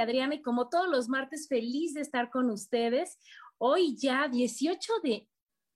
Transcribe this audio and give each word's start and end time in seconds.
Adriana 0.00 0.34
y 0.34 0.42
como 0.42 0.68
todos 0.68 0.88
los 0.88 1.08
martes, 1.08 1.48
feliz 1.48 1.94
de 1.94 2.00
estar 2.00 2.30
con 2.30 2.50
ustedes. 2.50 3.18
Hoy 3.58 3.96
ya 3.96 4.28
18 4.28 4.92
de 5.02 5.28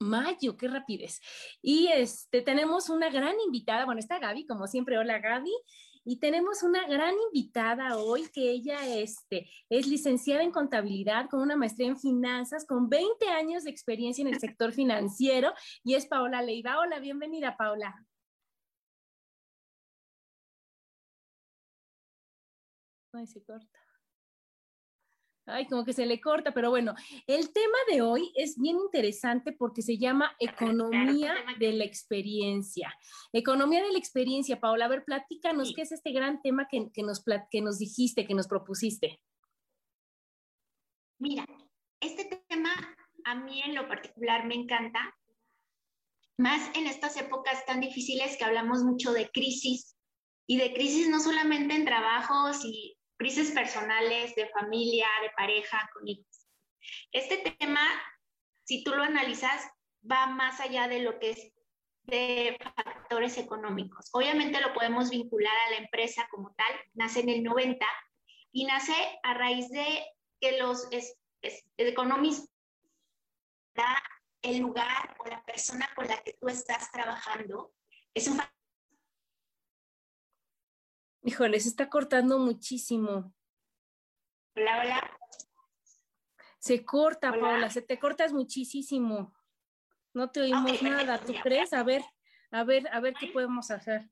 mayo, 0.02 0.56
qué 0.56 0.68
rapidez. 0.68 1.20
Y 1.62 1.88
este, 1.88 2.42
tenemos 2.42 2.88
una 2.90 3.10
gran 3.10 3.34
invitada, 3.44 3.84
bueno, 3.84 4.00
está 4.00 4.18
Gaby, 4.18 4.46
como 4.46 4.66
siempre, 4.66 4.98
hola 4.98 5.18
Gaby. 5.18 5.52
Y 6.04 6.18
tenemos 6.18 6.64
una 6.64 6.84
gran 6.88 7.14
invitada 7.28 7.96
hoy, 7.96 8.28
que 8.32 8.50
ella 8.50 8.84
este, 8.96 9.48
es 9.68 9.86
licenciada 9.86 10.42
en 10.42 10.50
contabilidad 10.50 11.28
con 11.30 11.40
una 11.40 11.56
maestría 11.56 11.88
en 11.88 11.98
finanzas, 11.98 12.66
con 12.66 12.88
20 12.88 13.28
años 13.28 13.62
de 13.64 13.70
experiencia 13.70 14.22
en 14.22 14.34
el 14.34 14.40
sector 14.40 14.72
financiero, 14.72 15.52
y 15.84 15.94
es 15.94 16.06
Paola 16.06 16.42
Leiva. 16.42 16.80
Hola, 16.80 16.98
bienvenida, 16.98 17.56
Paola. 17.56 17.94
Ay, 23.12 23.26
se 23.26 23.42
corta. 23.44 23.81
Ay, 25.44 25.66
como 25.66 25.84
que 25.84 25.92
se 25.92 26.06
le 26.06 26.20
corta, 26.20 26.54
pero 26.54 26.70
bueno, 26.70 26.94
el 27.26 27.52
tema 27.52 27.78
de 27.90 28.00
hoy 28.00 28.32
es 28.36 28.56
bien 28.58 28.76
interesante 28.78 29.52
porque 29.52 29.82
se 29.82 29.98
llama 29.98 30.36
economía 30.38 31.34
de 31.58 31.72
la 31.72 31.84
experiencia. 31.84 32.94
Economía 33.32 33.82
de 33.82 33.90
la 33.90 33.98
experiencia, 33.98 34.60
Paola, 34.60 34.84
a 34.84 34.88
ver, 34.88 35.04
platícanos, 35.04 35.72
¿qué 35.74 35.82
es 35.82 35.90
este 35.90 36.12
gran 36.12 36.40
tema 36.42 36.68
que, 36.70 37.02
nos, 37.02 37.24
que 37.50 37.60
nos 37.60 37.78
dijiste, 37.78 38.24
que 38.24 38.34
nos 38.34 38.46
propusiste? 38.46 39.20
Mira, 41.18 41.44
este 42.00 42.44
tema 42.48 42.70
a 43.24 43.34
mí 43.34 43.62
en 43.62 43.74
lo 43.74 43.88
particular 43.88 44.46
me 44.46 44.54
encanta, 44.54 45.16
más 46.38 46.70
en 46.76 46.86
estas 46.86 47.16
épocas 47.16 47.64
tan 47.66 47.80
difíciles 47.80 48.36
que 48.36 48.44
hablamos 48.44 48.82
mucho 48.82 49.12
de 49.12 49.28
crisis 49.30 49.96
y 50.46 50.56
de 50.56 50.72
crisis 50.72 51.08
no 51.08 51.20
solamente 51.20 51.74
en 51.74 51.84
trabajos 51.84 52.64
y 52.64 52.96
crisis 53.22 53.52
personales, 53.52 54.34
de 54.34 54.48
familia, 54.48 55.06
de 55.22 55.30
pareja, 55.36 55.88
con 55.94 56.08
hijos. 56.08 56.48
Este 57.12 57.36
tema, 57.52 57.80
si 58.64 58.82
tú 58.82 58.90
lo 58.90 59.04
analizas, 59.04 59.64
va 60.10 60.26
más 60.26 60.58
allá 60.58 60.88
de 60.88 61.02
lo 61.02 61.20
que 61.20 61.30
es 61.30 61.52
de 62.02 62.58
factores 62.74 63.38
económicos. 63.38 64.08
Obviamente 64.12 64.60
lo 64.60 64.74
podemos 64.74 65.10
vincular 65.10 65.56
a 65.66 65.70
la 65.70 65.76
empresa 65.76 66.26
como 66.32 66.52
tal, 66.54 66.74
nace 66.94 67.20
en 67.20 67.28
el 67.28 67.44
90 67.44 67.86
y 68.50 68.64
nace 68.64 68.92
a 69.22 69.34
raíz 69.34 69.70
de 69.70 70.04
que 70.40 70.58
los 70.58 70.88
economistas 71.76 72.50
da 73.76 74.02
el 74.42 74.58
lugar 74.58 75.16
o 75.20 75.28
la 75.28 75.44
persona 75.44 75.88
con 75.94 76.08
la 76.08 76.20
que 76.24 76.36
tú 76.40 76.48
estás 76.48 76.90
trabajando 76.90 77.72
es 78.14 78.26
un 78.26 78.40
Híjole, 81.24 81.60
se 81.60 81.68
está 81.68 81.88
cortando 81.88 82.38
muchísimo. 82.38 83.32
Hola, 84.56 84.80
hola. 84.80 85.18
Se 86.58 86.84
corta, 86.84 87.30
Paula, 87.30 87.70
se 87.70 87.82
te 87.82 87.98
cortas 87.98 88.32
muchísimo. 88.32 89.32
No 90.14 90.30
te 90.30 90.40
oímos 90.40 90.82
nada, 90.82 91.18
¿tú 91.20 91.32
crees? 91.42 91.72
A 91.72 91.84
ver, 91.84 92.02
a 92.50 92.64
ver, 92.64 92.88
a 92.92 93.00
ver 93.00 93.14
qué 93.14 93.28
podemos 93.28 93.70
hacer. 93.70 94.10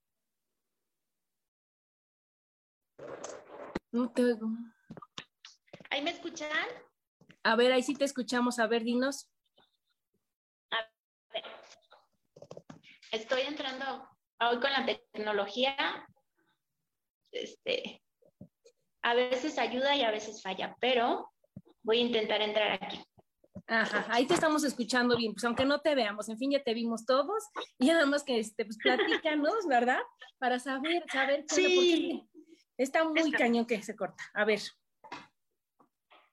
No 3.91 4.12
te 4.12 4.25
oigo. 4.25 4.48
¿Ahí 5.91 6.03
me 6.03 6.10
escuchan? 6.10 6.50
A 7.42 7.56
ver, 7.56 7.72
ahí 7.72 7.82
sí 7.82 7.94
te 7.94 8.04
escuchamos. 8.04 8.60
A 8.60 8.69
ver, 8.69 8.84
dinos. 8.84 9.28
A 10.71 10.77
ver. 11.32 11.44
Estoy 13.10 13.42
entrando 13.42 14.09
hoy 14.41 14.60
con 14.60 14.71
la 14.71 14.87
tecnología 14.87 16.06
este, 17.33 18.03
a 19.03 19.15
veces 19.15 19.59
ayuda 19.59 19.97
y 19.97 20.03
a 20.03 20.11
veces 20.11 20.43
falla, 20.43 20.77
pero 20.81 21.31
voy 21.83 21.99
a 21.99 22.03
intentar 22.03 22.43
entrar 22.43 22.73
aquí. 22.73 23.03
Ajá, 23.67 24.07
ahí 24.09 24.27
te 24.27 24.35
estamos 24.35 24.65
escuchando 24.65 25.17
bien, 25.17 25.33
pues 25.33 25.45
aunque 25.45 25.65
no 25.65 25.81
te 25.81 25.95
veamos, 25.95 26.29
en 26.29 26.39
fin, 26.39 26.51
ya 26.51 26.63
te 26.63 26.75
vimos 26.75 27.07
todos 27.07 27.45
y 27.79 27.87
nada 27.87 28.05
más 28.07 28.25
que 28.25 28.39
este, 28.39 28.65
pues 28.65 28.79
platícanos, 28.79 29.67
¿verdad? 29.69 30.01
Para 30.39 30.59
saber, 30.59 31.05
saber 31.13 31.45
sí. 31.49 32.29
está 32.77 33.05
muy 33.05 33.31
cañón 33.31 33.67
que 33.67 33.81
se 33.83 33.95
corta. 33.95 34.25
A 34.35 34.45
ver. 34.45 34.61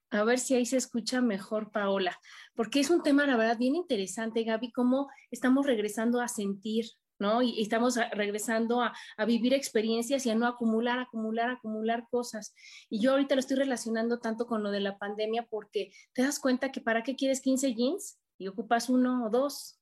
A 0.10 0.24
ver 0.24 0.40
si 0.40 0.56
ahí 0.56 0.66
se 0.66 0.78
escucha 0.78 1.22
mejor, 1.22 1.72
Paola, 1.72 2.18
porque 2.56 2.80
es 2.80 2.90
un 2.90 3.04
tema, 3.04 3.28
la 3.28 3.36
verdad, 3.36 3.58
bien 3.58 3.76
interesante, 3.76 4.44
Gaby, 4.44 4.72
cómo 4.72 5.10
estamos 5.30 5.66
regresando 5.66 6.22
a 6.22 6.30
sentir, 6.30 6.86
¿no? 7.20 7.42
Y, 7.42 7.62
estamos 7.62 7.98
regresando 8.14 8.82
a, 8.82 8.94
vivir 9.26 9.54
experiencias 9.54 10.26
y 10.26 10.30
a 10.30 10.36
no 10.36 10.48
acumular, 10.48 11.00
acumular, 11.00 11.50
acumular 11.50 12.08
cosas. 12.10 12.54
Y 12.90 13.00
yo 13.00 13.12
ahorita 13.12 13.36
lo 13.36 13.40
estoy 13.40 13.58
relacionando 13.58 14.20
tanto 14.20 14.46
con 14.46 14.64
lo 14.64 14.72
de 14.72 14.80
la 14.80 14.98
pandemia 14.98 15.48
porque 15.50 15.92
te 16.14 16.22
das 16.22 16.40
cuenta 16.40 16.72
que 16.72 16.82
para 16.82 17.04
qué 17.04 17.16
quieres 17.16 17.42
15 17.42 17.74
jeans 17.74 18.20
y 18.38 18.48
ocupas 18.48 18.90
uno 18.90 19.26
o 19.26 19.30
dos. 19.30 19.80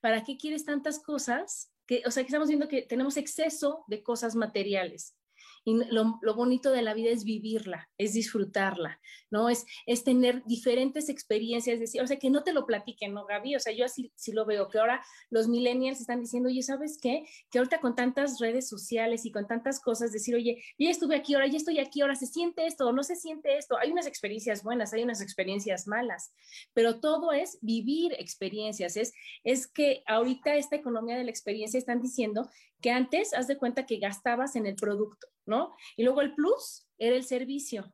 ¿Para 0.00 0.22
qué 0.22 0.36
quieres 0.36 0.64
tantas 0.64 1.00
cosas? 1.02 1.72
Que, 1.86 2.02
o 2.06 2.10
sea, 2.10 2.22
que 2.22 2.28
estamos 2.28 2.48
viendo 2.48 2.68
que 2.68 2.82
tenemos 2.82 3.16
exceso 3.16 3.84
de 3.88 4.02
cosas 4.02 4.36
materiales. 4.36 5.17
Lo, 5.90 6.34
bonito 6.34 6.70
de 6.70 6.82
la 6.82 6.94
vida 6.94 7.10
es 7.10 7.24
vivirla, 7.24 7.88
es 7.98 8.12
disfrutarla, 8.12 9.00
¿no? 9.30 9.48
Es, 9.48 9.64
es 9.86 10.04
tener 10.04 10.44
diferentes 10.44 11.08
experiencias, 11.08 11.80
decir, 11.80 12.02
o 12.02 12.06
sea, 12.06 12.18
que 12.18 12.30
no 12.30 12.42
te 12.42 12.52
lo 12.52 12.66
platiquen, 12.66 13.14
¿no, 13.14 13.24
Gaby? 13.26 13.56
O 13.56 13.60
sea, 13.60 13.72
yo 13.72 13.84
así 13.84 14.12
sí 14.14 14.32
lo 14.32 14.44
veo, 14.44 14.68
que 14.68 14.78
ahora 14.78 15.02
los 15.30 15.48
millennials 15.48 16.00
están 16.00 16.20
diciendo, 16.20 16.48
oye, 16.48 16.62
¿sabes 16.62 16.98
qué? 17.00 17.24
Que 17.50 17.58
ahorita 17.58 17.80
con 17.80 17.94
tantas 17.94 18.38
redes 18.38 18.68
sociales 18.68 19.24
y 19.24 19.30
con 19.30 19.46
tantas 19.46 19.80
cosas, 19.80 20.12
decir, 20.12 20.34
oye, 20.34 20.62
ya 20.78 20.90
estuve 20.90 21.16
aquí, 21.16 21.34
ahora 21.34 21.46
ya 21.46 21.56
estoy 21.56 21.78
aquí, 21.78 22.00
ahora 22.00 22.14
se 22.14 22.26
siente 22.26 22.66
esto 22.66 22.88
no 22.92 23.02
se 23.02 23.16
siente 23.16 23.56
esto. 23.56 23.76
Hay 23.78 23.90
unas 23.90 24.06
experiencias 24.06 24.62
buenas, 24.62 24.92
hay 24.92 25.02
unas 25.02 25.20
experiencias 25.20 25.86
malas, 25.86 26.32
pero 26.74 27.00
todo 27.00 27.32
es 27.32 27.58
vivir 27.60 28.14
experiencias, 28.18 28.96
es, 28.96 29.12
es 29.44 29.66
que 29.66 30.02
ahorita 30.06 30.56
esta 30.56 30.76
economía 30.76 31.16
de 31.16 31.24
la 31.24 31.30
experiencia 31.30 31.78
están 31.78 32.00
diciendo 32.00 32.48
que 32.80 32.90
antes, 32.90 33.34
haz 33.34 33.48
de 33.48 33.58
cuenta 33.58 33.86
que 33.86 33.98
gastabas 33.98 34.56
en 34.56 34.66
el 34.66 34.76
producto, 34.76 35.28
¿no? 35.46 35.74
Y 35.96 36.04
luego 36.04 36.20
el 36.20 36.34
plus 36.34 36.86
era 36.98 37.16
el 37.16 37.24
servicio. 37.24 37.92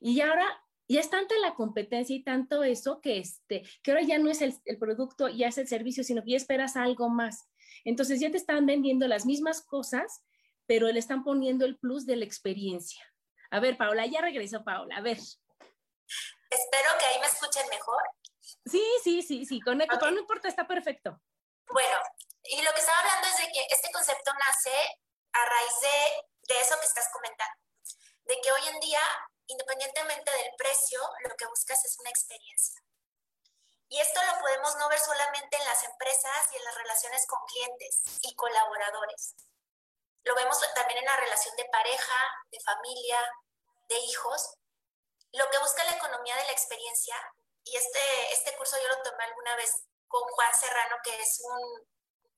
Y 0.00 0.20
ahora 0.20 0.46
ya 0.88 1.00
es 1.00 1.10
tanta 1.10 1.34
la 1.38 1.54
competencia 1.54 2.14
y 2.14 2.24
tanto 2.24 2.64
eso 2.64 3.00
que, 3.00 3.18
este, 3.18 3.62
que 3.82 3.90
ahora 3.92 4.02
ya 4.02 4.18
no 4.18 4.30
es 4.30 4.42
el, 4.42 4.78
producto, 4.78 5.28
ya 5.28 5.48
es 5.48 5.58
el 5.58 5.68
servicio, 5.68 6.04
sino 6.04 6.22
que 6.22 6.32
ya 6.32 6.36
esperas 6.36 6.76
algo 6.76 7.08
más. 7.08 7.48
Entonces 7.84 8.20
ya 8.20 8.30
te 8.30 8.36
están 8.36 8.66
vendiendo 8.66 9.06
las 9.06 9.24
mismas 9.24 9.62
cosas, 9.62 10.24
pero 10.66 10.88
le 10.88 10.98
están 10.98 11.24
poniendo 11.24 11.64
el 11.64 11.78
plus 11.78 12.04
de 12.04 12.16
la 12.16 12.24
experiencia. 12.24 13.02
A 13.50 13.60
ver, 13.60 13.76
Paola, 13.76 14.06
ya 14.06 14.20
regresó 14.20 14.64
Paola, 14.64 14.96
a 14.96 15.00
ver. 15.00 15.18
Espero 15.18 16.90
que 16.98 17.06
ahí 17.06 17.20
me 17.20 17.26
escuchen 17.26 17.62
mejor. 17.70 18.02
Sí, 18.66 18.84
sí, 19.02 19.22
sí, 19.22 19.44
sí, 19.46 19.60
con 19.60 19.80
eco, 19.80 19.96
pero 19.98 20.12
no 20.12 20.20
importa, 20.20 20.48
está 20.48 20.66
perfecto. 20.66 21.20
Bueno, 21.72 21.96
y 22.44 22.62
lo 22.62 22.72
que 22.72 22.80
estaba 22.80 22.98
hablando 23.00 23.28
es 23.28 23.36
de 23.38 23.52
que 23.52 23.66
este 23.70 23.90
concepto 23.92 24.32
nace 24.34 25.00
a 25.32 25.44
raíz 25.44 25.80
de, 25.80 26.54
de 26.54 26.60
eso 26.60 26.78
que 26.78 26.86
estás 26.86 27.08
comentando, 27.12 27.60
de 28.24 28.40
que 28.40 28.52
hoy 28.52 28.68
en 28.68 28.80
día, 28.80 29.02
independientemente 29.46 30.30
del 30.30 30.50
precio, 30.56 31.00
lo 31.24 31.34
que 31.36 31.46
buscas 31.46 31.84
es 31.84 31.98
una 31.98 32.10
experiencia. 32.10 32.82
debemos 34.46 34.76
no 34.76 34.88
ver 34.88 34.98
solamente 34.98 35.56
en 35.56 35.64
las 35.64 35.84
empresas 35.84 36.48
y 36.52 36.56
en 36.56 36.64
las 36.64 36.74
relaciones 36.74 37.26
con 37.26 37.38
clientes 37.46 38.02
y 38.22 38.34
colaboradores. 38.34 39.34
Lo 40.24 40.34
vemos 40.34 40.58
también 40.74 40.98
en 40.98 41.04
la 41.04 41.16
relación 41.16 41.56
de 41.56 41.64
pareja, 41.66 42.16
de 42.50 42.60
familia, 42.60 43.18
de 43.88 43.98
hijos. 43.98 44.54
Lo 45.32 45.48
que 45.50 45.58
busca 45.58 45.84
la 45.84 45.96
economía 45.96 46.36
de 46.36 46.44
la 46.44 46.52
experiencia, 46.52 47.16
y 47.64 47.76
este, 47.76 48.32
este 48.32 48.56
curso 48.56 48.76
yo 48.80 48.88
lo 48.88 49.02
tomé 49.02 49.24
alguna 49.24 49.56
vez 49.56 49.84
con 50.08 50.22
Juan 50.22 50.54
Serrano, 50.54 50.96
que 51.02 51.20
es 51.20 51.40
un 51.44 51.88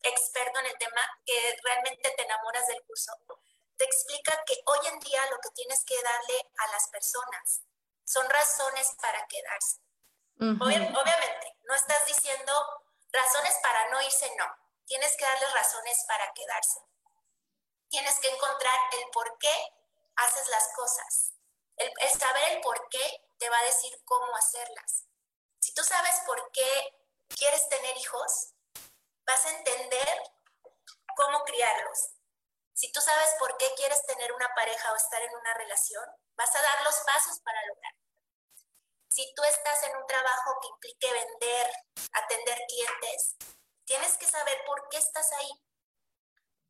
experto 0.05 0.61
en 0.61 0.67
el 0.67 0.79
tema, 0.79 1.01
que 1.25 1.57
realmente 1.63 2.11
te 2.17 2.23
enamoras 2.23 2.67
del 2.67 2.83
curso, 2.85 3.13
te 3.77 3.85
explica 3.85 4.43
que 4.47 4.61
hoy 4.67 4.87
en 4.87 4.99
día 5.01 5.21
lo 5.31 5.39
que 5.41 5.51
tienes 5.51 5.85
que 5.85 6.01
darle 6.03 6.51
a 6.59 6.73
las 6.73 6.89
personas 6.89 7.63
son 8.05 8.29
razones 8.29 8.95
para 9.01 9.27
quedarse. 9.27 9.81
obviamente, 10.39 11.57
no 11.65 11.75
estás 11.75 12.07
diciendo 12.07 12.53
razones 13.13 13.57
para 13.63 13.89
no 13.91 14.03
irse, 14.03 14.31
no. 14.37 14.47
Tienes 14.87 15.17
que 15.17 15.25
darles 15.25 15.53
razones 15.53 16.05
para 16.07 16.33
quedarse. 16.35 16.81
Tienes 17.89 18.19
que 18.21 18.29
encontrar 18.29 18.79
el 18.93 19.11
por 19.11 19.39
qué 19.39 19.55
haces 20.17 20.49
las 20.49 20.69
cosas. 20.75 21.33
El, 21.77 21.91
el 22.01 22.11
saber 22.11 22.53
el 22.53 22.61
por 22.61 22.89
qué 22.91 23.25
te 23.39 23.49
va 23.49 23.59
a 23.59 23.65
decir 23.65 23.93
cómo 24.05 24.37
hacerlas. 24.37 25.07
Si 25.59 25.73
tú 25.73 25.83
sabes 25.83 26.21
por 26.27 26.51
qué 26.53 26.95
quieres 27.29 27.69
tener 27.69 27.97
hijos, 27.97 28.54
vas 29.27 29.47
a 29.47 29.51
entender 29.51 30.23
cómo 31.17 31.43
criarlos. 31.45 32.11
Si 32.73 32.91
tú 32.93 33.01
sabes 33.01 33.31
por 33.39 33.57
qué 33.57 33.73
quieres 33.77 34.05
tener 34.07 34.33
una 34.33 34.49
pareja 34.55 34.93
o 34.93 34.97
estar 34.97 35.23
en 35.23 35.35
una 35.35 35.55
relación, 35.55 36.05
vas 36.37 36.55
a 36.55 36.63
dar 36.63 36.83
los 36.83 36.97
pasos 37.07 37.41
para 37.41 37.65
lograrlo. 37.67 38.01
Si 39.09 39.33
tú 39.37 39.45
estás 39.45 39.83
en 39.85 39.97
un 39.97 40.07
trabajo 40.07 40.59
que 40.61 40.69
implique 40.69 41.13
vender, 41.13 41.71
atender 42.13 42.59
clientes, 42.67 43.37
tienes 43.85 44.19
que 44.19 44.27
saber 44.27 44.59
por 44.67 44.89
qué 44.89 44.99
estás 44.99 45.31
ahí. 45.33 45.51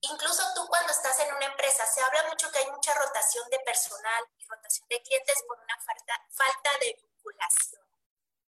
Incluso 0.02 0.42
tú 0.54 0.66
cuando 0.68 0.92
estás 0.92 1.18
en 1.20 1.34
una 1.34 1.46
empresa, 1.46 1.86
se 1.86 2.02
habla 2.02 2.28
mucho 2.28 2.50
que 2.52 2.58
hay 2.58 2.70
mucha 2.70 2.92
rotación 2.92 3.48
de 3.48 3.58
personal 3.60 4.24
y 4.36 4.44
rotación 4.44 4.86
de 4.88 5.02
clientes 5.02 5.42
por 5.48 5.58
una 5.58 5.78
falta, 5.80 6.26
falta 6.30 6.78
de 6.80 6.94
vinculación. 7.00 7.82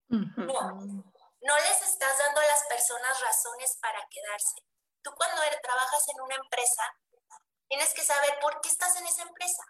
No, 0.10 1.14
no 1.48 1.58
les 1.60 1.82
estás 1.82 2.18
dando 2.18 2.42
a 2.42 2.46
las 2.46 2.64
personas 2.66 3.22
razones 3.22 3.78
para 3.82 4.06
quedarse. 4.12 4.56
Tú 5.02 5.12
cuando 5.16 5.42
trabajas 5.62 6.04
en 6.10 6.20
una 6.20 6.36
empresa, 6.36 6.84
tienes 7.70 7.94
que 7.94 8.04
saber 8.04 8.38
por 8.42 8.60
qué 8.60 8.68
estás 8.68 8.98
en 8.98 9.08
esa 9.08 9.22
empresa. 9.22 9.64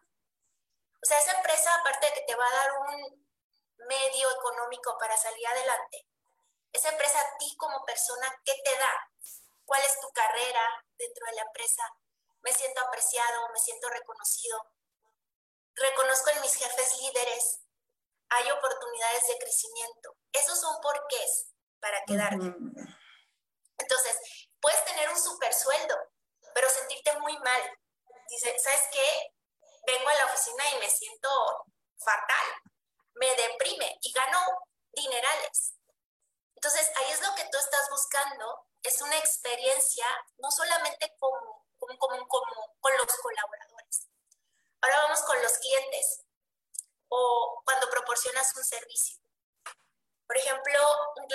O 1.04 1.06
sea, 1.06 1.20
esa 1.20 1.38
empresa, 1.38 1.76
aparte 1.76 2.08
de 2.08 2.14
que 2.14 2.22
te 2.22 2.36
va 2.36 2.48
a 2.48 2.56
dar 2.56 2.72
un 2.80 3.28
medio 3.88 4.32
económico 4.32 4.98
para 4.98 5.16
salir 5.18 5.48
adelante, 5.48 6.08
esa 6.74 6.90
empresa 6.90 7.22
a 7.22 7.38
ti 7.38 7.56
como 7.58 7.86
persona, 7.86 8.28
¿qué 8.44 8.56
te 8.66 8.76
da? 8.78 9.12
¿Cuál 9.64 9.84
es 9.84 10.00
tu 10.00 10.10
carrera 10.14 10.84
dentro 10.98 11.28
de 11.28 11.36
la 11.36 11.44
empresa? 11.44 11.84
Me 12.42 12.54
siento 12.54 12.82
apreciado, 12.82 13.50
me 13.54 13.60
siento 13.60 13.88
reconocido. 13.90 14.58
Reconozco 15.76 16.32
en 16.32 16.42
mis 16.42 16.56
jefes 16.56 16.98
líderes. 17.02 17.60
Hay 18.30 18.50
oportunidades 18.50 19.28
de 19.28 19.38
crecimiento. 19.38 20.18
Esos 20.32 20.60
son 20.60 20.82
porqués 20.82 21.54
para 21.80 22.04
quedarte. 22.06 22.54
Entonces, 23.78 24.18
puedes 24.60 24.84
tener 24.86 25.10
un 25.10 25.20
super 25.20 25.54
sueldo, 25.54 25.96
pero 26.54 26.70
sentirte 26.70 27.18
muy 27.20 27.38
mal. 27.40 27.62
Dice, 28.30 28.58
¿sabes 28.60 28.82
qué? 28.92 29.34
Vengo 29.86 30.10
a 30.10 30.16
la 30.16 30.26
oficina 30.26 30.70
y 30.72 30.80
me 30.80 30.90
siento 30.90 31.30
fatal, 31.98 32.46
me 33.16 33.36
deprime 33.36 33.98
y 34.02 34.12
gano 34.12 34.40
dinerales. 34.92 35.76
Entonces, 36.56 36.92
ahí 36.98 37.12
es 37.12 37.22
lo 37.22 37.34
que 37.36 37.48
tú 37.52 37.58
estás 37.58 37.90
buscando, 37.90 38.66
es 38.84 39.02
una 39.02 39.18
experiencia 39.18 40.06
no 40.40 40.52
solamente 40.52 41.16
como 41.20 41.58
con 41.78 42.98
los 42.98 43.16
colaboradores. 43.22 44.08
Ahora 44.82 45.04
vamos 45.04 45.22
con 45.22 45.42
los 45.42 45.58
clientes 45.60 46.24
o 47.10 47.62
cuando 47.64 47.90
proporcionas 47.90 48.56
un 48.56 48.64
servicio. 48.64 49.27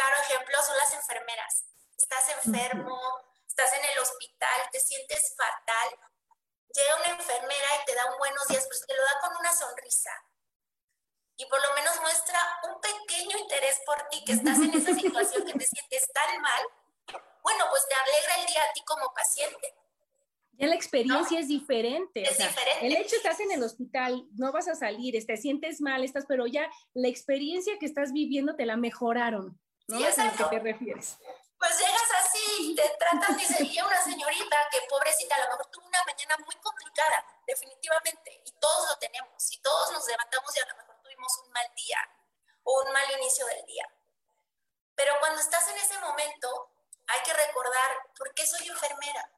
Claro 0.02 0.20
ejemplo 0.20 0.56
son 0.66 0.76
las 0.78 0.92
enfermeras. 0.94 1.64
Estás 1.96 2.28
enfermo, 2.44 2.98
estás 3.46 3.72
en 3.72 3.84
el 3.84 3.98
hospital, 4.00 4.68
te 4.72 4.80
sientes 4.80 5.32
fatal. 5.36 6.10
Llega 6.74 6.96
una 6.96 7.20
enfermera 7.20 7.68
y 7.80 7.84
te 7.84 7.94
da 7.94 8.10
un 8.10 8.18
buenos 8.18 8.48
días, 8.48 8.66
pero 8.68 8.80
te 8.84 8.96
lo 8.96 9.02
da 9.04 9.20
con 9.20 9.36
una 9.38 9.52
sonrisa. 9.52 10.10
Y 11.36 11.46
por 11.46 11.62
lo 11.62 11.74
menos 11.74 12.00
muestra 12.00 12.40
un 12.64 12.80
pequeño 12.80 13.38
interés 13.38 13.80
por 13.86 14.08
ti, 14.08 14.24
que 14.24 14.32
estás 14.32 14.58
en 14.58 14.74
esa 14.74 14.92
situación 14.92 15.46
que 15.46 15.52
te 15.52 15.66
sientes 15.66 16.12
tan 16.12 16.40
mal. 16.40 16.62
Bueno, 17.44 17.64
pues 17.70 17.86
te 17.86 17.94
alegra 17.94 18.40
el 18.40 18.46
día 18.46 18.64
a 18.64 18.72
ti 18.72 18.82
como 18.84 19.14
paciente. 19.14 19.72
Ya 20.54 20.66
la 20.66 20.74
experiencia 20.74 21.38
es 21.38 21.46
diferente. 21.46 22.22
Es 22.22 22.38
diferente. 22.38 22.86
El 22.86 22.96
hecho 22.96 23.14
estás 23.14 23.38
en 23.38 23.52
el 23.52 23.62
hospital, 23.62 24.26
no 24.32 24.50
vas 24.50 24.66
a 24.66 24.74
salir, 24.74 25.14
te 25.24 25.36
sientes 25.36 25.80
mal, 25.80 26.02
estás, 26.02 26.24
pero 26.26 26.48
ya 26.48 26.68
la 26.92 27.06
experiencia 27.06 27.78
que 27.78 27.86
estás 27.86 28.12
viviendo 28.12 28.56
te 28.56 28.66
la 28.66 28.76
mejoraron. 28.76 29.61
¿No? 29.92 29.98
Sí, 29.98 30.20
a 30.20 30.24
lo 30.24 30.48
que 30.48 30.56
te 30.56 30.58
refieres. 30.72 31.18
Pues 31.58 31.78
llegas 31.78 32.10
así, 32.24 32.74
te 32.74 32.88
tratan, 32.98 33.36
dice, 33.36 33.62
y 33.62 33.80
una 33.80 34.02
señorita 34.02 34.68
que 34.70 34.80
pobrecita, 34.88 35.36
a 35.36 35.44
lo 35.44 35.50
mejor 35.50 35.66
tuvo 35.66 35.86
una 35.86 36.02
mañana 36.04 36.36
muy 36.44 36.56
complicada, 36.56 37.24
definitivamente, 37.46 38.42
y 38.44 38.52
todos 38.58 38.88
lo 38.88 38.98
tenemos, 38.98 39.52
y 39.52 39.60
todos 39.60 39.92
nos 39.92 40.04
levantamos 40.06 40.56
y 40.56 40.60
a 40.60 40.66
lo 40.66 40.76
mejor 40.76 40.96
tuvimos 41.02 41.38
un 41.44 41.52
mal 41.52 41.70
día 41.76 41.98
o 42.64 42.82
un 42.82 42.92
mal 42.92 43.10
inicio 43.12 43.46
del 43.46 43.64
día. 43.66 43.88
Pero 44.96 45.12
cuando 45.20 45.40
estás 45.40 45.68
en 45.68 45.76
ese 45.76 45.98
momento, 45.98 46.70
hay 47.06 47.20
que 47.22 47.32
recordar, 47.32 48.10
¿por 48.18 48.34
qué 48.34 48.46
soy 48.46 48.66
enfermera? 48.66 49.30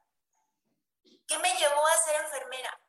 ¿Qué 1.27 1.37
me 1.37 1.53
llevó 1.57 1.85
a 1.85 1.97
ser 1.97 2.21
enfermera? 2.21 2.79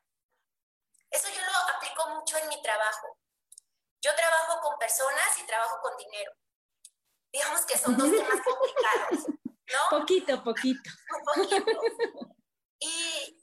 Eso 1.11 1.29
yo 1.29 1.41
lo 1.41 1.75
aplico 1.75 2.09
mucho 2.09 2.37
en 2.37 2.49
mi 2.49 2.61
trabajo. 2.61 3.17
Yo 4.01 4.15
trabajo 4.15 4.61
con 4.61 4.77
personas 4.77 5.37
y 5.37 5.45
trabajo 5.45 5.79
con 5.81 5.95
dinero. 5.97 6.31
Digamos 7.37 7.65
que 7.67 7.77
son 7.77 7.95
dos 7.95 8.09
temas 8.09 8.41
complicados, 8.41 9.29
¿no? 9.29 9.81
Poquito, 9.91 10.43
poquito. 10.43 10.89
Un 11.13 11.23
poquito. 11.23 11.71
Y 12.79 13.37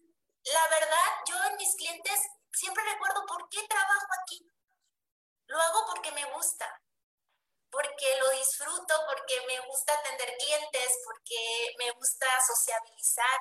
la 0.53 0.69
verdad, 0.69 1.09
yo 1.29 1.37
en 1.45 1.57
mis 1.57 1.77
clientes 1.77 2.19
siempre 2.53 2.83
recuerdo 2.83 3.25
por 3.25 3.49
qué 3.49 3.63
trabajo 3.69 4.07
aquí. 4.21 4.51
Lo 5.47 5.61
hago 5.61 5.87
porque 5.87 6.11
me 6.11 6.25
gusta, 6.33 6.67
porque 7.71 8.19
lo 8.19 8.31
disfruto, 8.31 8.95
porque 9.07 9.47
me 9.47 9.61
gusta 9.69 9.95
atender 9.95 10.37
clientes, 10.39 10.99
porque 11.05 11.77
me 11.79 11.93
gusta 11.93 12.27
sociabilizar 12.49 13.39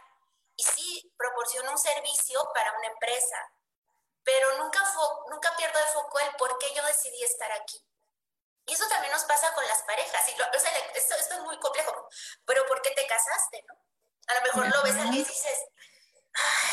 y 0.55 0.63
sí, 0.63 1.13
proporciono 1.17 1.71
un 1.71 1.79
servicio 1.79 2.39
para 2.53 2.77
una 2.77 2.89
empresa, 2.89 3.37
pero 4.23 4.55
nunca, 4.59 4.83
nunca 5.31 5.55
pierdo 5.57 5.79
de 5.79 5.85
foco 5.87 6.19
el 6.19 6.35
por 6.35 6.59
qué 6.59 6.75
yo 6.75 6.85
decidí 6.85 7.23
estar 7.23 7.51
aquí. 7.53 7.83
Y 8.65 8.73
eso 8.73 8.87
también 8.87 9.11
nos 9.11 9.23
pasa 9.25 9.53
con 9.53 9.65
las 9.67 9.81
parejas. 9.83 10.27
Y 10.29 10.31
o 10.33 10.59
sea, 10.59 10.71
esto, 10.95 11.15
esto, 11.15 11.35
es 11.35 11.41
muy 11.41 11.59
complejo, 11.59 12.07
pero 12.45 12.65
¿por 12.65 12.81
qué 12.81 12.91
te 12.91 13.05
casaste? 13.07 13.63
No? 13.67 13.75
A 14.27 14.33
lo 14.35 14.41
mejor 14.41 14.75
lo 14.75 14.83
ves 14.83 14.95
aquí 14.95 15.19
y 15.19 15.23
dices... 15.23 15.59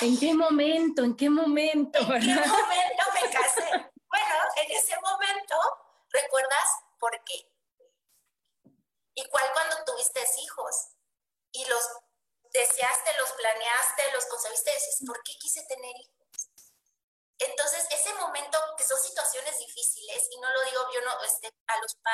¿En 0.01 0.19
qué 0.19 0.33
momento? 0.33 1.03
¿En 1.03 1.17
qué 1.17 1.29
momento? 1.29 1.99
¿En 1.99 2.21
qué 2.21 2.35
momento 2.35 3.05
me 3.15 3.31
casé? 3.33 3.93
Bueno, 4.09 4.35
en 4.57 4.71
ese 4.71 4.99
momento 5.01 5.57
recuerdas 6.11 6.69
por 6.99 7.13
qué. 7.25 7.51
Igual 9.15 9.45
cuando 9.53 9.85
tuviste 9.85 10.21
hijos 10.43 10.93
y 11.53 11.65
los 11.67 11.85
deseaste, 12.53 13.11
los 13.19 13.33
planeaste, 13.33 14.13
los 14.13 14.27
concebiste, 14.27 14.73
dices, 14.73 15.03
¿por 15.07 15.20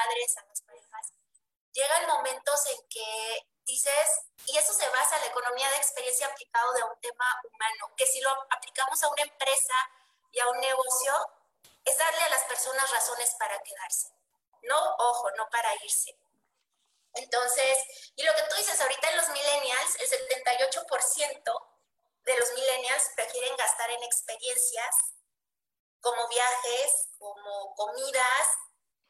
padres, 0.06 0.36
a 0.38 0.44
las 0.44 0.60
parejas, 0.62 1.12
llegan 1.72 2.06
momentos 2.06 2.66
en 2.66 2.88
que 2.88 3.46
dices, 3.64 4.20
y 4.46 4.56
eso 4.56 4.72
se 4.72 4.88
basa 4.88 5.16
en 5.16 5.22
la 5.22 5.28
economía 5.28 5.68
de 5.70 5.76
experiencia 5.76 6.26
aplicado 6.26 6.72
de 6.74 6.82
un 6.84 7.00
tema 7.00 7.40
humano, 7.44 7.94
que 7.96 8.06
si 8.06 8.20
lo 8.20 8.30
aplicamos 8.50 9.02
a 9.02 9.08
una 9.08 9.22
empresa 9.22 9.74
y 10.30 10.38
a 10.40 10.48
un 10.48 10.60
negocio, 10.60 11.12
es 11.84 11.98
darle 11.98 12.22
a 12.22 12.28
las 12.30 12.44
personas 12.44 12.90
razones 12.90 13.34
para 13.38 13.60
quedarse. 13.62 14.08
No, 14.62 14.96
ojo, 14.98 15.30
no 15.32 15.48
para 15.50 15.74
irse. 15.84 16.16
Entonces, 17.14 17.78
y 18.16 18.24
lo 18.24 18.34
que 18.34 18.42
tú 18.42 18.56
dices 18.56 18.80
ahorita 18.80 19.10
en 19.10 19.16
los 19.16 19.28
millennials, 19.30 19.96
el 20.00 20.08
78% 20.10 21.68
de 22.24 22.36
los 22.36 22.52
millennials 22.52 23.10
prefieren 23.14 23.56
gastar 23.56 23.90
en 23.90 24.02
experiencias 24.02 24.96
como 26.00 26.28
viajes, 26.28 27.08
como 27.18 27.74
comidas. 27.74 28.58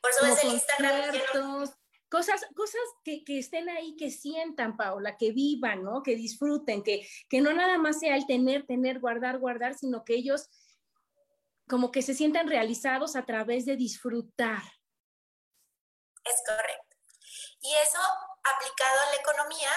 Por 0.00 0.10
eso 0.10 0.26
es 0.26 0.44
el 0.44 0.52
Instagram. 0.52 1.70
Cosas, 2.08 2.46
cosas 2.54 2.80
que, 3.02 3.24
que, 3.24 3.40
estén 3.40 3.68
ahí, 3.68 3.96
que 3.96 4.10
sientan, 4.10 4.76
Paola, 4.76 5.16
que 5.16 5.32
vivan, 5.32 5.82
¿no? 5.82 6.04
Que 6.04 6.14
disfruten, 6.14 6.84
que, 6.84 7.06
que 7.28 7.40
no 7.40 7.52
nada 7.52 7.78
más 7.78 7.98
sea 7.98 8.14
el 8.14 8.26
tener, 8.26 8.64
tener, 8.64 9.00
guardar, 9.00 9.38
guardar, 9.38 9.74
sino 9.74 10.04
que 10.04 10.14
ellos 10.14 10.48
como 11.68 11.90
que 11.90 12.02
se 12.02 12.14
sientan 12.14 12.48
realizados 12.48 13.16
a 13.16 13.24
través 13.24 13.66
de 13.66 13.76
disfrutar. 13.76 14.62
Es 16.24 16.42
correcto. 16.46 16.96
Y 17.60 17.74
eso 17.74 17.98
aplicado 18.44 19.00
a 19.00 19.10
la 19.10 19.16
economía, 19.16 19.70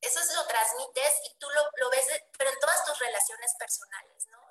eso 0.00 0.20
lo 0.36 0.46
transmites 0.46 1.20
y 1.26 1.36
tú 1.38 1.46
lo, 1.50 1.62
lo 1.84 1.90
ves, 1.90 2.06
pero 2.38 2.50
en 2.50 2.58
todas 2.60 2.84
tus 2.84 2.98
relaciones 2.98 3.54
personales, 3.58 4.26
¿no? 4.30 4.41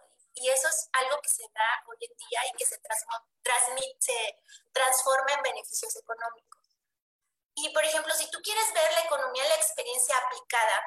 Y 0.41 0.49
eso 0.49 0.67
es 0.67 0.89
algo 0.93 1.21
que 1.21 1.29
se 1.29 1.43
da 1.53 1.83
hoy 1.85 1.97
en 2.01 2.17
día 2.17 2.41
y 2.49 2.57
que 2.57 2.65
se, 2.65 2.75
transmite, 3.43 3.95
se 4.01 4.39
transforma 4.73 5.33
en 5.33 5.43
beneficios 5.43 5.95
económicos. 5.95 6.61
Y, 7.53 7.71
por 7.71 7.85
ejemplo, 7.85 8.11
si 8.15 8.27
tú 8.31 8.39
quieres 8.41 8.73
ver 8.73 8.91
la 8.91 9.01
economía, 9.01 9.47
la 9.47 9.55
experiencia 9.55 10.17
aplicada, 10.17 10.81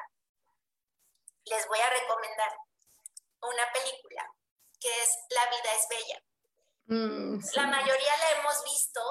les 1.45 1.65
voy 1.69 1.79
a 1.79 1.89
recomendar 1.89 2.57
una 3.43 3.71
película 3.71 4.29
que 4.77 4.89
es 4.89 5.09
La 5.29 5.45
vida 5.45 5.71
es 5.71 5.87
bella. 5.87 6.23
Mm, 6.87 7.39
la 7.53 7.67
mayoría 7.67 8.17
la 8.17 8.31
hemos 8.31 8.61
visto, 8.65 9.01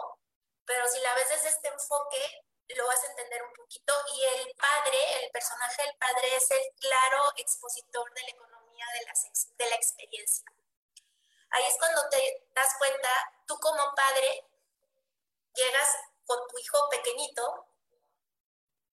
pero 0.66 0.86
si 0.88 1.00
la 1.00 1.14
ves 1.14 1.28
desde 1.30 1.48
este 1.48 1.68
enfoque, 1.68 2.44
lo 2.68 2.86
vas 2.86 3.02
a 3.02 3.06
entender 3.06 3.42
un 3.42 3.52
poquito. 3.54 3.94
Y 4.12 4.24
el 4.24 4.54
padre, 4.56 5.24
el 5.24 5.30
personaje 5.30 5.84
del 5.84 5.96
padre, 5.96 6.36
es 6.36 6.50
el 6.50 6.64
claro 6.78 7.32
expositor 7.38 8.12
de 8.12 8.20
la 8.20 8.28
economía 8.28 8.53
de 8.92 9.04
la, 9.04 9.12
de 9.58 9.70
la 9.70 9.76
experiencia. 9.76 10.44
Ahí 11.50 11.64
es 11.66 11.76
cuando 11.78 12.08
te 12.08 12.48
das 12.54 12.74
cuenta, 12.78 13.08
tú 13.46 13.56
como 13.60 13.94
padre, 13.94 14.44
llegas 15.54 15.88
con 16.26 16.46
tu 16.48 16.58
hijo 16.58 16.88
pequeñito 16.90 17.68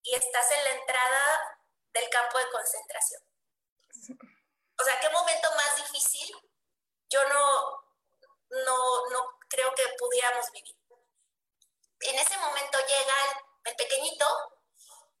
y 0.02 0.14
estás 0.14 0.50
en 0.52 0.64
la 0.64 0.70
entrada 0.70 1.58
del 1.92 2.08
campo 2.08 2.38
de 2.38 2.50
concentración. 2.50 3.22
O 4.80 4.84
sea, 4.84 5.00
¿qué 5.00 5.10
momento 5.10 5.48
más 5.54 5.76
difícil? 5.76 6.34
Yo 7.08 7.28
no, 7.28 7.84
no, 8.64 9.08
no 9.10 9.38
creo 9.48 9.74
que 9.74 9.84
pudiéramos 9.98 10.50
vivir. 10.52 10.76
En 12.00 12.18
ese 12.18 12.36
momento 12.38 12.78
llega 12.78 13.14
el, 13.64 13.76
pequeñito 13.76 14.26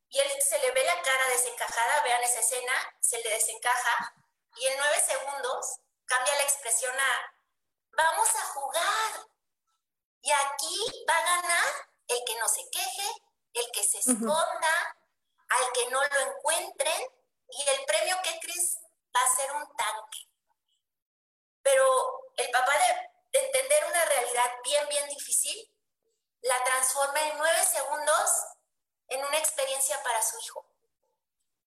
y 0.08 0.18
él 0.18 0.42
se 0.42 0.58
le 0.58 0.72
ve 0.72 0.84
la 0.84 1.00
cara 1.00 1.28
desencajada, 1.28 2.02
vean 2.02 2.22
esa 2.22 2.40
escena, 2.40 2.72
se 3.00 3.22
le 3.22 3.30
desencaja 3.30 4.14
y 4.56 4.66
en 4.66 4.78
nueve 4.78 5.00
segundos 5.00 5.80
cambia 6.06 6.34
la 6.34 6.42
expresión 6.42 6.94
a 6.98 7.32
vamos 7.96 8.28
a 8.36 8.46
jugar. 8.46 9.26
Y 10.22 10.30
aquí 10.30 11.04
va 11.08 11.16
a 11.16 11.22
ganar 11.22 11.88
el 12.08 12.22
que 12.24 12.38
no 12.38 12.48
se 12.48 12.68
queje, 12.70 13.08
el 13.54 13.70
que 13.72 13.82
se 13.82 13.98
esconda, 13.98 14.96
al 15.48 15.72
que 15.72 15.90
no 15.90 16.00
lo 16.02 16.20
encuentren 16.20 17.08
y 17.48 17.68
el 17.68 17.84
premio 17.84 18.16
que 18.22 18.38
crees 18.40 18.78
va 19.14 19.20
a 19.20 19.36
ser 19.36 19.52
un 19.52 19.76
tanque. 19.76 20.28
Pero 21.62 21.84
el 22.36 22.50
papá 22.50 22.72
de, 22.78 23.38
entender 23.38 23.84
una 23.86 24.04
realidad 24.04 24.50
bien, 24.62 24.86
bien 24.88 25.08
difícil, 25.08 25.70
la 26.42 26.62
transforma 26.64 27.20
en 27.22 27.38
nueve 27.38 27.64
segundos 27.64 28.30
en 29.08 29.24
una 29.24 29.38
experiencia 29.38 30.02
para 30.02 30.22
su 30.22 30.38
hijo. 30.38 30.66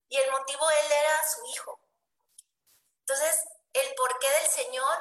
Y 0.09 0.16
el 0.16 0.31
motivo 0.33 0.69
él 0.69 0.93
era 0.93 1.28
su 1.28 1.47
hijo. 1.47 1.81
Entonces, 3.06 3.44
el 3.75 3.94
porqué 3.96 4.26
del 4.40 4.64
Señor, 4.64 4.96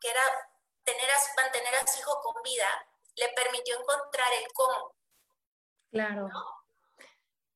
que 0.00 0.08
era 0.08 0.22
tener 0.84 1.10
a, 1.10 1.42
mantener 1.42 1.74
a 1.74 1.86
su 1.86 1.98
hijo 1.98 2.12
con 2.22 2.42
vida, 2.42 2.66
le 3.16 3.28
permitió 3.34 3.74
encontrar 3.80 4.28
el 4.40 4.52
cómo. 4.52 4.94
Claro. 5.90 6.28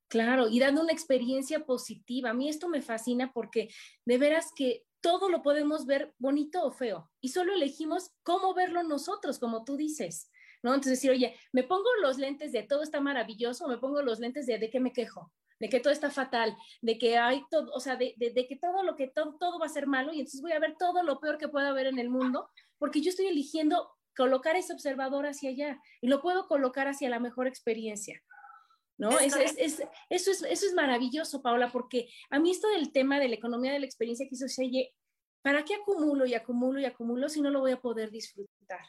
Claro, 0.08 0.48
y 0.48 0.58
dando 0.60 0.82
una 0.82 0.92
experiencia 0.92 1.64
positiva. 1.64 2.30
A 2.30 2.34
mí 2.34 2.48
esto 2.48 2.68
me 2.68 2.82
fascina 2.82 3.32
porque 3.32 3.68
de 4.04 4.18
veras 4.18 4.50
que 4.54 4.84
todo 5.00 5.28
lo 5.28 5.42
podemos 5.42 5.86
ver 5.86 6.14
bonito 6.18 6.64
o 6.64 6.70
feo 6.70 7.10
y 7.20 7.28
solo 7.28 7.52
elegimos 7.52 8.10
cómo 8.22 8.54
verlo 8.54 8.82
nosotros, 8.82 9.38
como 9.38 9.64
tú 9.64 9.76
dices. 9.76 10.30
¿No? 10.62 10.72
Entonces 10.72 10.98
decir, 10.98 11.10
oye, 11.10 11.38
me 11.52 11.62
pongo 11.62 11.90
los 12.00 12.16
lentes 12.16 12.50
de 12.52 12.62
todo 12.62 12.82
está 12.82 12.98
maravilloso, 12.98 13.66
o 13.66 13.68
me 13.68 13.76
pongo 13.76 14.00
los 14.00 14.18
lentes 14.18 14.46
de 14.46 14.58
de 14.58 14.70
qué 14.70 14.80
me 14.80 14.94
quejo, 14.94 15.30
de 15.60 15.68
que 15.68 15.80
todo 15.80 15.92
está 15.92 16.10
fatal, 16.10 16.56
de 16.82 16.98
que 16.98 17.16
hay 17.16 17.42
todo, 17.50 17.72
o 17.72 17.80
sea, 17.80 17.96
de, 17.96 18.14
de, 18.16 18.46
que 18.46 18.56
todo 18.56 18.82
lo 18.82 18.96
que 18.96 19.08
todo, 19.08 19.36
todo 19.38 19.58
va 19.58 19.66
a 19.66 19.70
ser 19.70 19.86
malo 19.86 20.12
y 20.12 20.20
entonces 20.20 20.42
voy 20.42 20.52
a 20.52 20.58
ver 20.58 20.76
todo 20.78 21.02
lo 21.02 21.20
peor 21.20 21.38
que 21.38 21.48
pueda 21.48 21.68
haber 21.68 21.86
en 21.86 21.98
el 21.98 22.10
mundo, 22.10 22.50
porque 22.78 23.00
yo 23.00 23.10
estoy 23.10 23.26
eligiendo 23.26 23.90
colocar 24.16 24.56
ese 24.56 24.72
observador 24.72 25.26
hacia 25.26 25.50
allá 25.50 25.80
y 26.00 26.08
lo 26.08 26.20
puedo 26.20 26.46
colocar 26.46 26.88
hacia 26.88 27.08
la 27.08 27.20
mejor 27.20 27.46
experiencia. 27.46 28.22
¿no? 28.96 29.18
Es, 29.18 29.34
es, 29.34 29.54
es, 29.58 29.82
eso, 30.08 30.30
es, 30.30 30.42
eso 30.42 30.66
es 30.66 30.74
maravilloso, 30.74 31.42
Paola, 31.42 31.70
porque 31.72 32.08
a 32.30 32.38
mí 32.38 32.50
esto 32.50 32.68
del 32.68 32.92
tema 32.92 33.18
de 33.18 33.28
la 33.28 33.34
economía 33.34 33.72
de 33.72 33.80
la 33.80 33.86
experiencia 33.86 34.26
que 34.28 34.36
hizo 34.36 34.46
¿para 35.42 35.64
qué 35.64 35.74
acumulo 35.74 36.26
y 36.26 36.34
acumulo 36.34 36.80
y 36.80 36.84
acumulo 36.84 37.28
si 37.28 37.40
no 37.40 37.50
lo 37.50 37.60
voy 37.60 37.72
a 37.72 37.80
poder 37.80 38.10
disfrutar? 38.10 38.80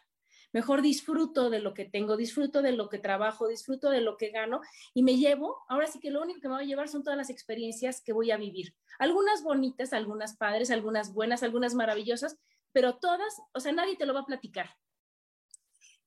Mejor 0.55 0.81
disfruto 0.81 1.49
de 1.49 1.59
lo 1.59 1.73
que 1.73 1.83
tengo, 1.83 2.15
disfruto 2.15 2.61
de 2.61 2.71
lo 2.71 2.87
que 2.87 2.97
trabajo, 2.97 3.49
disfruto 3.49 3.89
de 3.89 3.99
lo 3.99 4.15
que 4.15 4.29
gano 4.29 4.61
y 4.93 5.03
me 5.03 5.17
llevo, 5.17 5.65
ahora 5.67 5.85
sí 5.85 5.99
que 5.99 6.11
lo 6.11 6.21
único 6.21 6.39
que 6.39 6.47
me 6.47 6.53
voy 6.53 6.63
a 6.63 6.67
llevar 6.67 6.87
son 6.87 7.03
todas 7.03 7.17
las 7.17 7.29
experiencias 7.29 7.99
que 7.99 8.13
voy 8.13 8.31
a 8.31 8.37
vivir. 8.37 8.73
Algunas 8.97 9.43
bonitas, 9.43 9.91
algunas 9.91 10.37
padres, 10.37 10.71
algunas 10.71 11.11
buenas, 11.11 11.43
algunas 11.43 11.73
maravillosas, 11.73 12.37
pero 12.71 12.99
todas, 12.99 13.35
o 13.53 13.59
sea, 13.59 13.73
nadie 13.73 13.97
te 13.97 14.05
lo 14.05 14.13
va 14.13 14.21
a 14.21 14.25
platicar. 14.25 14.73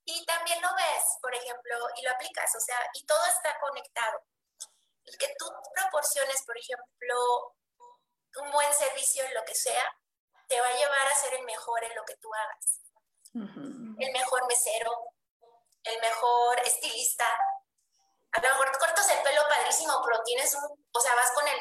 Y 0.06 0.24
también 0.24 0.62
lo 0.62 0.68
ves, 0.74 1.04
por 1.20 1.34
ejemplo, 1.34 1.76
y 2.00 2.04
lo 2.06 2.10
aplicas, 2.12 2.50
o 2.56 2.60
sea, 2.60 2.78
y 2.94 3.04
todo 3.04 3.20
está 3.26 3.54
conectado. 3.60 4.18
El 5.04 5.18
que 5.18 5.28
tú 5.38 5.44
proporciones, 5.74 6.42
por 6.46 6.56
ejemplo, 6.56 7.16
un 8.40 8.50
buen 8.50 8.72
servicio 8.72 9.26
en 9.26 9.34
lo 9.34 9.44
que 9.44 9.54
sea, 9.54 9.84
te 10.48 10.58
va 10.58 10.68
a 10.68 10.72
llevar 10.72 11.06
a 11.06 11.16
ser 11.16 11.38
el 11.38 11.44
mejor 11.44 11.84
en 11.84 11.94
lo 11.94 12.02
que 12.06 12.16
tú 12.16 12.30
hagas. 12.32 12.80
El 13.98 14.12
mejor 14.12 14.46
mesero, 14.46 14.92
el 15.82 16.00
mejor 16.00 16.60
estilista. 16.60 17.26
A 18.32 18.40
lo 18.40 18.48
mejor 18.48 18.78
cortas 18.78 19.08
el 19.10 19.22
pelo 19.22 19.42
padrísimo, 19.48 20.00
pero 20.04 20.22
tienes 20.22 20.54
un, 20.54 20.86
o 20.92 21.00
sea, 21.00 21.14
vas 21.14 21.32
con 21.32 21.46
el, 21.48 21.58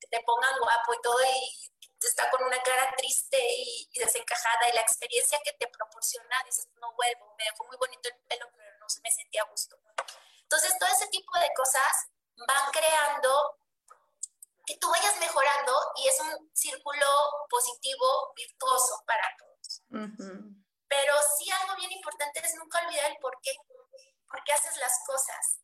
que 0.00 0.08
te 0.08 0.22
pongan 0.22 0.58
guapo 0.58 0.94
y 0.94 1.02
todo 1.02 1.22
y 1.22 1.70
está 2.06 2.30
con 2.30 2.42
una 2.44 2.62
cara 2.62 2.94
triste 2.96 3.38
y, 3.38 3.88
desencajada 3.98 4.68
y 4.68 4.74
la 4.74 4.80
experiencia 4.80 5.40
que 5.44 5.52
te 5.52 5.68
proporciona, 5.68 6.42
dices, 6.44 6.68
no 6.80 6.92
vuelvo, 6.94 7.34
me 7.36 7.44
dejó 7.44 7.64
muy 7.64 7.76
bonito 7.76 8.08
el 8.08 8.16
pelo, 8.28 8.46
pero 8.56 8.78
no 8.78 8.86
me 9.02 9.10
sentía 9.10 9.42
a 9.42 9.50
gusto. 9.50 9.76
Entonces, 10.42 10.78
todo 10.78 10.88
ese 10.90 11.08
tipo 11.08 11.38
de 11.38 11.50
cosas 11.54 12.06
van 12.46 12.70
creando 12.72 13.58
que 14.66 14.76
tú 14.78 14.90
vayas 14.90 15.16
mejorando 15.18 15.72
y 15.96 16.08
es 16.08 16.20
un 16.20 16.50
círculo 16.54 17.06
positivo, 17.48 18.32
virtuoso 18.34 19.02
para 19.06 19.36
todos. 19.38 19.82
Pero 20.96 21.14
sí 21.36 21.50
algo 21.50 21.76
bien 21.76 21.92
importante 21.92 22.40
es 22.42 22.54
nunca 22.54 22.80
olvidar 22.80 23.10
el 23.10 23.18
por 23.18 23.38
qué, 23.42 23.52
por 24.28 24.42
qué 24.44 24.52
haces 24.54 24.76
las 24.78 24.98
cosas. 25.06 25.60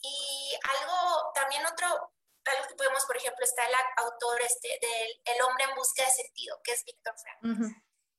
Y 0.00 0.58
algo, 0.62 1.32
también 1.34 1.64
otro 1.64 2.12
algo 2.44 2.68
que 2.68 2.74
podemos, 2.74 3.04
por 3.06 3.16
ejemplo, 3.16 3.44
está 3.44 3.64
el 3.66 3.74
autor 3.96 4.40
este, 4.42 4.68
del 4.80 5.22
El 5.24 5.42
hombre 5.42 5.64
en 5.64 5.74
busca 5.74 6.04
de 6.04 6.10
sentido, 6.10 6.60
que 6.62 6.72
es 6.72 6.84
Víctor 6.84 7.14
Frank. 7.18 7.38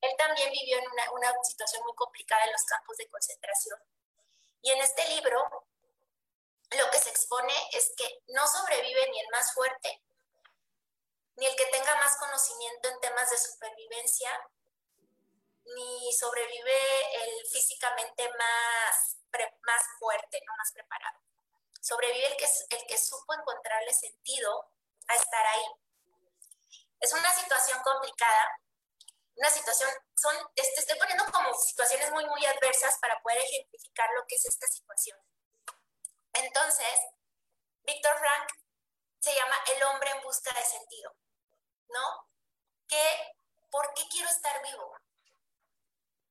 Él 0.01 0.11
también 0.17 0.51
vivió 0.51 0.77
en 0.77 0.89
una, 0.91 1.11
una, 1.11 1.33
situación 1.43 1.83
muy 1.83 1.93
complicada 1.95 2.45
en 2.45 2.51
los 2.51 2.63
campos 2.63 2.97
de 2.97 3.09
concentración. 3.09 3.79
Y 4.61 4.71
en 4.71 4.81
este 4.81 5.07
libro, 5.09 5.67
lo 6.71 6.89
que 6.89 6.99
se 6.99 7.09
expone 7.09 7.53
es 7.73 7.91
que 7.97 8.23
no 8.27 8.47
sobrevive 8.47 9.09
ni 9.09 9.19
el 9.19 9.27
más 9.29 9.53
fuerte, 9.53 10.01
ni 11.35 11.47
el 11.47 11.55
que 11.55 11.65
tenga 11.65 11.95
más 11.95 12.17
conocimiento 12.17 12.89
en 12.89 12.99
temas 13.01 13.29
de 13.29 13.37
supervivencia, 13.37 14.29
ni 15.75 16.13
sobrevive 16.13 17.23
el 17.23 17.47
físicamente 17.47 18.29
más, 18.37 19.17
más 19.65 19.81
fuerte, 19.99 20.41
no 20.45 20.53
más 20.57 20.71
preparado. 20.73 21.19
Sobrevive 21.81 22.27
el 22.27 22.37
que, 22.37 22.45
el 22.45 22.87
que 22.87 22.97
supo 22.97 23.33
encontrarle 23.33 23.93
sentido 23.93 24.71
a 25.07 25.15
estar 25.15 25.45
ahí. 25.45 25.65
Es 26.99 27.13
una 27.13 27.33
situación 27.33 27.81
complicada, 27.81 28.61
una 29.35 29.49
situación, 29.49 29.89
son, 30.15 30.35
te 30.53 30.61
estoy 30.61 30.97
poniendo 30.97 31.25
como 31.31 31.53
situaciones 31.53 32.11
muy, 32.11 32.25
muy 32.25 32.45
adversas 32.45 32.97
para 32.99 33.21
poder 33.21 33.37
ejemplificar 33.39 34.09
lo 34.17 34.25
que 34.27 34.35
es 34.35 34.45
esta 34.45 34.67
situación. 34.67 35.17
Entonces, 36.33 36.99
Víctor 37.83 38.17
Frank 38.19 38.49
se 39.19 39.33
llama 39.33 39.55
El 39.67 39.83
hombre 39.83 40.11
en 40.11 40.21
busca 40.23 40.53
de 40.53 40.63
sentido, 40.63 41.15
¿no? 41.89 42.29
¿Qué, 42.87 43.35
¿Por 43.71 43.93
qué 43.93 44.03
quiero 44.09 44.29
estar 44.29 44.61
vivo? 44.61 44.97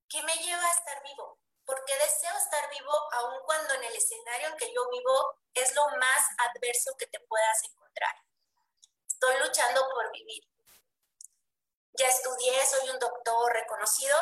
¿Qué 0.08 0.22
me 0.22 0.34
lleva 0.34 0.64
a 0.64 0.70
estar 0.72 1.02
vivo? 1.02 1.38
porque 1.68 1.92
deseo 1.98 2.34
estar 2.34 2.70
vivo 2.70 2.92
aun 3.12 3.40
cuando 3.44 3.74
en 3.74 3.84
el 3.84 3.94
escenario 3.94 4.48
en 4.48 4.56
que 4.56 4.72
yo 4.72 4.88
vivo 4.88 5.38
es 5.52 5.74
lo 5.74 5.86
más 5.98 6.24
adverso 6.38 6.96
que 6.98 7.06
te 7.08 7.20
puedas 7.20 7.62
encontrar. 7.64 8.14
Estoy 9.06 9.38
luchando 9.38 9.86
por 9.90 10.10
vivir. 10.10 10.48
Ya 11.92 12.08
estudié, 12.08 12.64
soy 12.64 12.88
un 12.88 12.98
doctor 12.98 13.52
reconocido. 13.52 14.16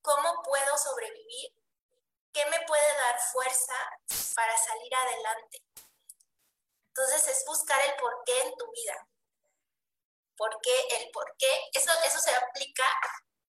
¿Cómo 0.00 0.42
puedo 0.42 0.78
sobrevivir? 0.78 1.52
¿Qué 2.32 2.46
me 2.46 2.64
puede 2.64 2.96
dar 2.96 3.20
fuerza 3.30 3.74
para 4.34 4.56
salir 4.56 4.94
adelante? 4.94 5.62
Entonces 6.88 7.28
es 7.28 7.44
buscar 7.44 7.78
el 7.82 7.94
porqué 7.96 8.40
en 8.40 8.56
tu 8.56 8.70
vida. 8.70 9.06
¿Por 10.34 10.58
qué? 10.62 10.86
El 10.96 11.10
por 11.10 11.36
qué. 11.36 11.68
Eso, 11.74 11.92
eso 12.04 12.20
se 12.20 12.34
aplica 12.34 12.84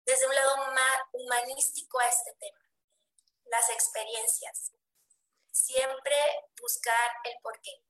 desde 0.07 0.25
un 0.25 0.33
lado 0.33 0.57
más 0.73 1.01
humanístico 1.11 1.99
a 1.99 2.07
este 2.07 2.33
tema 2.39 2.57
las 3.49 3.69
experiencias. 3.69 4.71
Siempre 5.51 6.15
buscar 6.61 7.11
el 7.25 7.33
porqué. 7.41 7.81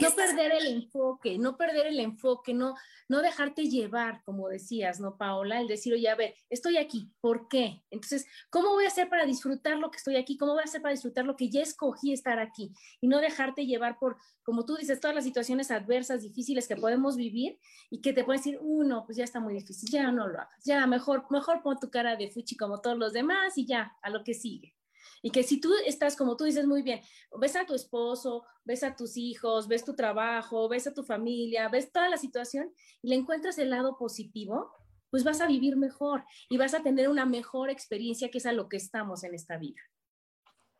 No 0.00 0.10
perder 0.14 0.52
el 0.52 0.66
enfoque, 0.66 1.38
no 1.38 1.56
perder 1.56 1.86
el 1.86 2.00
enfoque, 2.00 2.54
no, 2.54 2.74
no 3.08 3.22
dejarte 3.22 3.68
llevar, 3.68 4.22
como 4.24 4.48
decías, 4.48 5.00
¿no, 5.00 5.16
Paola? 5.16 5.60
El 5.60 5.68
decir, 5.68 5.92
oye, 5.94 6.08
a 6.08 6.14
ver, 6.14 6.34
estoy 6.48 6.76
aquí, 6.76 7.10
¿por 7.20 7.48
qué? 7.48 7.82
Entonces, 7.90 8.26
¿cómo 8.50 8.70
voy 8.70 8.84
a 8.84 8.88
hacer 8.88 9.08
para 9.08 9.26
disfrutar 9.26 9.78
lo 9.78 9.90
que 9.90 9.98
estoy 9.98 10.16
aquí? 10.16 10.36
¿Cómo 10.36 10.52
voy 10.52 10.62
a 10.62 10.64
hacer 10.64 10.82
para 10.82 10.92
disfrutar 10.92 11.24
lo 11.24 11.36
que 11.36 11.48
ya 11.48 11.62
escogí 11.62 12.12
estar 12.12 12.38
aquí? 12.38 12.72
Y 13.00 13.08
no 13.08 13.20
dejarte 13.20 13.66
llevar 13.66 13.98
por, 13.98 14.16
como 14.42 14.64
tú 14.64 14.76
dices, 14.76 15.00
todas 15.00 15.14
las 15.14 15.24
situaciones 15.24 15.70
adversas, 15.70 16.22
difíciles 16.22 16.68
que 16.68 16.76
podemos 16.76 17.16
vivir 17.16 17.58
y 17.90 18.00
que 18.00 18.12
te 18.12 18.24
pueden 18.24 18.40
decir, 18.40 18.58
uno, 18.60 19.00
uh, 19.00 19.06
pues 19.06 19.16
ya 19.16 19.24
está 19.24 19.40
muy 19.40 19.54
difícil, 19.54 19.90
ya 19.90 20.10
no 20.12 20.28
lo 20.28 20.38
hagas, 20.38 20.64
ya 20.64 20.86
mejor, 20.86 21.26
mejor 21.30 21.62
pon 21.62 21.78
tu 21.78 21.90
cara 21.90 22.16
de 22.16 22.30
fuchi 22.30 22.56
como 22.56 22.80
todos 22.80 22.98
los 22.98 23.12
demás 23.12 23.56
y 23.56 23.66
ya, 23.66 23.96
a 24.02 24.10
lo 24.10 24.24
que 24.24 24.34
sigue. 24.34 24.74
Y 25.22 25.30
que 25.30 25.42
si 25.42 25.60
tú 25.60 25.72
estás, 25.86 26.16
como 26.16 26.36
tú 26.36 26.44
dices 26.44 26.66
muy 26.66 26.82
bien, 26.82 27.02
ves 27.38 27.56
a 27.56 27.66
tu 27.66 27.74
esposo, 27.74 28.44
ves 28.64 28.82
a 28.82 28.96
tus 28.96 29.16
hijos, 29.16 29.68
ves 29.68 29.84
tu 29.84 29.94
trabajo, 29.94 30.68
ves 30.68 30.86
a 30.86 30.94
tu 30.94 31.02
familia, 31.02 31.68
ves 31.68 31.92
toda 31.92 32.08
la 32.08 32.16
situación 32.16 32.72
y 33.02 33.08
le 33.08 33.16
encuentras 33.16 33.58
el 33.58 33.70
lado 33.70 33.98
positivo, 33.98 34.72
pues 35.10 35.24
vas 35.24 35.40
a 35.40 35.46
vivir 35.46 35.76
mejor 35.76 36.24
y 36.48 36.56
vas 36.56 36.72
a 36.72 36.82
tener 36.82 37.08
una 37.08 37.26
mejor 37.26 37.68
experiencia 37.68 38.30
que 38.30 38.38
es 38.38 38.46
a 38.46 38.52
lo 38.52 38.68
que 38.68 38.76
estamos 38.76 39.24
en 39.24 39.34
esta 39.34 39.58
vida. 39.58 39.80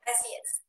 Así 0.02 0.28
es. 0.42 0.62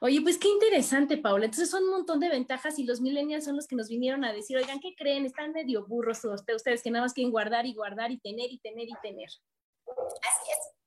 Oye, 0.00 0.20
pues 0.22 0.38
qué 0.38 0.48
interesante, 0.48 1.16
Paula. 1.16 1.46
Entonces 1.46 1.70
son 1.70 1.82
un 1.82 1.90
montón 1.90 2.20
de 2.20 2.28
ventajas 2.28 2.78
y 2.78 2.84
los 2.84 3.00
millennials 3.00 3.44
son 3.44 3.56
los 3.56 3.66
que 3.66 3.74
nos 3.74 3.88
vinieron 3.88 4.24
a 4.24 4.32
decir, 4.32 4.56
oigan, 4.56 4.78
¿qué 4.78 4.94
creen? 4.96 5.26
Están 5.26 5.52
medio 5.52 5.86
burros 5.86 6.24
ustedes 6.24 6.82
que 6.82 6.90
nada 6.90 7.04
más 7.04 7.14
quieren 7.14 7.32
guardar 7.32 7.66
y 7.66 7.74
guardar 7.74 8.12
y 8.12 8.20
tener 8.20 8.52
y 8.52 8.58
tener 8.60 8.88
y 8.88 8.94
tener. 9.02 9.28
Así 9.28 10.52
es 10.52 10.77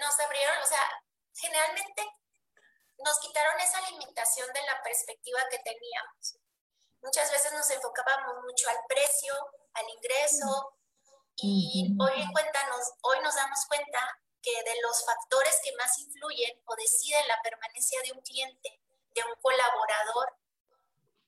nos 0.00 0.20
abrieron, 0.20 0.58
o 0.62 0.66
sea, 0.66 1.04
generalmente 1.34 2.06
nos 2.98 3.18
quitaron 3.20 3.58
esa 3.60 3.80
limitación 3.90 4.52
de 4.52 4.62
la 4.62 4.82
perspectiva 4.82 5.40
que 5.50 5.58
teníamos. 5.58 6.38
Muchas 7.02 7.30
veces 7.30 7.52
nos 7.52 7.68
enfocábamos 7.70 8.44
mucho 8.44 8.68
al 8.70 8.78
precio, 8.88 9.34
al 9.74 9.88
ingreso, 9.88 10.78
y 11.36 11.96
hoy, 11.98 12.22
en 12.22 12.32
cuenta 12.32 12.66
nos, 12.68 12.92
hoy 13.02 13.18
nos 13.20 13.34
damos 13.34 13.66
cuenta 13.66 14.20
que 14.42 14.62
de 14.62 14.80
los 14.82 15.04
factores 15.04 15.60
que 15.64 15.74
más 15.76 15.98
influyen 15.98 16.60
o 16.66 16.76
deciden 16.76 17.26
la 17.26 17.40
permanencia 17.42 18.00
de 18.02 18.12
un 18.12 18.20
cliente, 18.20 18.80
de 19.14 19.22
un 19.24 19.34
colaborador, 19.40 20.36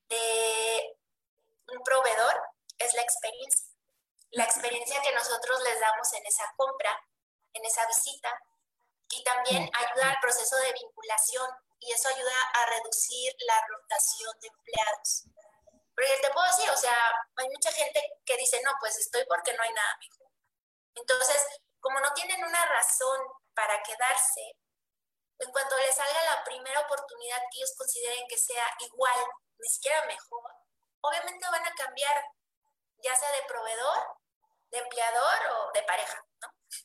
de 0.09 0.99
un 1.69 1.83
proveedor, 1.83 2.43
es 2.79 2.95
la 2.95 3.03
experiencia. 3.03 3.67
La 4.33 4.45
experiencia 4.45 5.01
que 5.01 5.13
nosotros 5.13 5.63
les 5.63 5.81
damos 5.81 6.13
en 6.13 6.27
esa 6.27 6.53
compra, 6.57 7.01
en 7.55 7.65
esa 7.65 7.87
visita, 7.87 8.31
y 9.11 9.23
también 9.23 9.71
ayuda 9.73 10.11
al 10.11 10.21
proceso 10.21 10.57
de 10.57 10.73
vinculación 10.73 11.49
y 11.81 11.93
eso 11.93 12.09
ayuda 12.09 12.33
a 12.55 12.67
reducir 12.67 13.33
la 13.47 13.65
rotación 13.67 14.39
de 14.41 14.49
empleados. 14.49 15.25
Porque 15.95 16.19
te 16.21 16.31
puedo 16.31 16.47
decir, 16.47 16.69
o 16.71 16.77
sea, 16.77 16.97
hay 17.37 17.49
mucha 17.49 17.71
gente 17.71 18.03
que 18.25 18.37
dice, 18.37 18.61
no, 18.65 18.73
pues 18.81 18.99
estoy 18.99 19.25
porque 19.27 19.55
no 19.55 19.63
hay 19.63 19.73
nada 19.73 19.97
mejor. 20.01 20.29
Entonces, 20.97 21.47
como 21.81 22.01
no 22.01 22.13
tienen 22.15 22.43
una 22.43 22.67
razón 22.67 23.21
para 23.55 23.81
quedarse, 23.83 24.57
en 25.39 25.53
cuanto 25.53 25.77
les 25.79 25.95
salga 25.95 26.23
la 26.25 26.45
primera 26.45 26.81
oportunidad 26.81 27.39
que 27.51 27.59
ellos 27.59 27.75
consideren 27.77 28.27
que 28.29 28.39
sea 28.39 28.67
igual, 28.81 29.27
ni 29.59 29.69
siquiera 29.69 30.05
mejor, 30.07 30.51
obviamente 31.03 31.47
van 31.51 31.67
a 31.67 31.75
cambiar, 31.75 32.25
ya 32.99 33.15
sea 33.15 33.31
de 33.31 33.43
proveedor, 33.43 34.19
de 34.71 34.79
empleador 34.79 35.47
o 35.53 35.73
de 35.73 35.83
pareja. 35.83 36.25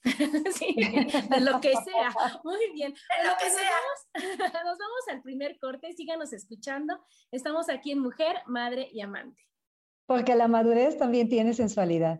sí, 0.53 0.75
de 1.29 1.41
lo 1.41 1.59
que 1.59 1.73
sea. 1.73 2.13
Muy 2.43 2.71
bien. 2.73 2.93
De 2.93 3.27
lo 3.27 3.35
que 3.37 3.49
sea. 3.49 3.77
Nos 4.65 4.77
vamos, 4.77 5.07
al 5.09 5.21
primer 5.21 5.57
corte, 5.59 5.93
síganos 5.93 6.33
escuchando. 6.33 6.99
Estamos 7.31 7.69
aquí 7.69 7.91
en 7.91 7.99
Mujer, 7.99 8.37
Madre 8.47 8.89
y 8.91 9.01
Amante. 9.01 9.41
Porque 10.05 10.35
la 10.35 10.47
madurez 10.47 10.97
también 10.97 11.29
tiene 11.29 11.53
sensualidad. 11.53 12.19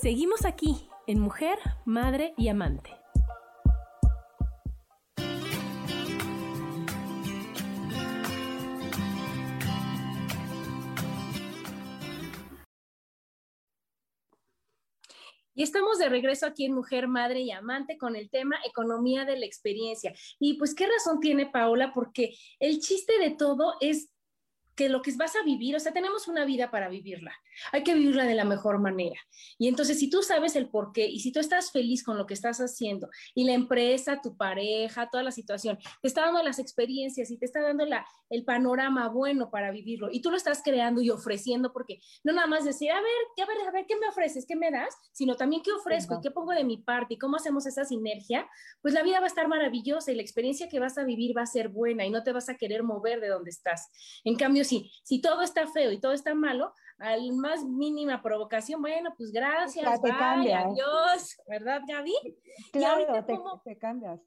Seguimos 0.00 0.46
aquí 0.46 0.88
en 1.06 1.20
Mujer, 1.20 1.58
Madre 1.84 2.32
y 2.38 2.48
Amante. 2.48 2.90
Y 15.54 15.62
estamos 15.62 15.98
de 15.98 16.08
regreso 16.08 16.46
aquí 16.46 16.64
en 16.64 16.72
Mujer, 16.72 17.06
Madre 17.06 17.42
y 17.42 17.50
Amante 17.50 17.98
con 17.98 18.16
el 18.16 18.30
tema 18.30 18.56
economía 18.64 19.26
de 19.26 19.38
la 19.38 19.44
experiencia. 19.44 20.14
Y 20.38 20.54
pues, 20.54 20.74
¿qué 20.74 20.86
razón 20.86 21.20
tiene 21.20 21.50
Paola? 21.50 21.92
Porque 21.92 22.34
el 22.58 22.80
chiste 22.80 23.18
de 23.18 23.32
todo 23.32 23.74
es 23.82 24.08
que 24.80 24.88
lo 24.88 25.02
que 25.02 25.12
vas 25.14 25.36
a 25.36 25.42
vivir, 25.44 25.76
o 25.76 25.78
sea, 25.78 25.92
tenemos 25.92 26.26
una 26.26 26.46
vida 26.46 26.70
para 26.70 26.88
vivirla, 26.88 27.34
hay 27.70 27.82
que 27.82 27.92
vivirla 27.92 28.24
de 28.24 28.34
la 28.34 28.44
mejor 28.44 28.78
manera. 28.78 29.20
Y 29.58 29.68
entonces, 29.68 29.98
si 29.98 30.08
tú 30.08 30.22
sabes 30.22 30.56
el 30.56 30.70
por 30.70 30.92
qué 30.92 31.06
y 31.06 31.20
si 31.20 31.32
tú 31.32 31.38
estás 31.38 31.70
feliz 31.70 32.02
con 32.02 32.16
lo 32.16 32.24
que 32.26 32.32
estás 32.32 32.60
haciendo 32.60 33.10
y 33.34 33.44
la 33.44 33.52
empresa, 33.52 34.22
tu 34.22 34.38
pareja, 34.38 35.10
toda 35.10 35.22
la 35.22 35.32
situación, 35.32 35.78
te 36.00 36.08
está 36.08 36.22
dando 36.22 36.42
las 36.42 36.58
experiencias 36.58 37.30
y 37.30 37.36
te 37.36 37.44
está 37.44 37.60
dando 37.60 37.84
la, 37.84 38.06
el 38.30 38.42
panorama 38.46 39.10
bueno 39.10 39.50
para 39.50 39.70
vivirlo 39.70 40.08
y 40.10 40.22
tú 40.22 40.30
lo 40.30 40.38
estás 40.38 40.62
creando 40.64 41.02
y 41.02 41.10
ofreciendo, 41.10 41.74
porque 41.74 42.00
no 42.24 42.32
nada 42.32 42.46
más 42.46 42.64
decir, 42.64 42.90
a 42.90 43.02
ver, 43.02 43.44
a 43.44 43.46
ver, 43.46 43.68
a 43.68 43.72
ver, 43.72 43.84
¿qué 43.86 43.96
me 43.96 44.08
ofreces? 44.08 44.46
¿Qué 44.46 44.56
me 44.56 44.70
das? 44.70 44.96
Sino 45.12 45.36
también 45.36 45.60
qué 45.62 45.72
ofrezco 45.72 46.14
y 46.14 46.20
qué 46.22 46.30
pongo 46.30 46.52
de 46.52 46.64
mi 46.64 46.78
parte 46.78 47.14
y 47.14 47.18
cómo 47.18 47.36
hacemos 47.36 47.66
esa 47.66 47.84
sinergia, 47.84 48.48
pues 48.80 48.94
la 48.94 49.02
vida 49.02 49.18
va 49.18 49.24
a 49.24 49.28
estar 49.28 49.46
maravillosa 49.46 50.10
y 50.10 50.14
la 50.14 50.22
experiencia 50.22 50.70
que 50.70 50.80
vas 50.80 50.96
a 50.96 51.04
vivir 51.04 51.36
va 51.36 51.42
a 51.42 51.46
ser 51.46 51.68
buena 51.68 52.06
y 52.06 52.10
no 52.10 52.22
te 52.22 52.32
vas 52.32 52.48
a 52.48 52.56
querer 52.56 52.82
mover 52.82 53.20
de 53.20 53.28
donde 53.28 53.50
estás. 53.50 53.90
En 54.24 54.36
cambio, 54.36 54.64
si, 54.70 54.90
si 55.02 55.20
todo 55.20 55.42
está 55.42 55.66
feo 55.66 55.90
y 55.90 56.00
todo 56.00 56.12
está 56.12 56.34
malo, 56.34 56.72
al 56.98 57.32
más 57.32 57.64
mínima 57.64 58.22
provocación, 58.22 58.80
bueno, 58.80 59.12
pues 59.16 59.32
gracias, 59.32 60.00
te 60.00 60.08
cambia. 60.08 60.60
adiós, 60.60 61.36
¿verdad, 61.48 61.82
Gaby? 61.86 62.14
Claro, 62.72 63.24
te, 63.64 63.78
cambias 63.78 64.20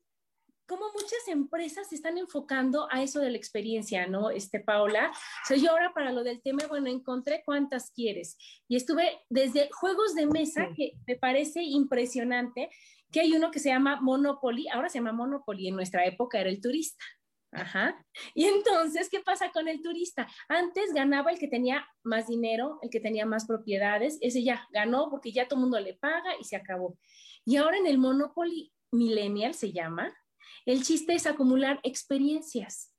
como 0.65 0.85
muchas 0.93 1.27
empresas 1.27 1.89
se 1.89 1.95
están 1.95 2.17
enfocando 2.17 2.87
a 2.89 3.03
eso 3.03 3.19
de 3.19 3.29
la 3.29 3.37
experiencia, 3.37 4.07
¿no? 4.07 4.29
Este, 4.29 4.59
Paula. 4.59 5.11
O 5.51 5.55
yo 5.55 5.71
ahora 5.71 5.93
para 5.93 6.11
lo 6.11 6.23
del 6.23 6.41
tema, 6.41 6.65
bueno, 6.67 6.87
encontré 6.87 7.43
cuántas 7.45 7.91
quieres. 7.91 8.37
Y 8.67 8.77
estuve 8.77 9.19
desde 9.29 9.69
juegos 9.71 10.15
de 10.15 10.25
mesa, 10.25 10.69
que 10.75 10.93
me 11.05 11.15
parece 11.15 11.61
impresionante, 11.61 12.69
que 13.11 13.19
hay 13.19 13.33
uno 13.33 13.51
que 13.51 13.59
se 13.59 13.69
llama 13.69 13.99
Monopoly, 14.01 14.67
ahora 14.69 14.89
se 14.89 14.99
llama 14.99 15.11
Monopoly, 15.11 15.67
en 15.67 15.75
nuestra 15.75 16.05
época 16.05 16.39
era 16.39 16.49
el 16.49 16.61
turista. 16.61 17.03
Ajá. 17.53 18.03
Y 18.33 18.45
entonces, 18.45 19.09
¿qué 19.09 19.19
pasa 19.19 19.51
con 19.51 19.67
el 19.67 19.81
turista? 19.81 20.27
Antes 20.47 20.93
ganaba 20.93 21.31
el 21.31 21.39
que 21.39 21.47
tenía 21.47 21.87
más 22.03 22.27
dinero, 22.27 22.79
el 22.81 22.89
que 22.89 22.99
tenía 22.99 23.25
más 23.25 23.45
propiedades, 23.45 24.17
ese 24.21 24.43
ya 24.43 24.67
ganó 24.71 25.09
porque 25.09 25.31
ya 25.31 25.47
todo 25.47 25.59
el 25.59 25.61
mundo 25.61 25.79
le 25.79 25.93
paga 25.93 26.31
y 26.39 26.43
se 26.43 26.55
acabó. 26.55 26.97
Y 27.45 27.57
ahora 27.57 27.77
en 27.77 27.87
el 27.87 27.97
Monopoly 27.97 28.71
Millennial 28.91 29.53
se 29.53 29.71
llama, 29.71 30.15
el 30.65 30.83
chiste 30.83 31.13
es 31.13 31.27
acumular 31.27 31.79
experiencias. 31.83 32.93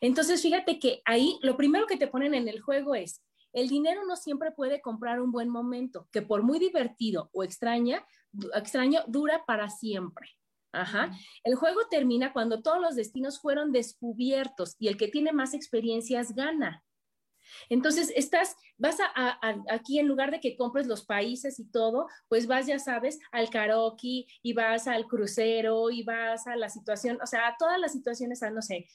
Entonces, 0.00 0.42
fíjate 0.42 0.78
que 0.78 1.02
ahí 1.04 1.38
lo 1.42 1.56
primero 1.56 1.86
que 1.86 1.96
te 1.96 2.08
ponen 2.08 2.34
en 2.34 2.48
el 2.48 2.60
juego 2.60 2.94
es, 2.94 3.22
el 3.52 3.68
dinero 3.68 4.04
no 4.06 4.16
siempre 4.16 4.52
puede 4.52 4.80
comprar 4.80 5.20
un 5.20 5.32
buen 5.32 5.48
momento, 5.48 6.08
que 6.12 6.22
por 6.22 6.42
muy 6.42 6.58
divertido 6.58 7.30
o 7.32 7.42
extraña, 7.42 8.04
extraño, 8.54 9.02
dura 9.06 9.44
para 9.46 9.70
siempre. 9.70 10.28
Ajá. 10.72 11.10
El 11.44 11.54
juego 11.54 11.80
termina 11.90 12.32
cuando 12.32 12.62
todos 12.62 12.80
los 12.80 12.94
destinos 12.94 13.40
fueron 13.40 13.72
descubiertos 13.72 14.76
y 14.78 14.88
el 14.88 14.96
que 14.96 15.08
tiene 15.08 15.32
más 15.32 15.54
experiencias 15.54 16.34
gana. 16.34 16.84
Entonces, 17.68 18.12
estás, 18.14 18.56
vas 18.76 18.98
a, 19.00 19.38
aquí 19.70 19.98
en 19.98 20.06
lugar 20.06 20.30
de 20.30 20.40
que 20.40 20.56
compres 20.56 20.86
los 20.86 21.04
países 21.04 21.58
y 21.58 21.64
todo, 21.70 22.06
pues 22.28 22.46
vas, 22.46 22.66
ya 22.66 22.78
sabes, 22.78 23.18
al 23.32 23.50
karaoke 23.50 24.26
y 24.42 24.52
vas 24.52 24.86
al 24.86 25.06
crucero 25.06 25.90
y 25.90 26.02
vas 26.02 26.46
a 26.46 26.56
la 26.56 26.68
situación, 26.68 27.18
o 27.22 27.26
sea, 27.26 27.48
a 27.48 27.56
todas 27.58 27.78
las 27.80 27.92
situaciones, 27.92 28.42
a 28.42 28.50
no 28.50 28.62
sé, 28.62 28.86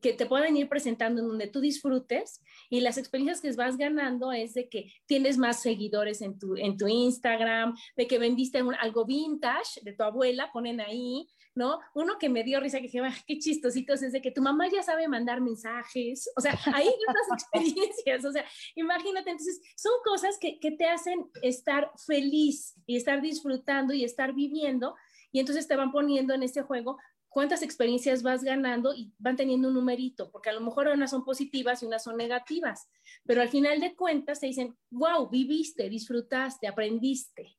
que 0.00 0.12
te 0.12 0.26
pueden 0.26 0.56
ir 0.56 0.68
presentando 0.68 1.20
en 1.20 1.28
donde 1.28 1.46
tú 1.46 1.60
disfrutes 1.60 2.42
y 2.70 2.80
las 2.80 2.98
experiencias 2.98 3.40
que 3.40 3.52
vas 3.52 3.76
ganando 3.76 4.32
es 4.32 4.54
de 4.54 4.68
que 4.68 4.92
tienes 5.06 5.38
más 5.38 5.60
seguidores 5.62 6.20
en 6.22 6.38
tu, 6.38 6.56
en 6.56 6.76
tu 6.76 6.88
Instagram, 6.88 7.76
de 7.96 8.06
que 8.06 8.18
vendiste 8.18 8.62
algo 8.80 9.04
vintage 9.04 9.80
de 9.82 9.92
tu 9.92 10.02
abuela, 10.02 10.50
ponen 10.52 10.80
ahí, 10.80 11.28
¿no? 11.54 11.80
Uno 11.94 12.18
que 12.18 12.28
me 12.28 12.44
dio 12.44 12.60
risa, 12.60 12.78
que 12.78 12.84
dije, 12.84 13.00
qué 13.26 13.38
chistositos, 13.38 14.02
es 14.02 14.12
de 14.12 14.20
que 14.20 14.30
tu 14.30 14.42
mamá 14.42 14.68
ya 14.68 14.82
sabe 14.82 15.08
mandar 15.08 15.40
mensajes, 15.40 16.30
o 16.36 16.40
sea, 16.40 16.58
ahí 16.74 16.88
otras 16.88 17.26
experiencias, 17.32 18.24
o 18.24 18.32
sea, 18.32 18.44
imagínate, 18.74 19.30
entonces 19.30 19.60
son 19.76 19.92
cosas 20.04 20.38
que, 20.38 20.58
que 20.60 20.72
te 20.72 20.86
hacen 20.86 21.26
estar 21.42 21.90
feliz 22.06 22.74
y 22.86 22.96
estar 22.96 23.20
disfrutando 23.20 23.94
y 23.94 24.04
estar 24.04 24.34
viviendo 24.34 24.94
y 25.32 25.40
entonces 25.40 25.68
te 25.68 25.76
van 25.76 25.92
poniendo 25.92 26.32
en 26.34 26.42
este 26.42 26.62
juego 26.62 26.98
cuántas 27.36 27.60
experiencias 27.60 28.22
vas 28.22 28.42
ganando 28.42 28.94
y 28.94 29.12
van 29.18 29.36
teniendo 29.36 29.68
un 29.68 29.74
numerito, 29.74 30.30
porque 30.30 30.48
a 30.48 30.54
lo 30.54 30.62
mejor 30.62 30.88
unas 30.88 31.10
son 31.10 31.22
positivas 31.22 31.82
y 31.82 31.86
unas 31.86 32.02
son 32.02 32.16
negativas, 32.16 32.88
pero 33.26 33.42
al 33.42 33.50
final 33.50 33.78
de 33.78 33.94
cuentas 33.94 34.40
te 34.40 34.46
dicen, 34.46 34.74
wow, 34.90 35.28
viviste, 35.28 35.90
disfrutaste, 35.90 36.66
aprendiste. 36.66 37.54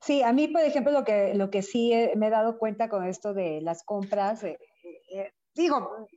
Sí, 0.00 0.24
a 0.24 0.32
mí, 0.32 0.48
por 0.48 0.62
ejemplo, 0.62 0.90
lo 0.90 1.04
que, 1.04 1.32
lo 1.36 1.48
que 1.48 1.62
sí 1.62 1.92
me 2.16 2.26
he 2.26 2.30
dado 2.30 2.58
cuenta 2.58 2.88
con 2.88 3.06
esto 3.06 3.34
de 3.34 3.60
las 3.60 3.84
compras, 3.84 4.42
eh, 4.42 4.58
eh, 5.14 5.32
digo, 5.54 6.08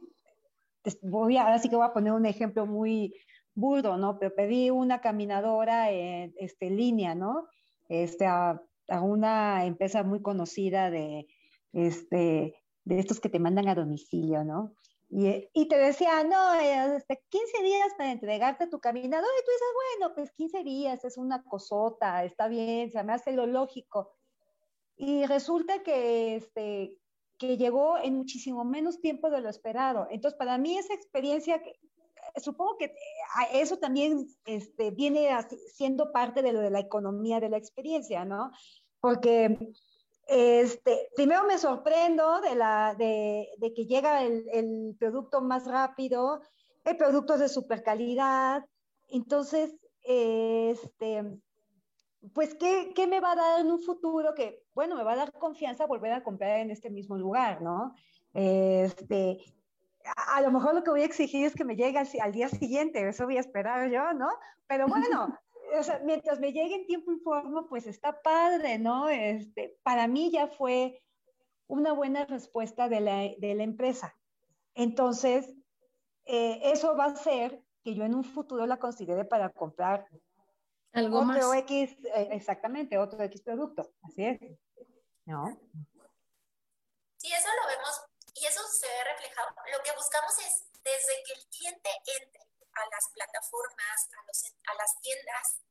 voy 1.04 1.38
a, 1.38 1.44
ahora 1.44 1.60
sí 1.60 1.70
que 1.70 1.76
voy 1.76 1.86
a 1.86 1.94
poner 1.94 2.14
un 2.14 2.26
ejemplo 2.26 2.66
muy 2.66 3.14
burdo, 3.54 3.96
¿no? 3.98 4.18
Pero 4.18 4.34
pedí 4.34 4.72
una 4.72 5.02
caminadora 5.02 5.92
en 5.92 6.34
este, 6.38 6.72
línea, 6.72 7.14
¿no? 7.14 7.48
Este, 7.90 8.26
a 8.26 8.60
una 8.90 9.68
empresa 9.68 10.02
muy 10.02 10.24
conocida 10.24 10.90
de, 10.90 11.28
este, 11.74 12.56
de 12.86 13.00
estos 13.00 13.20
que 13.20 13.30
te 13.30 13.40
mandan 13.40 13.68
a 13.68 13.76
domicilio, 13.76 14.44
¿no? 14.44 14.76
Y, 15.10 15.50
y 15.54 15.68
te 15.68 15.78
decía, 15.78 16.24
no, 16.24 16.54
este, 16.56 17.22
15 17.30 17.64
días 17.64 17.94
para 17.98 18.12
entregarte 18.12 18.68
tu 18.68 18.80
caminador, 18.80 19.30
y 19.40 19.46
tú 19.46 19.52
dices, 19.52 19.68
bueno, 20.00 20.16
pues 20.16 20.32
15 20.32 20.64
días 20.64 21.06
es 21.06 21.18
una 21.18 21.44
cosota, 21.44 22.24
está 22.24 22.48
bien, 22.48 22.90
se 22.92 23.04
me 23.04 23.14
hace 23.14 23.32
lo 23.32 23.46
lógico. 23.46 24.16
Y 24.96 25.26
resulta 25.26 25.84
que, 25.84 26.38
este, 26.38 26.98
que 27.38 27.58
llegó 27.58 27.98
en 27.98 28.16
muchísimo 28.16 28.64
menos 28.64 29.02
tiempo 29.02 29.30
de 29.30 29.42
lo 29.42 29.50
esperado. 29.50 30.08
Entonces, 30.10 30.38
para 30.38 30.58
mí 30.58 30.78
esa 30.78 30.94
experiencia, 30.94 31.62
supongo 32.38 32.78
que 32.78 32.96
eso 33.54 33.78
también 33.78 34.28
este, 34.46 34.92
viene 34.92 35.30
siendo 35.74 36.12
parte 36.12 36.42
de 36.42 36.54
lo 36.54 36.60
de 36.60 36.72
la 36.72 36.80
economía 36.80 37.40
de 37.40 37.50
la 37.50 37.58
experiencia, 37.58 38.26
¿no? 38.26 38.52
Porque 39.00 39.74
este, 40.28 41.10
primero 41.16 41.44
me 41.44 41.58
sorprendo 41.58 42.42
de, 42.42 42.56
la, 42.56 42.96
de, 42.98 43.50
de 43.58 43.74
que 43.74 43.86
llega 43.86 44.24
el, 44.24 44.46
el, 44.52 44.96
producto 44.98 45.42
más 45.42 45.68
rápido, 45.68 46.42
el 46.86 46.98
producto 46.98 47.34
es 47.36 47.42
de 47.42 47.50
super 47.50 47.84
calidad. 47.84 48.66
Entonces, 49.10 49.76
este, 50.04 51.40
pues, 52.34 52.56
¿qué, 52.56 52.94
¿qué, 52.96 53.08
me 53.08 53.20
va 53.20 53.34
a 53.34 53.36
dar 53.36 53.60
en 53.60 53.72
un 53.72 53.82
futuro 53.82 54.34
que, 54.34 54.64
bueno, 54.74 54.96
me 54.96 55.04
va 55.04 55.14
a 55.14 55.18
dar 55.18 55.32
confianza 55.34 55.86
volver 55.86 56.14
a 56.14 56.24
comprar 56.24 56.60
en 56.60 56.72
este 56.72 56.90
mismo 56.90 57.18
lugar, 57.18 57.62
¿no? 57.62 57.94
Este, 58.34 59.40
a, 60.06 60.42
lo 60.42 60.52
mejor 60.52 60.74
lo 60.74 60.84
que 60.84 60.90
voy 60.90 61.02
a 61.02 61.06
exigir 61.06 61.46
es 61.46 61.54
que 61.54 61.66
me 61.66 61.76
llegue 61.76 61.98
al, 61.98 62.08
al 62.22 62.32
día 62.32 62.50
siguiente, 62.50 63.08
eso 63.08 63.26
voy 63.26 63.38
a 63.38 63.42
esperar 63.42 63.90
yo, 63.90 64.14
¿no? 64.14 64.30
Pero 64.68 64.86
bueno, 64.88 65.38
o 65.80 65.84
sea, 65.84 66.00
mientras 66.00 66.40
me 66.40 66.54
llegue 66.54 66.76
en 66.76 66.86
tiempo 66.86 67.12
y 67.12 67.20
forma, 67.20 67.68
pues 67.68 67.88
está 67.88 68.22
padre, 68.22 68.78
¿no? 68.80 69.10
Este, 69.10 69.78
para 69.84 70.08
mí 70.08 70.32
ya 70.32 70.48
fue 70.48 71.04
una 71.68 71.94
buena 71.94 72.26
respuesta 72.26 72.90
de 72.90 73.02
la, 73.02 73.18
de 73.38 73.56
la 73.56 73.64
empresa. 73.64 74.16
Entonces, 74.76 75.54
eh, 76.26 76.60
eso 76.64 76.96
va 76.96 77.06
a 77.06 77.12
hacer 77.12 77.64
que 77.84 77.96
yo 77.96 78.04
en 78.04 78.16
un 78.16 78.24
futuro 78.24 78.66
la 78.66 78.78
considere 78.78 79.26
para 79.26 79.50
comprar 79.50 80.08
algo 80.94 81.20
otro 81.20 81.28
más. 81.28 81.58
X, 81.60 81.98
eh, 82.16 82.30
exactamente, 82.32 82.98
otro 82.98 83.22
X 83.24 83.42
producto. 83.42 83.94
Así 84.04 84.26
es. 84.26 84.40
¿No? 85.26 85.48
Sí, 87.18 87.32
eso 87.32 87.48
lo 87.62 87.68
vemos 87.68 88.02
y 88.36 88.46
eso 88.46 88.62
se 88.68 88.88
ve 88.88 89.04
reflejado. 89.14 89.50
Lo 89.72 89.84
que 89.84 89.92
buscamos 89.96 90.38
es 90.40 90.70
desde 90.84 91.24
que 91.26 91.34
el 91.34 91.48
cliente 91.48 91.90
entre 92.20 92.44
a 92.74 92.86
las 92.90 93.10
plataformas, 93.14 94.10
a, 94.18 94.26
los, 94.26 94.56
a 94.66 94.74
las 94.76 95.00
tiendas, 95.02 95.63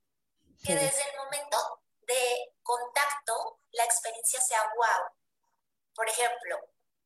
que 0.62 0.74
desde 0.74 1.10
el 1.10 1.16
momento 1.16 1.82
de 2.06 2.54
contacto 2.62 3.60
la 3.72 3.84
experiencia 3.84 4.40
sea 4.40 4.62
wow. 4.76 5.10
Por 5.94 6.08
ejemplo, 6.08 6.56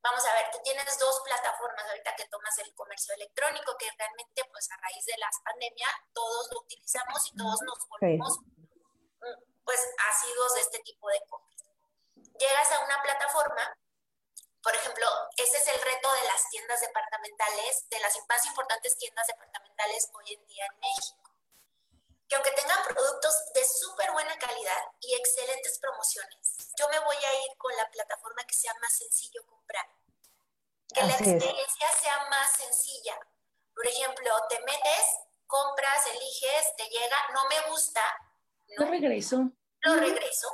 vamos 0.02 0.24
a 0.26 0.34
ver, 0.34 0.50
tú 0.52 0.58
tienes 0.62 0.98
dos 0.98 1.20
plataformas 1.24 1.86
ahorita 1.88 2.14
que 2.16 2.28
tomas 2.28 2.56
el 2.58 2.74
comercio 2.74 3.14
electrónico, 3.14 3.76
que 3.78 3.90
realmente 3.98 4.44
pues 4.52 4.70
a 4.70 4.76
raíz 4.76 5.04
de 5.06 5.16
la 5.18 5.30
pandemia 5.44 5.88
todos 6.12 6.52
lo 6.52 6.60
utilizamos 6.60 7.26
y 7.28 7.36
todos 7.36 7.60
nos 7.62 7.88
volvemos 7.88 8.38
pues 9.64 9.80
asiduos 10.10 10.54
de 10.54 10.60
este 10.60 10.78
tipo 10.80 11.08
de 11.08 11.20
compras. 11.28 11.64
Llegas 12.38 12.70
a 12.72 12.84
una 12.84 13.02
plataforma, 13.02 13.76
por 14.62 14.74
ejemplo, 14.74 15.06
ese 15.36 15.56
es 15.56 15.66
el 15.66 15.80
reto 15.80 16.12
de 16.12 16.24
las 16.24 16.48
tiendas 16.50 16.80
departamentales, 16.80 17.88
de 17.88 17.98
las 18.00 18.16
más 18.28 18.46
importantes 18.46 18.96
tiendas 18.98 19.26
departamentales 19.26 20.08
hoy 20.14 20.34
en 20.34 20.46
día 20.46 20.66
en 20.66 20.78
México 20.78 21.25
que 22.28 22.36
aunque 22.36 22.50
tengan 22.52 22.82
productos 22.84 23.52
de 23.54 23.64
súper 23.64 24.10
buena 24.12 24.36
calidad 24.38 24.82
y 25.00 25.14
excelentes 25.14 25.78
promociones, 25.78 26.56
yo 26.78 26.88
me 26.88 26.98
voy 27.00 27.16
a 27.16 27.44
ir 27.44 27.56
con 27.56 27.74
la 27.76 27.88
plataforma 27.90 28.44
que 28.46 28.54
sea 28.54 28.74
más 28.80 28.96
sencillo 28.96 29.44
comprar. 29.46 29.86
Que 30.94 31.02
la 31.02 31.12
experiencia 31.12 31.92
sea 32.00 32.26
más 32.30 32.52
sencilla. 32.52 33.18
Por 33.74 33.86
ejemplo, 33.86 34.34
te 34.48 34.60
metes, 34.60 35.18
compras, 35.46 36.06
eliges, 36.06 36.76
te 36.76 36.84
llega, 36.88 37.16
no 37.34 37.44
me 37.48 37.60
gusta. 37.70 38.02
No, 38.78 38.86
regreso. 38.86 39.50
Lo 39.80 39.94
regreso. 39.96 40.48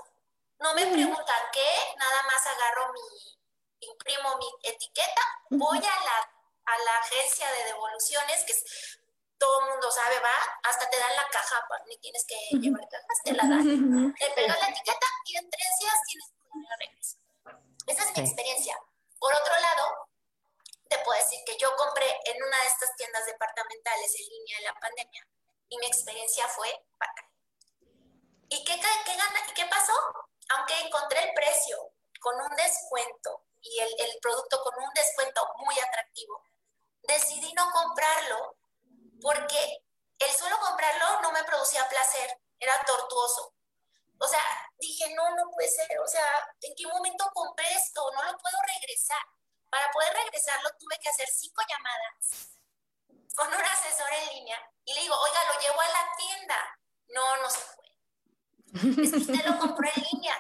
No 0.59 0.75
me 0.75 0.87
preguntan 0.87 1.43
qué, 1.53 1.95
nada 1.97 2.23
más 2.25 2.47
agarro 2.47 2.93
mi, 2.93 3.39
imprimo 3.81 4.37
mi 4.39 4.49
etiqueta, 4.63 5.23
voy 5.51 5.79
a 5.79 6.05
la 6.05 6.43
a 6.65 6.79
la 6.85 6.99
agencia 6.99 7.51
de 7.51 7.65
devoluciones, 7.65 8.45
que 8.45 8.53
es, 8.53 9.01
todo 9.43 9.59
el 9.59 9.71
mundo 9.73 9.91
sabe, 9.91 10.21
va, 10.21 10.37
hasta 10.63 10.89
te 10.89 10.97
dan 10.97 11.17
la 11.17 11.29
caja, 11.29 11.67
ni 11.89 11.99
tienes 11.99 12.25
que 12.25 12.37
llevar 12.59 12.89
cajas, 12.89 13.19
te 13.25 13.33
la 13.33 13.43
dan, 13.43 14.15
te 14.15 14.31
pegas 14.31 14.61
la 14.61 14.69
etiqueta 14.69 15.07
y 15.25 15.37
en 15.37 15.51
tres 15.51 15.69
días 15.81 15.95
tienes 16.07 16.31
tu 16.31 16.63
regreso. 16.79 17.17
Esa 17.89 18.05
es 18.05 18.17
mi 18.17 18.23
experiencia. 18.23 18.79
Por 19.19 19.35
otro 19.35 19.53
lado, 19.59 20.09
te 20.89 20.97
puedo 20.99 21.19
decir 21.19 21.41
que 21.45 21.59
yo 21.59 21.75
compré 21.75 22.07
en 22.25 22.41
una 22.41 22.57
de 22.63 22.69
estas 22.69 22.95
tiendas 22.95 23.27
departamentales 23.27 24.15
en 24.15 24.27
línea 24.29 24.59
de 24.59 24.65
la 24.67 24.79
pandemia 24.79 25.27
y 25.71 25.79
mi 25.79 25.87
experiencia 25.87 26.47
fue 26.47 26.69
fatal. 26.97 27.27
¿Y 28.49 28.63
qué, 28.63 28.79
qué, 28.79 29.13
¿Y 29.49 29.55
qué 29.55 29.67
pasó? 29.67 29.93
Aunque 30.51 30.79
encontré 30.87 31.21
el 31.25 31.35
precio 31.35 31.79
con 32.21 32.41
un 32.41 32.55
descuento 32.55 33.43
y 33.61 33.81
el, 33.81 33.91
el 34.07 34.19
producto 34.21 34.63
con 34.63 34.75
un 34.79 34.91
descuento 34.95 35.53
muy 35.59 35.77
atractivo, 35.81 36.45
decidí 37.03 37.53
no 37.55 37.69
comprarlo 37.73 38.62
porque 39.23 39.85
el 40.19 40.31
solo 40.33 40.59
comprarlo 40.59 41.21
no 41.23 41.33
me 41.33 41.45
producía 41.45 41.89
placer, 41.89 42.39
era 42.59 42.85
tortuoso. 42.85 43.55
O 44.19 44.29
sea, 44.29 44.43
dije, 44.79 45.15
no, 45.15 45.31
no 45.35 45.51
puede 45.51 45.69
ser, 45.69 45.99
o 46.01 46.07
sea, 46.07 46.27
¿en 46.61 46.75
qué 46.77 46.87
momento 46.87 47.25
compré 47.33 47.73
esto? 47.73 48.09
No 48.13 48.23
lo 48.23 48.39
puedo 48.39 48.57
regresar. 48.75 49.23
Para 49.71 49.91
poder 49.91 50.13
regresarlo 50.13 50.69
tuve 50.79 50.99
que 51.01 51.09
hacer 51.09 51.27
cinco 51.29 51.63
llamadas 51.67 52.51
con 53.35 53.49
un 53.49 53.65
asesor 53.65 54.13
en 54.13 54.29
línea 54.35 54.71
y 54.85 54.93
le 54.95 55.01
digo, 55.01 55.17
oiga, 55.19 55.41
lo 55.53 55.61
llevo 55.61 55.81
a 55.81 55.89
la 55.89 56.13
tienda. 56.17 56.79
No, 57.09 57.37
no 57.39 57.51
se 57.51 57.61
puede. 57.61 59.03
Es 59.03 59.11
que 59.11 59.17
usted 59.19 59.47
lo 59.47 59.59
compró 59.59 59.89
en 59.95 60.03
línea. 60.13 60.37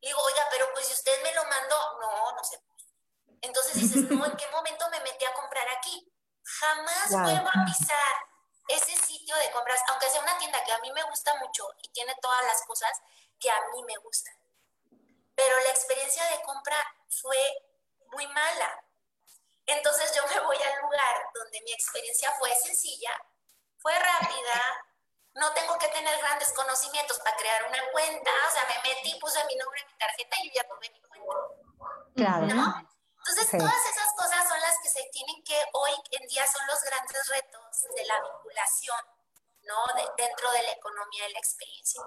Le 0.00 0.08
digo, 0.08 0.20
oiga, 0.22 0.46
pero 0.50 0.66
pues 0.72 0.86
si 0.86 0.92
usted 0.94 1.22
me 1.22 1.34
lo 1.34 1.44
mandó, 1.44 1.98
no, 2.00 2.32
no 2.32 2.44
se 2.44 2.58
puede. 2.58 2.82
Entonces 3.40 3.74
dices, 3.74 4.10
no, 4.10 4.24
¿en 4.24 4.36
qué 4.36 4.46
momento 4.48 4.88
me 4.90 5.00
metí 5.00 5.24
a 5.24 5.34
comprar 5.34 5.68
aquí? 5.70 6.11
Jamás 6.44 7.10
vuelvo 7.10 7.48
a 7.48 7.64
pisar 7.64 8.14
ese 8.68 8.96
sitio 8.96 9.36
de 9.36 9.50
compras, 9.50 9.80
aunque 9.88 10.08
sea 10.08 10.22
una 10.22 10.38
tienda 10.38 10.62
que 10.64 10.72
a 10.72 10.78
mí 10.78 10.92
me 10.92 11.02
gusta 11.04 11.34
mucho 11.36 11.66
y 11.82 11.88
tiene 11.90 12.14
todas 12.20 12.42
las 12.44 12.62
cosas 12.66 13.00
que 13.38 13.50
a 13.50 13.60
mí 13.72 13.82
me 13.84 13.96
gustan. 13.98 14.34
Pero 15.34 15.60
la 15.60 15.70
experiencia 15.70 16.24
de 16.26 16.42
compra 16.42 16.76
fue 17.08 17.38
muy 18.12 18.26
mala. 18.28 18.84
Entonces 19.66 20.12
yo 20.14 20.26
me 20.26 20.40
voy 20.40 20.56
al 20.56 20.82
lugar 20.82 21.30
donde 21.34 21.60
mi 21.62 21.72
experiencia 21.72 22.32
fue 22.38 22.54
sencilla, 22.56 23.16
fue 23.78 23.96
rápida, 23.98 24.86
no 25.34 25.52
tengo 25.54 25.78
que 25.78 25.88
tener 25.88 26.18
grandes 26.18 26.52
conocimientos 26.52 27.18
para 27.20 27.36
crear 27.36 27.66
una 27.66 27.78
cuenta, 27.92 28.30
o 28.48 28.50
sea, 28.50 28.64
me 28.68 28.88
metí, 28.88 29.18
puse 29.18 29.44
mi 29.46 29.56
nombre 29.56 29.80
en 29.80 29.86
mi 29.86 29.98
tarjeta 29.98 30.36
y 30.42 30.48
yo 30.48 30.54
ya 30.54 30.68
tuve 30.68 30.90
mi 30.90 31.00
cuenta. 31.00 31.34
Claro. 32.14 32.46
¿No? 32.46 32.91
Entonces, 33.24 33.56
todas 33.56 33.86
esas 33.86 34.12
cosas 34.14 34.48
son 34.48 34.60
las 34.60 34.78
que 34.82 34.90
se 34.90 35.04
tienen 35.12 35.44
que, 35.44 35.56
hoy 35.74 35.92
en 36.10 36.26
día 36.26 36.44
son 36.50 36.66
los 36.66 36.82
grandes 36.82 37.28
retos 37.28 37.86
de 37.94 38.04
la 38.04 38.20
vinculación, 38.20 38.98
¿no? 39.62 39.76
dentro 40.16 40.50
de 40.50 40.62
la 40.64 40.72
economía 40.72 41.24
de 41.26 41.30
la 41.30 41.38
experiencia. 41.38 42.02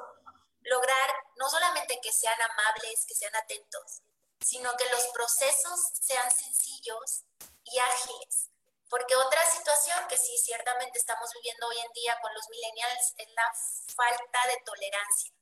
Lograr 0.64 1.16
no 1.38 1.50
solamente 1.50 2.02
que 2.02 2.12
sean 2.12 2.36
amables, 2.42 3.06
que 3.08 3.16
sean 3.16 3.34
atentos, 3.34 4.02
sino 4.42 4.76
que 4.76 4.90
los 4.90 5.08
procesos 5.08 5.80
sean 6.02 6.30
sencillos 6.30 7.24
y 7.64 7.80
ágiles. 7.80 8.50
Porque 8.90 9.16
otra 9.16 9.50
situación 9.50 9.98
que 10.10 10.18
sí 10.18 10.38
ciertamente 10.38 11.00
estamos 11.00 11.32
viviendo 11.36 11.68
hoy 11.68 11.80
en 11.80 11.94
día 11.94 12.20
con 12.22 12.34
los 12.34 12.50
millennials 12.50 13.14
es 13.18 13.30
la 13.30 13.54
falta 13.96 14.48
de 14.48 14.62
tolerancia 14.66 15.34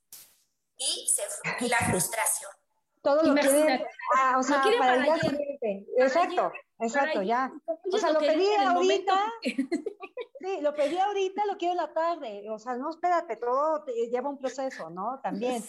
y, 0.77 1.09
se, 1.09 1.27
y 1.65 1.67
la 1.67 1.79
frustración 1.89 2.62
todo 3.03 3.21
lo 3.21 3.35
quieren, 3.35 3.85
ah, 4.17 4.37
o 4.39 4.43
sea, 4.43 4.63
para, 4.79 4.95
el 4.95 5.03
día 5.03 5.17
siguiente. 5.19 5.85
Exacto, 5.97 6.51
exacto, 6.79 7.21
ya. 7.21 7.51
O 7.91 7.97
sea, 7.97 8.11
lo, 8.11 8.19
pedí 8.19 8.47
ahorita, 8.55 9.33
sí, 10.39 10.61
lo 10.61 10.73
pedí 10.73 10.97
ahorita, 10.97 11.45
lo 11.45 11.57
quiero 11.57 11.73
en 11.73 11.77
la 11.77 11.93
tarde. 11.93 12.49
O 12.49 12.57
sea, 12.57 12.75
no, 12.75 12.89
espérate, 12.89 13.35
todo 13.35 13.85
lleva 14.09 14.29
un 14.29 14.39
proceso, 14.39 14.89
¿no? 14.89 15.19
También. 15.21 15.63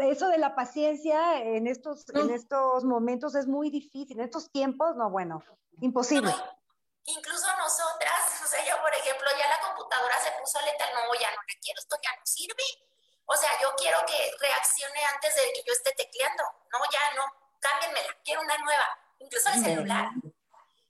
Eso 0.00 0.28
de 0.28 0.38
la 0.38 0.54
paciencia 0.54 1.42
en 1.42 1.66
estos, 1.66 2.06
en 2.14 2.30
estos 2.30 2.84
momentos 2.84 3.34
es 3.34 3.46
muy 3.46 3.68
difícil. 3.68 4.18
En 4.18 4.24
estos 4.24 4.50
tiempos, 4.50 4.96
no, 4.96 5.10
bueno, 5.10 5.42
imposible. 5.82 6.32
incluso 7.04 7.46
nosotras, 7.58 8.40
o 8.42 8.48
sea, 8.48 8.64
yo, 8.64 8.80
por 8.80 8.94
ejemplo, 8.94 9.28
ya 9.38 9.48
la 9.48 9.68
computadora 9.68 10.14
se 10.18 10.30
puso 10.40 10.58
lenta, 10.64 10.86
no, 10.94 11.12
ya 11.20 11.28
no 11.28 11.42
la 11.42 11.60
quiero, 11.60 11.78
esto 11.78 11.96
ya 12.02 12.16
no 12.18 12.24
sirve 12.24 12.89
o 13.32 13.36
sea, 13.36 13.50
yo 13.62 13.72
quiero 13.76 13.98
que 14.06 14.18
reaccione 14.40 15.04
antes 15.14 15.34
de 15.36 15.52
que 15.54 15.62
yo 15.64 15.72
esté 15.72 15.92
tecleando. 15.92 16.42
No, 16.72 16.78
ya 16.90 17.14
no, 17.14 17.22
cámbienmela, 17.60 18.16
quiero 18.24 18.40
una 18.40 18.58
nueva. 18.58 18.88
Incluso 19.20 19.50
el 19.50 19.62
celular. 19.62 20.10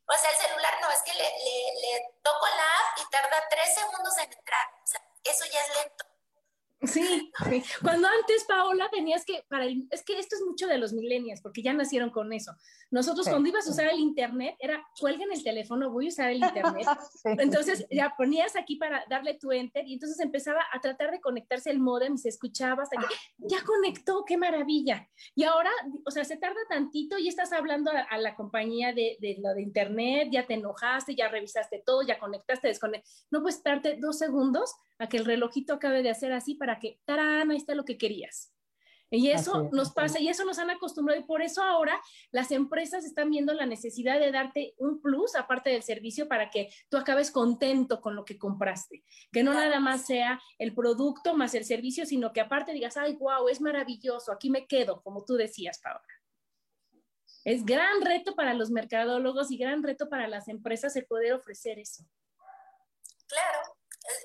O 0.07 0.15
sea, 0.17 0.31
el 0.31 0.37
celular 0.37 0.75
no, 0.81 0.91
es 0.91 1.03
que 1.03 1.13
le, 1.13 1.23
le, 1.23 1.81
le 1.83 2.15
toco 2.23 2.47
la 2.47 2.65
app 2.65 2.99
y 2.99 3.11
tarda 3.11 3.45
tres 3.51 3.75
segundos 3.75 4.17
en 4.19 4.33
entrar. 4.33 4.67
O 4.83 4.87
sea, 4.87 5.01
eso 5.23 5.45
ya 5.53 5.61
es 5.61 5.69
lento. 5.77 6.05
Sí, 6.83 7.31
cuando 7.83 8.09
antes, 8.09 8.45
Paola, 8.45 8.89
tenías 8.91 9.27
que, 9.27 9.45
para 9.51 9.67
es 9.91 10.03
que 10.03 10.19
esto 10.19 10.37
es 10.37 10.43
mucho 10.43 10.67
de 10.67 10.79
los 10.79 10.95
millennials, 10.95 11.43
porque 11.43 11.63
ya 11.63 11.75
nacieron 11.75 12.09
con 12.09 12.33
eso. 12.33 12.53
Nosotros 12.91 13.29
cuando 13.29 13.49
ibas 13.49 13.67
a 13.69 13.71
usar 13.71 13.89
el 13.89 14.01
internet, 14.01 14.57
era, 14.59 14.85
cuelguen 14.99 15.31
el 15.33 15.43
teléfono, 15.45 15.91
voy 15.91 16.07
a 16.07 16.09
usar 16.09 16.31
el 16.31 16.39
internet. 16.43 16.87
Entonces 17.25 17.87
ya 17.91 18.15
ponías 18.17 18.57
aquí 18.57 18.77
para 18.77 19.05
darle 19.09 19.35
tu 19.35 19.53
enter 19.53 19.87
y 19.87 19.95
entonces 19.95 20.19
empezaba 20.21 20.61
a 20.73 20.81
tratar 20.81 21.11
de 21.11 21.21
conectarse 21.21 21.71
el 21.71 21.79
modem, 21.79 22.17
se 22.17 22.29
escuchaba 22.29 22.83
hasta 22.83 23.01
que 23.01 23.07
ya 23.39 23.63
conectó, 23.65 24.25
qué 24.27 24.37
maravilla. 24.37 25.09
Y 25.35 25.45
ahora, 25.45 25.71
o 26.05 26.11
sea, 26.11 26.25
se 26.25 26.37
tarda 26.37 26.59
tantito 26.69 27.19
y 27.19 27.29
estás 27.29 27.53
hablando 27.53 27.91
a, 27.91 28.19
la 28.19 28.35
compañía 28.35 28.93
de, 28.93 29.17
de, 29.21 29.39
lo 29.41 29.55
de 29.55 29.63
internet, 29.63 30.29
ya 30.33 30.47
te 30.47 30.55
enojaste, 30.55 31.15
ya 31.15 31.29
revisaste 31.29 31.83
todo, 31.85 32.03
ya 32.03 32.19
conectaste, 32.19 32.69
desconectaste. 32.69 33.27
No 33.31 33.43
puedes 33.43 33.63
darte 33.63 33.97
dos 34.01 34.19
segundos 34.19 34.75
a 34.99 35.09
que 35.09 35.17
el 35.17 35.25
relojito 35.25 35.75
acabe 35.75 36.03
de 36.03 36.11
hacer 36.11 36.33
así 36.33 36.55
para 36.55 36.79
que, 36.79 37.01
tarán, 37.05 37.51
ahí 37.51 37.57
está 37.57 37.75
lo 37.75 37.85
que 37.85 37.99
querías. 37.99 38.53
Y 39.11 39.31
eso 39.31 39.69
nos 39.73 39.93
pasa 39.93 40.21
y 40.21 40.29
eso 40.29 40.45
nos 40.45 40.59
han 40.59 40.71
acostumbrado 40.71 41.21
y 41.21 41.25
por 41.25 41.43
eso 41.43 41.63
ahora 41.63 42.01
las 42.31 42.53
empresas 42.53 43.05
están 43.05 43.31
viendo 43.31 43.53
la 43.53 43.67
necesidad 43.67 44.21
de 44.21 44.31
darte 44.31 44.75
un 44.79 45.01
plus 45.03 45.35
aparte 45.35 45.71
del 45.71 45.83
servicio 45.83 46.29
para 46.29 46.51
que 46.51 46.73
tú 46.89 46.97
acabes 46.97 47.33
contento 47.33 48.01
con 48.01 48.15
lo 48.15 48.25
que 48.25 48.39
compraste. 48.39 49.05
Que 49.33 49.43
no 49.43 49.53
nada 49.53 49.81
más 49.81 50.07
sea 50.07 50.41
el 50.59 50.75
producto 50.75 51.35
más 51.35 51.55
el 51.55 51.65
servicio, 51.65 52.07
sino 52.07 52.33
que 52.33 52.41
aparte 52.41 52.73
digas, 52.73 52.97
ay, 52.97 53.17
wow, 53.17 53.49
es 53.49 53.61
maravilloso, 53.61 54.33
aquí 54.33 54.49
me 54.49 54.67
quedo, 54.67 55.03
como 55.03 55.25
tú 55.25 55.35
decías, 55.35 55.81
Paola. 55.81 56.07
Es 57.45 57.65
gran 57.65 58.03
reto 58.03 58.35
para 58.37 58.55
los 58.55 58.71
mercadólogos 58.71 59.51
y 59.51 59.57
gran 59.57 59.83
reto 59.83 60.09
para 60.09 60.29
las 60.29 60.49
empresas 60.49 60.95
el 60.97 61.07
poder 61.07 61.33
ofrecer 61.33 61.79
eso. 61.79 62.05
Claro, 63.27 63.61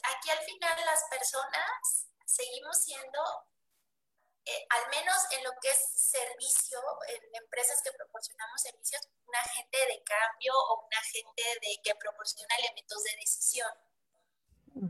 aquí 0.04 0.30
al 0.32 0.46
final 0.46 0.86
las 0.86 1.04
personas 1.10 2.10
seguimos 2.26 2.78
siendo, 2.84 3.20
eh, 4.46 4.68
al 4.70 4.90
menos 4.90 5.18
en 5.32 5.44
lo 5.44 5.52
que 5.60 5.70
es 5.70 5.80
servicio, 5.96 6.80
en 7.08 7.36
empresas 7.36 7.82
que 7.84 7.92
proporcionamos 7.92 8.62
servicios, 8.62 9.02
un 9.26 9.36
agente 9.36 9.78
de 9.78 10.04
cambio 10.04 10.54
o 10.54 10.86
un 10.86 10.94
agente 10.94 11.44
de, 11.62 11.82
que 11.84 11.96
proporciona 11.96 12.56
elementos 12.58 13.04
de 13.04 13.16
decisión. 13.18 13.72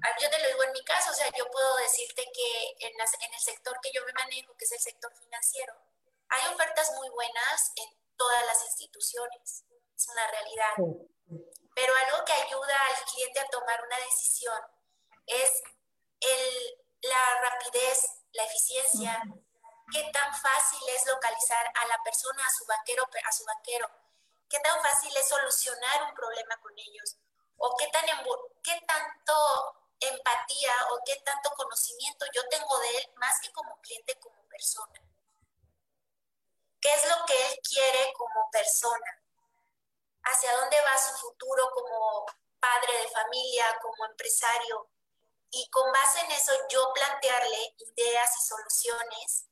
Ah, 0.03 0.15
yo 0.19 0.29
te 0.29 0.39
lo 0.39 0.47
digo 0.47 0.63
en 0.63 0.73
mi 0.73 0.83
caso, 0.83 1.11
o 1.11 1.13
sea, 1.13 1.29
yo 1.37 1.49
puedo 1.51 1.77
decirte 1.77 2.25
que 2.33 2.87
en, 2.87 2.93
en 2.93 3.33
el 3.33 3.39
sector 3.39 3.79
que 3.81 3.91
yo 3.93 4.03
me 4.05 4.13
manejo, 4.13 4.57
que 4.57 4.65
es 4.65 4.71
el 4.71 4.79
sector 4.79 5.15
financiero, 5.15 5.73
hay 6.27 6.53
ofertas 6.53 6.91
muy 6.95 7.07
buenas 7.09 7.71
en 7.75 7.89
todas 8.17 8.45
las 8.47 8.61
instituciones, 8.65 9.63
es 9.95 10.07
una 10.09 10.27
realidad. 10.27 10.73
Pero 11.75 11.93
algo 11.95 12.25
que 12.25 12.33
ayuda 12.33 12.75
al 12.87 13.05
cliente 13.05 13.39
a 13.39 13.47
tomar 13.47 13.81
una 13.85 13.99
decisión 13.99 14.59
es 15.27 15.61
el, 16.19 16.83
la 17.01 17.41
rapidez, 17.41 17.99
la 18.33 18.43
eficiencia, 18.43 19.21
qué 19.91 20.09
tan 20.11 20.33
fácil 20.33 20.79
es 20.89 21.05
localizar 21.05 21.65
a 21.75 21.87
la 21.87 22.01
persona, 22.03 22.45
a 22.45 22.49
su 22.49 22.65
banquero, 22.65 23.07
a 23.25 23.31
su 23.31 23.45
banquero, 23.45 23.89
qué 24.49 24.59
tan 24.59 24.81
fácil 24.81 25.15
es 25.15 25.27
solucionar 25.27 26.03
un 26.03 26.13
problema 26.15 26.57
con 26.57 26.73
ellos, 26.77 27.17
o 27.57 27.75
qué, 27.77 27.87
tan, 27.87 28.05
qué 28.63 28.81
tanto 28.87 29.33
empatía 29.99 30.73
o 30.91 30.99
qué 31.05 31.15
tanto 31.23 31.49
conocimiento 31.51 32.25
yo 32.33 32.47
tengo 32.49 32.77
de 32.79 32.97
él, 32.97 33.13
más 33.15 33.39
que 33.39 33.51
como 33.51 33.79
cliente, 33.81 34.19
como 34.19 34.41
persona. 34.47 35.01
¿Qué 36.81 36.93
es 36.93 37.07
lo 37.07 37.25
que 37.25 37.47
él 37.47 37.59
quiere 37.67 38.13
como 38.13 38.49
persona? 38.51 39.21
¿Hacia 40.23 40.55
dónde 40.57 40.81
va 40.81 40.97
su 40.97 41.13
futuro 41.17 41.71
como 41.73 42.25
padre 42.59 42.97
de 42.99 43.07
familia, 43.09 43.77
como 43.81 44.05
empresario? 44.05 44.89
y 45.55 45.69
con 45.69 45.89
base 45.91 46.19
en 46.19 46.31
eso 46.31 46.51
yo 46.69 46.91
plantearle 46.93 47.75
ideas 47.77 48.29
y 48.37 48.45
soluciones 48.45 49.45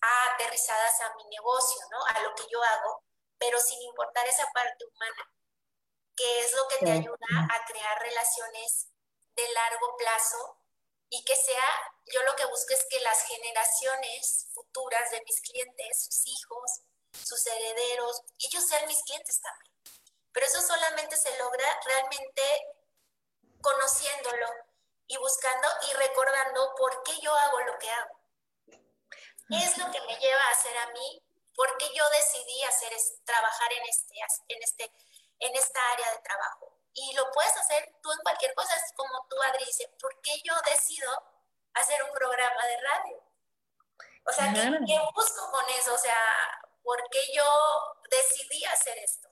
aterrizadas 0.00 1.00
a 1.02 1.14
mi 1.16 1.24
negocio, 1.28 1.80
¿no? 1.90 1.98
A 2.06 2.20
lo 2.22 2.34
que 2.34 2.44
yo 2.50 2.62
hago, 2.62 3.04
pero 3.38 3.58
sin 3.60 3.80
importar 3.82 4.26
esa 4.26 4.46
parte 4.52 4.84
humana, 4.84 5.32
que 6.16 6.40
es 6.40 6.52
lo 6.52 6.66
que 6.68 6.78
te 6.78 6.90
ayuda 6.90 7.26
a 7.50 7.64
crear 7.64 8.00
relaciones 8.00 8.88
de 9.34 9.48
largo 9.52 9.96
plazo 9.96 10.58
y 11.10 11.24
que 11.24 11.36
sea, 11.36 11.92
yo 12.06 12.22
lo 12.24 12.34
que 12.36 12.44
busco 12.46 12.74
es 12.74 12.84
que 12.90 13.00
las 13.00 13.22
generaciones 13.22 14.48
futuras 14.52 15.10
de 15.10 15.22
mis 15.22 15.40
clientes, 15.40 16.04
sus 16.04 16.26
hijos, 16.26 16.80
sus 17.24 17.46
herederos, 17.46 18.22
ellos 18.38 18.66
sean 18.66 18.86
mis 18.86 19.02
clientes 19.04 19.40
también 19.40 19.68
pero 20.38 20.46
eso 20.46 20.62
solamente 20.62 21.16
se 21.16 21.36
logra 21.36 21.80
realmente 21.84 22.42
conociéndolo 23.60 24.46
y 25.08 25.16
buscando 25.16 25.68
y 25.90 25.94
recordando 25.94 26.74
por 26.76 27.02
qué 27.02 27.18
yo 27.20 27.34
hago 27.34 27.60
lo 27.62 27.76
que 27.78 27.90
hago. 27.90 28.17
¿Qué 29.48 29.56
es 29.56 29.78
lo 29.78 29.90
que 29.90 30.00
me 30.02 30.16
lleva 30.16 30.42
a 30.42 30.50
hacer 30.50 30.76
a 30.76 30.86
mí? 30.92 31.22
¿Por 31.54 31.76
qué 31.78 31.86
yo 31.94 32.08
decidí 32.10 32.62
hacer 32.64 32.92
trabajar 33.24 33.72
en, 33.72 33.82
este, 33.88 34.14
en, 34.48 34.62
este, 34.62 34.92
en 35.40 35.56
esta 35.56 35.80
área 35.92 36.10
de 36.12 36.18
trabajo? 36.18 36.78
Y 36.94 37.14
lo 37.14 37.30
puedes 37.30 37.56
hacer 37.56 37.94
tú 38.02 38.12
en 38.12 38.18
cualquier 38.18 38.54
cosa, 38.54 38.76
es 38.76 38.92
como 38.94 39.26
tú, 39.28 39.36
Adri, 39.42 39.64
dice, 39.64 39.88
¿por 40.00 40.20
qué 40.20 40.40
yo 40.44 40.54
decido 40.66 41.10
hacer 41.74 42.02
un 42.02 42.10
programa 42.10 42.66
de 42.66 42.80
radio? 42.80 43.22
O 44.26 44.32
sea, 44.32 44.52
¿qué, 44.52 44.60
¿qué, 44.86 45.00
busco 45.14 45.50
con 45.50 45.64
eso? 45.70 45.94
O 45.94 45.98
sea, 45.98 46.16
¿por 46.82 47.02
qué 47.10 47.20
yo 47.32 47.44
decidí 48.10 48.64
hacer 48.66 48.98
esto? 48.98 49.27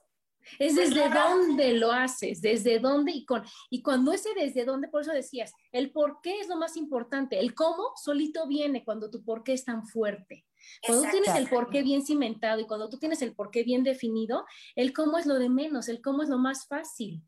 Es 0.59 0.73
pues 0.73 0.89
desde 0.89 1.09
dónde 1.09 1.73
lo 1.73 1.91
haces, 1.91 2.41
desde 2.41 2.79
dónde 2.79 3.11
y 3.11 3.25
con 3.25 3.43
y 3.69 3.81
cuando 3.81 4.13
ese 4.13 4.33
desde 4.33 4.65
dónde, 4.65 4.87
por 4.87 5.01
eso 5.01 5.11
decías, 5.11 5.53
el 5.71 5.91
por 5.91 6.19
qué 6.21 6.39
es 6.39 6.47
lo 6.47 6.57
más 6.57 6.77
importante, 6.77 7.39
el 7.39 7.53
cómo 7.53 7.91
solito 7.95 8.47
viene 8.47 8.83
cuando 8.83 9.09
tu 9.09 9.23
por 9.23 9.43
qué 9.43 9.53
es 9.53 9.65
tan 9.65 9.85
fuerte. 9.85 10.45
Cuando 10.85 11.03
tú 11.03 11.09
tienes 11.11 11.35
el 11.35 11.47
por 11.49 11.69
qué 11.69 11.83
bien 11.83 12.05
cimentado 12.05 12.59
y 12.59 12.65
cuando 12.65 12.89
tú 12.89 12.97
tienes 12.97 13.21
el 13.21 13.33
por 13.33 13.51
qué 13.51 13.63
bien 13.63 13.83
definido, 13.83 14.45
el 14.75 14.93
cómo 14.93 15.17
es 15.17 15.25
lo 15.25 15.35
de 15.39 15.49
menos, 15.49 15.87
el 15.87 16.01
cómo 16.01 16.23
es 16.23 16.29
lo 16.29 16.37
más 16.37 16.67
fácil 16.67 17.21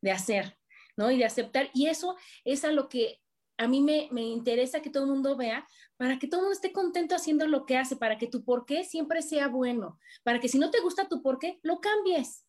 de 0.00 0.12
hacer, 0.12 0.58
¿no? 0.96 1.10
Y 1.10 1.18
de 1.18 1.24
aceptar. 1.24 1.70
Y 1.74 1.86
eso 1.86 2.16
es 2.44 2.64
a 2.64 2.72
lo 2.72 2.88
que 2.88 3.20
a 3.56 3.68
mí 3.68 3.80
me, 3.80 4.08
me 4.10 4.22
interesa 4.22 4.82
que 4.82 4.90
todo 4.90 5.04
el 5.04 5.10
mundo 5.10 5.36
vea, 5.36 5.66
para 5.96 6.18
que 6.18 6.26
todo 6.26 6.40
el 6.40 6.44
mundo 6.46 6.54
esté 6.54 6.72
contento 6.72 7.14
haciendo 7.14 7.46
lo 7.46 7.66
que 7.66 7.76
hace, 7.76 7.96
para 7.96 8.18
que 8.18 8.26
tu 8.26 8.44
por 8.44 8.66
qué 8.66 8.84
siempre 8.84 9.22
sea 9.22 9.48
bueno, 9.48 9.98
para 10.22 10.40
que 10.40 10.48
si 10.48 10.58
no 10.58 10.70
te 10.70 10.80
gusta 10.80 11.08
tu 11.08 11.22
por 11.22 11.38
qué, 11.38 11.60
lo 11.62 11.80
cambies 11.80 12.43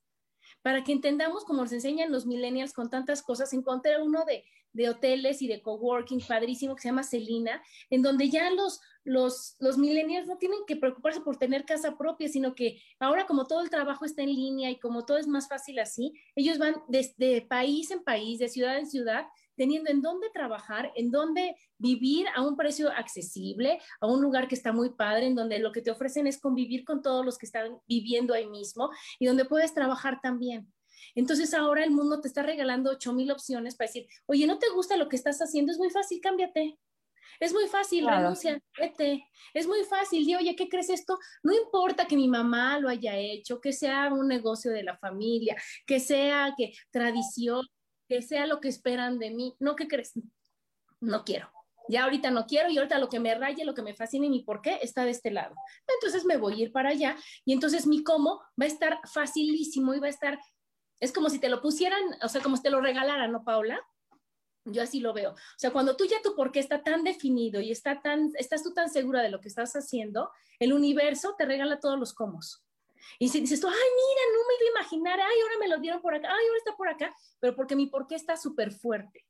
para 0.65 0.84
que 0.84 0.93
entendamos, 0.93 1.45
como 1.45 1.62
nos 1.62 1.71
enseñan 1.73 2.12
los 2.12 2.25
millennials 2.25 2.73
con 2.73 2.89
tantas 2.89 3.21
cosas, 3.21 3.54
encontré 3.54 4.01
uno 4.01 4.25
de, 4.25 4.43
de 4.73 4.89
hoteles 4.89 5.43
y 5.43 5.47
de 5.47 5.62
coworking 5.62 6.21
padrísimo 6.28 6.75
que 6.75 6.82
se 6.82 6.88
llama 6.88 7.04
Celina, 7.04 7.62
en 7.91 8.01
donde 8.01 8.32
ya 8.32 8.49
los, 8.49 8.82
los, 9.04 9.58
los 9.60 9.78
millennials 9.78 10.25
no 10.25 10.39
tienen 10.39 10.58
que 10.65 10.75
preocuparse 10.75 11.21
por 11.21 11.38
tener 11.38 11.65
casa 11.65 11.99
propia, 11.99 12.30
sino 12.30 12.56
que 12.56 12.82
ahora 12.99 13.28
como 13.28 13.45
todo 13.45 13.62
el 13.62 13.69
trabajo 13.69 14.06
está 14.06 14.23
en 14.23 14.34
línea 14.34 14.71
y 14.71 14.80
como 14.80 15.06
todo 15.06 15.19
es 15.19 15.28
más 15.28 15.47
fácil 15.47 15.78
así, 15.78 16.13
ellos 16.36 16.58
van 16.58 16.78
desde 16.88 17.43
país 17.43 17.91
en 17.91 18.04
país, 18.04 18.39
de 18.39 18.49
ciudad 18.49 18.80
en 18.80 18.88
ciudad, 18.88 19.28
teniendo 19.56 19.89
en 19.89 20.02
dónde 20.02 20.30
trabajar, 20.30 20.91
en 20.96 21.12
dónde 21.12 21.56
vivir 21.78 22.28
a 22.36 22.41
un 22.41 22.56
precio 22.56 22.89
accesible, 22.91 23.80
a 24.00 24.08
un 24.08 24.22
lugar 24.22 24.48
que 24.48 24.56
está 24.56 24.72
muy 24.72 24.91
padre, 24.91 25.28
en 25.28 25.36
donde 25.36 25.60
lo 25.60 25.72
que 25.72 25.82
te 25.82 25.91
ofrecen 25.91 26.28
es 26.28 26.39
convivir 26.39 26.86
con 26.86 27.02
todos 27.02 27.26
los 27.26 27.38
que 27.38 27.46
están 27.46 27.80
viviendo 27.88 28.34
ahí 28.34 28.48
mismo 28.48 28.89
y 29.20 29.26
donde 29.26 29.46
puedes 29.46 29.74
trabajar 29.74 30.20
también. 30.22 30.72
Entonces 31.15 31.54
ahora 31.54 31.84
el 31.84 31.91
mundo 31.91 32.22
te 32.22 32.28
está 32.28 32.44
regalando 32.44 32.91
8 32.91 33.13
mil 33.13 33.32
opciones 33.32 33.76
para 33.76 33.88
decir, 33.88 34.08
oye, 34.26 34.48
¿no 34.48 34.60
te 34.60 34.70
gusta 34.70 34.98
lo 34.98 35.08
que 35.08 35.15
estás 35.15 35.39
haciendo? 35.39 35.72
Es 35.72 35.78
muy 35.78 35.89
fácil, 35.89 36.20
cámbiate. 36.22 36.78
Es 37.39 37.54
muy 37.54 37.68
fácil, 37.68 38.08
renuncia, 38.08 38.60
vete. 38.80 39.26
Es 39.54 39.68
muy 39.68 39.84
fácil, 39.84 40.26
di, 40.26 40.36
oye, 40.36 40.56
¿qué 40.56 40.70
crees 40.70 40.89
esto? 40.89 41.18
No 41.44 41.54
importa 41.54 42.06
que 42.08 42.15
mi 42.15 42.28
mamá 42.28 42.80
lo 42.80 42.88
haya 42.88 43.18
hecho, 43.18 43.60
que 43.60 43.74
sea 43.74 44.13
un 44.13 44.28
negocio 44.28 44.72
de 44.72 44.84
la 44.84 44.98
familia, 44.98 45.56
que 45.86 46.00
sea 46.00 46.54
que 46.58 46.74
tradición, 46.91 47.65
que 48.08 48.22
sea 48.22 48.48
lo 48.48 48.60
que 48.60 48.70
esperan 48.70 49.20
de 49.20 49.32
mí. 49.32 49.56
No, 49.60 49.76
¿qué 49.76 49.88
crees? 49.88 50.13
No 51.00 51.24
quiero. 51.24 51.50
Ya 51.88 52.04
ahorita 52.04 52.32
no 52.32 52.48
quiero 52.48 52.70
y 52.70 52.78
ahorita 52.78 52.98
lo 53.00 53.10
que 53.10 53.20
me 53.20 53.36
raye, 53.36 53.63
lo 53.63 53.76
que 53.76 53.84
me 53.84 53.94
fascina 53.94 54.26
y 54.26 54.30
mi 54.30 54.44
por 54.44 54.62
qué 54.62 54.80
está 54.82 55.06
de 55.06 55.12
este 55.12 55.32
lado. 55.32 55.56
Entonces 55.88 56.26
me 56.26 56.38
voy 56.38 56.54
a 56.60 56.63
ir 56.63 56.72
para 56.72 56.89
allá 56.89 57.15
y 57.46 57.54
entonces 57.54 57.86
mi 57.86 58.04
cómo 58.04 58.41
va 58.60 58.65
a 58.65 58.68
estar 58.68 59.00
facilísimo 59.12 59.94
y 59.94 60.00
va 60.00 60.08
a 60.08 60.12
estar, 60.12 60.39
es 61.00 61.12
como 61.12 61.30
si 61.30 61.39
te 61.39 61.50
lo 61.50 61.62
pusieran, 61.62 62.02
o 62.24 62.28
sea, 62.28 62.41
como 62.41 62.58
si 62.58 62.63
te 62.63 62.72
lo 62.72 62.82
regalaran, 62.82 63.32
¿no, 63.32 63.44
Paula? 63.44 63.80
Yo 64.65 64.82
así 64.82 65.00
lo 65.00 65.13
veo. 65.13 65.32
O 65.34 65.58
sea, 65.58 65.72
cuando 65.72 65.96
tú 65.96 66.06
ya 66.06 66.22
tu 66.24 66.36
por 66.36 66.52
qué 66.52 66.60
está 66.60 66.82
tan 66.82 67.04
definido 67.04 67.62
y 67.62 67.70
está 67.72 68.02
tan, 68.02 68.32
estás 68.34 68.63
tú 68.63 68.74
tan 68.74 68.89
segura 68.89 69.22
de 69.22 69.30
lo 69.30 69.39
que 69.39 69.48
estás 69.48 69.74
haciendo, 69.76 70.32
el 70.58 70.74
universo 70.74 71.36
te 71.38 71.46
regala 71.46 71.80
todos 71.80 72.00
los 72.00 72.13
cómo. 72.13 72.39
Y 73.19 73.29
si 73.29 73.39
dices 73.41 73.60
tú, 73.60 73.67
ay, 73.67 73.73
mira, 73.73 74.21
no 74.34 74.39
me 74.47 74.53
iba 74.55 74.67
a 74.67 74.81
imaginar, 74.81 75.19
ay, 75.19 75.41
ahora 75.41 75.55
me 75.60 75.67
lo 75.67 75.79
dieron 75.79 76.01
por 76.01 76.13
acá, 76.13 76.27
ay, 76.29 76.45
ahora 76.47 76.58
está 76.58 76.75
por 76.75 76.88
acá, 76.88 77.15
pero 77.39 77.55
porque 77.55 77.75
mi 77.75 77.88
por 77.88 78.08
qué 78.08 78.15
está 78.15 78.38
súper 78.38 78.71
fuerte. 78.71 79.25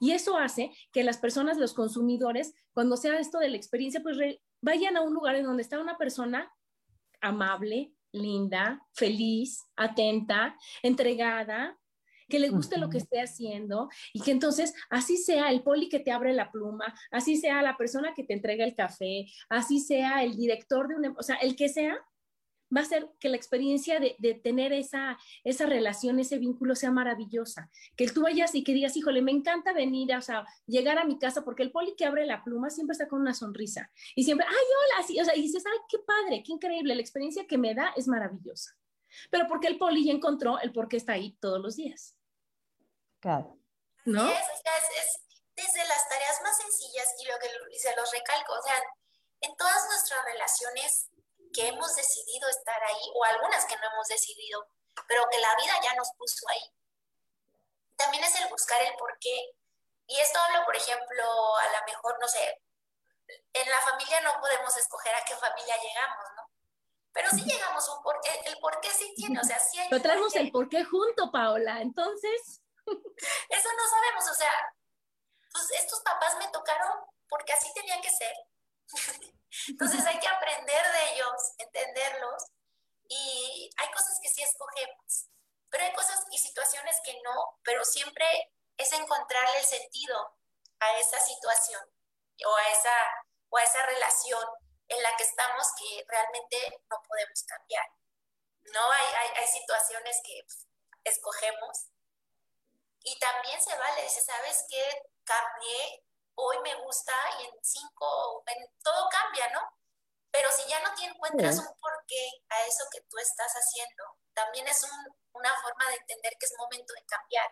Y 0.00 0.12
eso 0.12 0.36
hace 0.36 0.72
que 0.92 1.04
las 1.04 1.18
personas, 1.18 1.58
los 1.58 1.74
consumidores, 1.74 2.54
cuando 2.72 2.96
sea 2.96 3.18
esto 3.18 3.38
de 3.38 3.50
la 3.50 3.56
experiencia, 3.56 4.02
pues 4.02 4.16
vayan 4.60 4.96
a 4.96 5.02
un 5.02 5.14
lugar 5.14 5.36
en 5.36 5.44
donde 5.44 5.62
está 5.62 5.80
una 5.80 5.98
persona 5.98 6.52
amable, 7.20 7.92
linda, 8.12 8.82
feliz, 8.94 9.62
atenta, 9.76 10.56
entregada, 10.82 11.78
que 12.28 12.38
le 12.38 12.48
guste 12.48 12.78
lo 12.78 12.90
que 12.90 12.98
esté 12.98 13.20
haciendo 13.20 13.88
y 14.12 14.20
que 14.20 14.32
entonces 14.32 14.74
así 14.90 15.16
sea 15.16 15.50
el 15.50 15.62
poli 15.62 15.88
que 15.88 16.00
te 16.00 16.10
abre 16.10 16.32
la 16.32 16.50
pluma, 16.50 16.94
así 17.10 17.36
sea 17.36 17.62
la 17.62 17.76
persona 17.76 18.14
que 18.14 18.24
te 18.24 18.34
entrega 18.34 18.64
el 18.64 18.74
café, 18.74 19.26
así 19.48 19.80
sea 19.80 20.24
el 20.24 20.36
director 20.36 20.88
de 20.88 20.96
una, 20.96 21.14
o 21.16 21.22
sea, 21.22 21.36
el 21.36 21.54
que 21.56 21.68
sea, 21.68 21.96
va 22.74 22.80
a 22.80 22.84
ser 22.84 23.08
que 23.20 23.28
la 23.28 23.36
experiencia 23.36 24.00
de, 24.00 24.40
tener 24.42 24.72
esa, 24.72 25.18
esa 25.44 25.66
relación, 25.66 26.18
ese 26.18 26.38
vínculo 26.38 26.74
sea 26.74 26.90
maravillosa. 26.90 27.70
Que 27.96 28.08
tú 28.08 28.22
vayas 28.22 28.54
y 28.54 28.64
que 28.64 28.72
digas, 28.72 28.96
híjole, 28.96 29.22
me 29.22 29.32
encanta 29.32 29.72
venir, 29.72 30.14
o 30.14 30.20
sea, 30.20 30.44
llegar 30.66 30.98
a 30.98 31.04
mi 31.04 31.18
casa, 31.18 31.44
porque 31.44 31.62
el 31.62 31.72
poli 31.72 31.94
que 31.96 32.04
abre 32.04 32.26
la 32.26 32.42
pluma 32.42 32.70
siempre 32.70 32.92
está 32.92 33.08
con 33.08 33.20
una 33.20 33.34
sonrisa. 33.34 33.90
Y 34.14 34.24
siempre, 34.24 34.46
ay, 34.48 34.54
hola, 34.54 35.04
así, 35.04 35.20
o 35.20 35.24
sea, 35.24 35.36
y 35.36 35.42
dices, 35.42 35.64
ay, 35.66 35.78
qué 35.88 35.98
padre, 35.98 36.42
qué 36.44 36.52
increíble, 36.52 36.94
la 36.94 37.00
experiencia 37.00 37.46
que 37.46 37.58
me 37.58 37.74
da 37.74 37.92
es 37.96 38.08
maravillosa. 38.08 38.76
Pero 39.30 39.46
porque 39.46 39.68
el 39.68 39.78
poli 39.78 40.04
ya 40.04 40.12
encontró 40.12 40.58
el 40.60 40.72
por 40.72 40.88
qué 40.88 40.96
está 40.96 41.12
ahí 41.12 41.36
todos 41.40 41.60
los 41.60 41.76
días. 41.76 42.16
Claro. 43.20 43.58
¿No? 44.04 44.28
Es, 44.28 44.38
es, 44.38 45.20
desde 45.54 45.88
las 45.88 46.08
tareas 46.08 46.40
más 46.42 46.56
sencillas 46.58 47.14
y 47.22 47.26
lo 47.26 47.38
que 47.38 47.78
se 47.78 47.96
los 47.96 48.12
recalco, 48.12 48.52
o 48.52 48.62
sea, 48.62 48.74
en 49.40 49.56
todas 49.56 49.86
nuestras 49.88 50.24
relaciones 50.24 51.10
que 51.56 51.68
hemos 51.68 51.96
decidido 51.96 52.48
estar 52.50 52.82
ahí, 52.84 53.10
o 53.14 53.24
algunas 53.24 53.64
que 53.64 53.76
no 53.76 53.86
hemos 53.90 54.06
decidido, 54.08 54.68
pero 55.08 55.24
que 55.30 55.38
la 55.38 55.56
vida 55.56 55.72
ya 55.82 55.94
nos 55.94 56.10
puso 56.18 56.46
ahí. 56.50 56.70
También 57.96 58.22
es 58.24 58.38
el 58.38 58.48
buscar 58.50 58.82
el 58.82 58.94
por 58.96 59.18
qué. 59.18 59.56
Y 60.06 60.18
esto 60.18 60.38
hablo, 60.38 60.66
por 60.66 60.76
ejemplo, 60.76 61.56
a 61.56 61.80
lo 61.80 61.86
mejor, 61.86 62.18
no 62.20 62.28
sé, 62.28 62.62
en 63.54 63.70
la 63.70 63.80
familia 63.80 64.20
no 64.20 64.38
podemos 64.38 64.76
escoger 64.76 65.14
a 65.14 65.24
qué 65.24 65.34
familia 65.34 65.74
llegamos, 65.82 66.26
¿no? 66.36 66.42
Pero 67.12 67.30
sí 67.30 67.42
llegamos 67.42 67.88
un 67.88 68.02
por 68.02 68.20
qué, 68.20 68.38
el 68.44 68.58
por 68.58 68.78
qué 68.80 68.90
sí 68.90 69.14
tiene, 69.16 69.40
o 69.40 69.44
sea, 69.44 69.58
sí 69.58 69.78
hay... 69.78 69.88
Pero 69.88 70.02
traemos 70.02 70.36
el 70.36 70.52
por 70.52 70.68
qué 70.68 70.84
junto, 70.84 71.32
Paola, 71.32 71.80
entonces... 71.80 72.60
Eso 73.48 73.68
no 73.72 73.88
sabemos, 73.88 74.30
o 74.30 74.34
sea, 74.34 74.74
pues 75.50 75.70
estos 75.80 76.00
papás 76.02 76.36
me 76.36 76.48
tocaron 76.48 76.92
porque 77.28 77.54
así 77.54 77.72
tenía 77.74 77.98
que 78.02 78.10
ser. 78.10 78.34
Entonces 79.68 80.04
hay 80.06 80.18
que 80.18 80.28
aprender 80.28 80.92
de 80.92 81.12
ellos, 81.12 81.52
entenderlos 81.58 82.44
y 83.08 83.70
hay 83.76 83.90
cosas 83.90 84.18
que 84.22 84.28
sí 84.28 84.42
escogemos, 84.42 85.28
pero 85.70 85.84
hay 85.84 85.92
cosas 85.92 86.24
y 86.30 86.38
situaciones 86.38 87.00
que 87.04 87.20
no, 87.22 87.58
pero 87.62 87.84
siempre 87.84 88.26
es 88.76 88.92
encontrarle 88.92 89.58
el 89.58 89.64
sentido 89.64 90.36
a 90.80 90.98
esa 90.98 91.20
situación 91.20 91.82
o 92.44 92.56
a 92.56 92.68
esa, 92.68 93.24
o 93.48 93.56
a 93.56 93.62
esa 93.62 93.82
relación 93.86 94.44
en 94.88 95.02
la 95.02 95.16
que 95.16 95.24
estamos 95.24 95.66
que 95.78 96.04
realmente 96.08 96.82
no 96.90 97.02
podemos 97.02 97.42
cambiar. 97.44 97.86
No 98.72 98.90
hay, 98.90 99.06
hay, 99.14 99.28
hay 99.36 99.46
situaciones 99.46 100.20
que 100.24 100.44
escogemos 101.04 101.88
y 103.02 103.18
también 103.18 103.60
se 103.62 103.76
vale, 103.76 104.02
dice, 104.02 104.20
¿sabes 104.20 104.64
qué? 104.68 105.02
Cambié 105.24 106.05
hoy 106.36 106.56
me 106.62 106.74
gusta 106.84 107.12
y 107.40 107.44
en 107.44 107.54
cinco, 107.62 108.44
en, 108.46 108.68
todo 108.82 109.08
cambia, 109.08 109.48
¿no? 109.52 109.60
Pero 110.30 110.50
si 110.52 110.68
ya 110.68 110.80
no 110.82 110.94
te 110.94 111.04
encuentras 111.04 111.58
un 111.58 111.72
porqué 111.80 112.44
a 112.50 112.66
eso 112.66 112.84
que 112.92 113.00
tú 113.08 113.16
estás 113.18 113.52
haciendo, 113.52 114.04
también 114.34 114.68
es 114.68 114.84
una 115.32 115.50
forma 115.62 115.88
de 115.88 115.96
entender 115.96 116.32
que 116.38 116.46
es 116.46 116.54
momento 116.58 116.92
de 116.92 117.04
cambiar, 117.06 117.48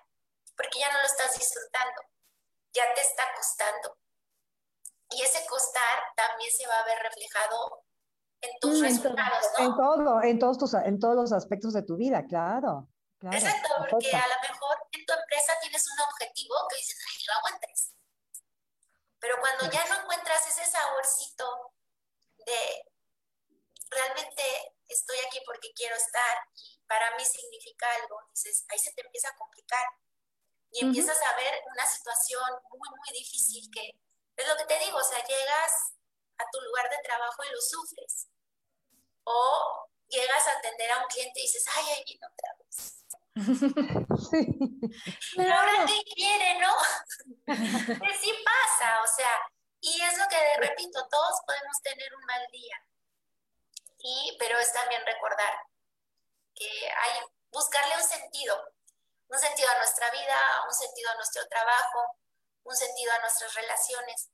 porque 0.56 0.78
ya 0.78 0.92
no 0.92 0.98
lo 0.98 1.06
estás 1.06 1.32
disfrutando, 1.38 2.02
ya 2.72 2.92
te 2.94 3.00
está 3.00 3.24
costando. 3.34 3.96
Y 5.10 5.22
ese 5.22 5.46
costar 5.46 6.12
también 6.16 6.50
se 6.52 6.66
va 6.66 6.80
a 6.80 6.84
ver 6.84 6.98
reflejado 6.98 7.84
en 8.42 8.50
tus 8.60 8.82
resultados, 8.82 9.46
¿no? 9.58 9.64
En 9.64 9.76
todo, 9.76 10.22
en 10.22 10.38
todos, 10.38 10.58
tus, 10.58 10.74
en 10.74 11.00
todos 11.00 11.16
los 11.16 11.32
aspectos 11.32 11.72
de 11.72 11.82
tu 11.82 11.96
vida, 11.96 12.26
claro. 12.26 12.88
Exacto, 13.22 13.86
porque 13.88 14.14
a 14.14 14.28
lo 14.28 14.40
mejor 14.42 14.76
en 14.92 15.06
tu 15.06 15.14
empresa 15.14 15.54
tienes 15.62 15.86
un 15.90 16.00
objetivo 16.00 16.54
que 16.68 16.76
dices, 16.76 16.98
ay, 17.08 17.24
lo 17.26 17.32
hago 17.32 17.54
en 17.54 17.60
tres 17.60 17.93
pero 19.24 19.40
cuando 19.40 19.70
ya 19.70 19.82
no 19.86 20.02
encuentras 20.02 20.46
ese 20.46 20.70
saborcito 20.70 21.72
de 22.44 22.84
realmente 23.88 24.74
estoy 24.86 25.16
aquí 25.26 25.40
porque 25.46 25.72
quiero 25.72 25.96
estar 25.96 26.36
y 26.54 26.78
para 26.86 27.16
mí 27.16 27.24
significa 27.24 27.86
algo, 28.02 28.18
dices, 28.28 28.66
ahí 28.68 28.78
se 28.78 28.92
te 28.92 29.00
empieza 29.00 29.30
a 29.30 29.36
complicar 29.36 29.86
y 30.72 30.84
empiezas 30.84 31.16
a 31.22 31.36
ver 31.36 31.62
una 31.72 31.86
situación 31.86 32.44
muy, 32.68 32.90
muy 32.90 33.18
difícil 33.18 33.66
que 33.72 33.98
es 34.36 34.46
lo 34.46 34.58
que 34.58 34.66
te 34.66 34.78
digo, 34.80 34.98
o 34.98 35.04
sea, 35.04 35.24
llegas 35.24 35.94
a 36.36 36.44
tu 36.52 36.60
lugar 36.60 36.90
de 36.90 36.98
trabajo 37.02 37.44
y 37.44 37.50
lo 37.50 37.60
sufres. 37.62 38.28
O 39.24 39.88
llegas 40.08 40.46
a 40.48 40.58
atender 40.58 40.90
a 40.90 40.98
un 40.98 41.06
cliente 41.06 41.40
y 41.40 41.44
dices, 41.44 41.64
ay, 41.74 41.92
ahí 41.92 42.04
viene 42.04 42.26
otra 42.26 42.56
vez. 42.58 43.06
Sí. 43.34 43.40
Pero 45.36 45.54
ahora 45.54 45.86
qué 45.86 46.02
quiere, 46.14 46.60
¿no? 46.60 46.72
que 47.46 48.14
sí 48.20 48.32
pasa, 48.44 49.02
o 49.02 49.06
sea, 49.06 49.40
y 49.80 50.00
es 50.00 50.18
lo 50.18 50.24
que 50.28 50.36
repito, 50.58 51.06
todos 51.08 51.40
podemos 51.46 51.82
tener 51.82 52.14
un 52.14 52.24
mal 52.24 52.46
día. 52.50 52.76
Y, 53.98 54.36
pero 54.38 54.58
es 54.58 54.70
también 54.72 55.00
recordar 55.06 55.54
que 56.54 56.66
hay 56.66 57.20
buscarle 57.50 57.96
un 57.96 58.02
sentido, 58.02 58.72
un 59.28 59.38
sentido 59.38 59.68
a 59.70 59.78
nuestra 59.78 60.10
vida, 60.10 60.36
un 60.66 60.74
sentido 60.74 61.10
a 61.10 61.14
nuestro 61.14 61.46
trabajo, 61.48 62.18
un 62.64 62.76
sentido 62.76 63.12
a 63.12 63.18
nuestras 63.20 63.54
relaciones. 63.54 64.30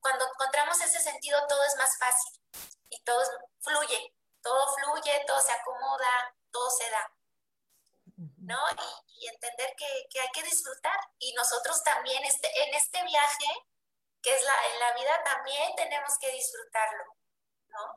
cuando 0.00 0.26
encontramos 0.26 0.80
ese 0.80 1.00
sentido 1.00 1.46
todo 1.48 1.62
es 1.64 1.76
más 1.76 1.98
fácil 1.98 2.40
y 2.90 3.02
todo 3.02 3.22
fluye, 3.60 4.14
todo 4.42 4.74
fluye, 4.74 5.24
todo 5.26 5.40
se 5.40 5.52
acomoda, 5.52 6.34
todo 6.50 6.70
se 6.70 6.90
da. 6.90 7.15
¿No? 8.16 8.58
Y, 9.20 9.26
entender 9.28 9.74
que, 9.76 10.20
hay 10.20 10.28
que 10.32 10.42
disfrutar. 10.42 10.98
Y 11.18 11.32
nosotros 11.34 11.82
también 11.82 12.22
este, 12.24 12.48
en 12.64 12.74
este 12.74 13.02
viaje, 13.04 13.50
que 14.22 14.34
es 14.34 14.42
la, 14.44 14.54
en 14.72 14.80
la 14.80 15.00
vida, 15.00 15.24
también 15.24 15.74
tenemos 15.76 16.18
que 16.18 16.32
disfrutarlo, 16.32 17.04
¿no? 17.68 17.96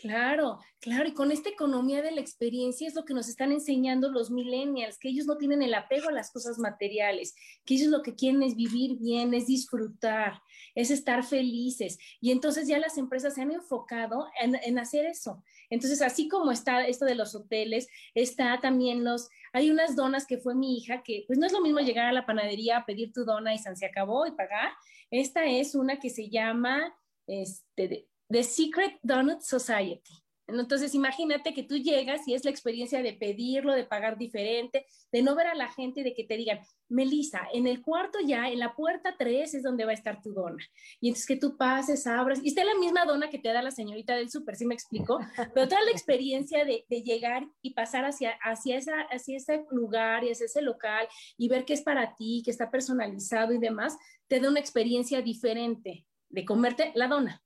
Claro, 0.00 0.58
claro, 0.80 1.06
y 1.06 1.12
con 1.12 1.30
esta 1.30 1.50
economía 1.50 2.00
de 2.00 2.10
la 2.10 2.22
experiencia 2.22 2.88
es 2.88 2.94
lo 2.94 3.04
que 3.04 3.12
nos 3.12 3.28
están 3.28 3.52
enseñando 3.52 4.10
los 4.10 4.30
millennials, 4.30 4.98
que 4.98 5.10
ellos 5.10 5.26
no 5.26 5.36
tienen 5.36 5.60
el 5.60 5.74
apego 5.74 6.08
a 6.08 6.12
las 6.12 6.30
cosas 6.30 6.58
materiales, 6.58 7.34
que 7.66 7.74
ellos 7.74 7.88
lo 7.88 8.00
que 8.00 8.14
quieren 8.14 8.42
es 8.42 8.56
vivir 8.56 8.96
bien, 8.98 9.34
es 9.34 9.46
disfrutar, 9.46 10.40
es 10.74 10.90
estar 10.90 11.22
felices. 11.22 11.98
Y 12.18 12.32
entonces 12.32 12.66
ya 12.66 12.78
las 12.78 12.96
empresas 12.96 13.34
se 13.34 13.42
han 13.42 13.50
enfocado 13.50 14.26
en, 14.40 14.54
en 14.54 14.78
hacer 14.78 15.04
eso. 15.04 15.44
Entonces, 15.70 16.02
así 16.02 16.28
como 16.28 16.50
está 16.50 16.86
esto 16.86 17.04
de 17.04 17.14
los 17.14 17.34
hoteles, 17.34 17.88
está 18.14 18.60
también 18.60 19.04
los, 19.04 19.28
hay 19.52 19.70
unas 19.70 19.96
donas 19.96 20.26
que 20.26 20.38
fue 20.38 20.54
mi 20.54 20.76
hija, 20.76 21.02
que 21.02 21.24
pues 21.26 21.38
no 21.38 21.46
es 21.46 21.52
lo 21.52 21.60
mismo 21.60 21.80
llegar 21.80 22.06
a 22.06 22.12
la 22.12 22.26
panadería 22.26 22.78
a 22.78 22.86
pedir 22.86 23.12
tu 23.12 23.24
dona 23.24 23.54
y 23.54 23.58
se 23.58 23.86
acabó 23.86 24.26
y 24.26 24.32
pagar. 24.32 24.72
Esta 25.10 25.46
es 25.46 25.74
una 25.74 25.98
que 25.98 26.10
se 26.10 26.28
llama 26.28 26.94
este, 27.26 28.08
The 28.28 28.44
Secret 28.44 28.98
Donut 29.02 29.40
Society. 29.40 30.22
Entonces, 30.58 30.94
imagínate 30.94 31.54
que 31.54 31.62
tú 31.62 31.76
llegas 31.76 32.26
y 32.26 32.34
es 32.34 32.44
la 32.44 32.50
experiencia 32.50 33.02
de 33.02 33.12
pedirlo, 33.12 33.74
de 33.74 33.84
pagar 33.84 34.18
diferente, 34.18 34.86
de 35.12 35.22
no 35.22 35.34
ver 35.34 35.46
a 35.46 35.54
la 35.54 35.68
gente, 35.68 36.02
de 36.02 36.14
que 36.14 36.24
te 36.24 36.36
digan, 36.36 36.60
Melissa, 36.88 37.48
en 37.52 37.66
el 37.66 37.82
cuarto 37.82 38.18
ya, 38.24 38.48
en 38.48 38.58
la 38.58 38.74
puerta 38.74 39.14
3 39.18 39.54
es 39.54 39.62
donde 39.62 39.84
va 39.84 39.92
a 39.92 39.94
estar 39.94 40.20
tu 40.20 40.32
dona. 40.32 40.62
Y 41.00 41.08
entonces 41.08 41.26
que 41.26 41.36
tú 41.36 41.56
pases, 41.56 42.06
abras, 42.06 42.40
y 42.42 42.48
está 42.48 42.64
la 42.64 42.74
misma 42.74 43.04
dona 43.04 43.30
que 43.30 43.38
te 43.38 43.52
da 43.52 43.62
la 43.62 43.70
señorita 43.70 44.16
del 44.16 44.30
súper, 44.30 44.56
¿sí 44.56 44.66
me 44.66 44.74
explico? 44.74 45.18
Pero 45.54 45.68
toda 45.68 45.82
la 45.84 45.90
experiencia 45.90 46.64
de, 46.64 46.84
llegar 46.88 47.46
y 47.62 47.72
pasar 47.72 48.04
hacia, 48.04 48.32
hacia, 48.42 48.76
esa, 48.76 49.00
hacia 49.10 49.36
ese 49.36 49.64
lugar 49.70 50.24
y 50.24 50.30
hacia 50.30 50.46
ese 50.46 50.62
local 50.62 51.08
y 51.38 51.48
ver 51.48 51.64
que 51.64 51.72
es 51.72 51.82
para 51.82 52.14
ti, 52.14 52.42
que 52.44 52.50
está 52.50 52.70
personalizado 52.70 53.54
y 53.54 53.58
demás, 53.58 53.96
te 54.28 54.38
da 54.38 54.48
una 54.48 54.60
experiencia 54.60 55.22
diferente 55.22 56.06
de 56.28 56.44
comerte 56.44 56.92
la 56.94 57.08
dona. 57.08 57.42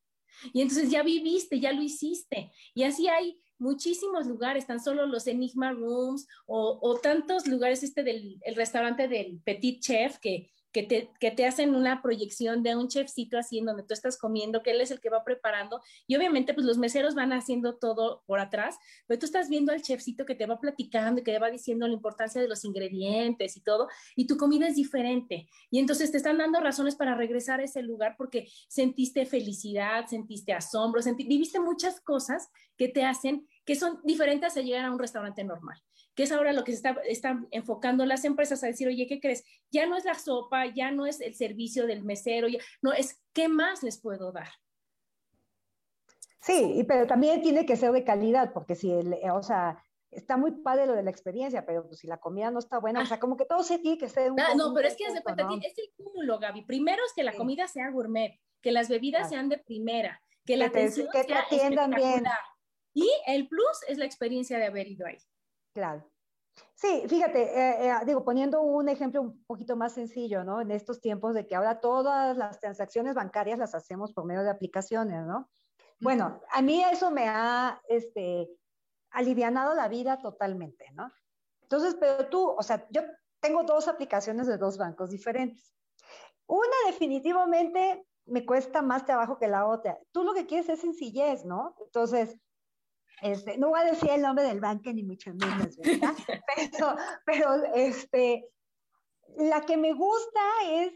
Y 0.52 0.60
entonces 0.62 0.90
ya 0.90 1.02
viviste, 1.02 1.60
ya 1.60 1.72
lo 1.72 1.82
hiciste. 1.82 2.50
Y 2.74 2.84
así 2.84 3.08
hay 3.08 3.40
muchísimos 3.58 4.26
lugares, 4.26 4.66
tan 4.66 4.82
solo 4.82 5.06
los 5.06 5.26
Enigma 5.26 5.72
Rooms 5.72 6.26
o, 6.46 6.98
tantos 7.02 7.46
lugares, 7.46 7.82
este 7.82 8.02
del 8.02 8.38
el 8.44 8.56
restaurante 8.56 9.08
del 9.08 9.40
Petit 9.44 9.80
Chef, 9.80 10.18
que 10.18 10.50
que 10.74 10.82
te, 10.82 11.08
que 11.20 11.30
te 11.30 11.46
hacen 11.46 11.76
una 11.76 12.02
proyección 12.02 12.64
de 12.64 12.74
un 12.74 12.88
chefcito 12.88 13.38
así 13.38 13.60
en 13.60 13.66
donde 13.66 13.84
tú 13.84 13.94
estás 13.94 14.18
comiendo, 14.18 14.64
que 14.64 14.72
él 14.72 14.80
es 14.80 14.90
el 14.90 15.00
que 15.00 15.08
va 15.08 15.22
preparando 15.22 15.80
y 16.08 16.16
obviamente 16.16 16.52
pues 16.52 16.66
los 16.66 16.78
meseros 16.78 17.14
van 17.14 17.32
haciendo 17.32 17.76
todo 17.76 18.24
por 18.26 18.40
atrás, 18.40 18.76
pero 19.06 19.20
tú 19.20 19.26
estás 19.26 19.48
viendo 19.48 19.72
al 19.72 19.82
chefcito 19.82 20.26
que 20.26 20.34
te 20.34 20.46
va 20.46 20.58
platicando 20.58 21.20
y 21.20 21.24
que 21.24 21.30
te 21.30 21.38
va 21.38 21.48
diciendo 21.48 21.86
la 21.86 21.94
importancia 21.94 22.42
de 22.42 22.48
los 22.48 22.64
ingredientes 22.64 23.56
y 23.56 23.60
todo 23.60 23.86
y 24.16 24.26
tu 24.26 24.36
comida 24.36 24.66
es 24.66 24.74
diferente 24.74 25.46
y 25.70 25.78
entonces 25.78 26.10
te 26.10 26.16
están 26.16 26.38
dando 26.38 26.58
razones 26.58 26.96
para 26.96 27.14
regresar 27.14 27.60
a 27.60 27.64
ese 27.64 27.80
lugar 27.80 28.16
porque 28.18 28.48
sentiste 28.66 29.26
felicidad, 29.26 30.06
sentiste 30.08 30.52
asombro, 30.52 31.00
viviste 31.16 31.60
muchas 31.60 32.00
cosas 32.00 32.50
que 32.76 32.88
te 32.88 33.04
hacen 33.04 33.46
que 33.64 33.76
son 33.76 34.00
diferentes 34.02 34.56
a 34.56 34.60
llegar 34.60 34.86
a 34.86 34.90
un 34.90 34.98
restaurante 34.98 35.44
normal 35.44 35.80
que 36.14 36.24
es 36.24 36.32
ahora 36.32 36.52
lo 36.52 36.64
que 36.64 36.72
se 36.72 36.76
está, 36.76 37.00
están 37.06 37.48
enfocando 37.50 38.06
las 38.06 38.24
empresas 38.24 38.62
a 38.62 38.68
decir, 38.68 38.88
oye, 38.88 39.06
¿qué 39.06 39.20
crees? 39.20 39.44
Ya 39.70 39.86
no 39.86 39.96
es 39.96 40.04
la 40.04 40.14
sopa, 40.14 40.66
ya 40.66 40.90
no 40.90 41.06
es 41.06 41.20
el 41.20 41.34
servicio 41.34 41.86
del 41.86 42.04
mesero, 42.04 42.48
ya, 42.48 42.58
no, 42.82 42.92
es 42.92 43.20
qué 43.32 43.48
más 43.48 43.82
les 43.82 44.00
puedo 44.00 44.32
dar. 44.32 44.48
Sí, 46.40 46.84
pero 46.86 47.06
también 47.06 47.42
tiene 47.42 47.64
que 47.64 47.76
ser 47.76 47.92
de 47.92 48.04
calidad, 48.04 48.52
porque 48.52 48.74
si, 48.74 48.92
el, 48.92 49.16
o 49.32 49.42
sea, 49.42 49.82
está 50.10 50.36
muy 50.36 50.52
padre 50.52 50.86
lo 50.86 50.94
de 50.94 51.02
la 51.02 51.10
experiencia, 51.10 51.64
pero 51.64 51.86
pues, 51.86 52.00
si 52.00 52.06
la 52.06 52.18
comida 52.18 52.50
no 52.50 52.58
está 52.58 52.78
buena, 52.78 53.00
o 53.00 53.06
sea, 53.06 53.18
como 53.18 53.36
que 53.36 53.46
todo 53.46 53.62
se 53.62 53.78
tiene 53.78 53.98
que 53.98 54.08
ser 54.08 54.30
un 54.30 54.36
No, 54.36 54.54
no 54.54 54.74
pero 54.74 54.88
es 54.88 54.96
que 54.96 55.04
cuenta, 55.22 55.48
es 55.62 55.78
el 55.78 55.90
cúmulo, 55.96 56.38
Gaby. 56.38 56.64
Primero 56.64 57.02
es 57.04 57.12
que 57.14 57.24
la 57.24 57.32
comida 57.32 57.66
sea 57.66 57.90
gourmet, 57.90 58.38
que 58.60 58.72
las 58.72 58.88
bebidas 58.88 59.28
sean 59.28 59.48
de 59.48 59.58
primera, 59.58 60.22
que 60.44 60.56
la 60.56 60.66
atención 60.66 61.08
que 61.10 61.24
te 61.24 61.34
atiendan 61.34 61.90
bien. 61.90 62.24
Y 62.92 63.10
el 63.26 63.48
plus 63.48 63.82
es 63.88 63.98
la 63.98 64.04
experiencia 64.04 64.58
de 64.58 64.66
haber 64.66 64.86
ido 64.86 65.06
ahí. 65.06 65.18
Claro. 65.74 66.08
Sí, 66.74 67.04
fíjate, 67.08 67.42
eh, 67.42 67.88
eh, 67.88 67.94
digo, 68.06 68.24
poniendo 68.24 68.62
un 68.62 68.88
ejemplo 68.88 69.20
un 69.20 69.44
poquito 69.44 69.76
más 69.76 69.92
sencillo, 69.92 70.44
¿no? 70.44 70.60
En 70.60 70.70
estos 70.70 71.00
tiempos 71.00 71.34
de 71.34 71.46
que 71.46 71.56
ahora 71.56 71.80
todas 71.80 72.36
las 72.36 72.60
transacciones 72.60 73.14
bancarias 73.14 73.58
las 73.58 73.74
hacemos 73.74 74.12
por 74.12 74.24
medio 74.24 74.42
de 74.42 74.50
aplicaciones, 74.50 75.26
¿no? 75.26 75.50
Bueno, 76.00 76.40
a 76.52 76.62
mí 76.62 76.82
eso 76.82 77.10
me 77.10 77.28
ha, 77.28 77.80
este, 77.88 78.48
alivianado 79.10 79.74
la 79.74 79.88
vida 79.88 80.18
totalmente, 80.18 80.90
¿no? 80.92 81.10
Entonces, 81.62 81.96
pero 81.98 82.28
tú, 82.28 82.50
o 82.50 82.62
sea, 82.62 82.86
yo 82.90 83.02
tengo 83.40 83.64
dos 83.64 83.88
aplicaciones 83.88 84.46
de 84.46 84.58
dos 84.58 84.78
bancos 84.78 85.10
diferentes. 85.10 85.74
Una 86.46 86.76
definitivamente 86.86 88.06
me 88.26 88.44
cuesta 88.46 88.82
más 88.82 89.04
trabajo 89.04 89.38
que 89.38 89.48
la 89.48 89.66
otra. 89.66 89.98
Tú 90.12 90.24
lo 90.24 90.34
que 90.34 90.46
quieres 90.46 90.68
es 90.68 90.80
sencillez, 90.80 91.44
¿no? 91.44 91.74
Entonces, 91.80 92.38
este, 93.22 93.58
no 93.58 93.70
voy 93.70 93.80
a 93.80 93.84
decir 93.84 94.10
el 94.10 94.22
nombre 94.22 94.44
del 94.44 94.60
banco 94.60 94.92
ni 94.92 95.02
mucho 95.02 95.32
menos, 95.34 95.76
¿verdad? 95.76 96.14
pero, 96.56 96.96
pero 97.24 97.64
este, 97.74 98.48
la 99.36 99.62
que 99.62 99.76
me 99.76 99.92
gusta 99.92 100.40
es 100.68 100.92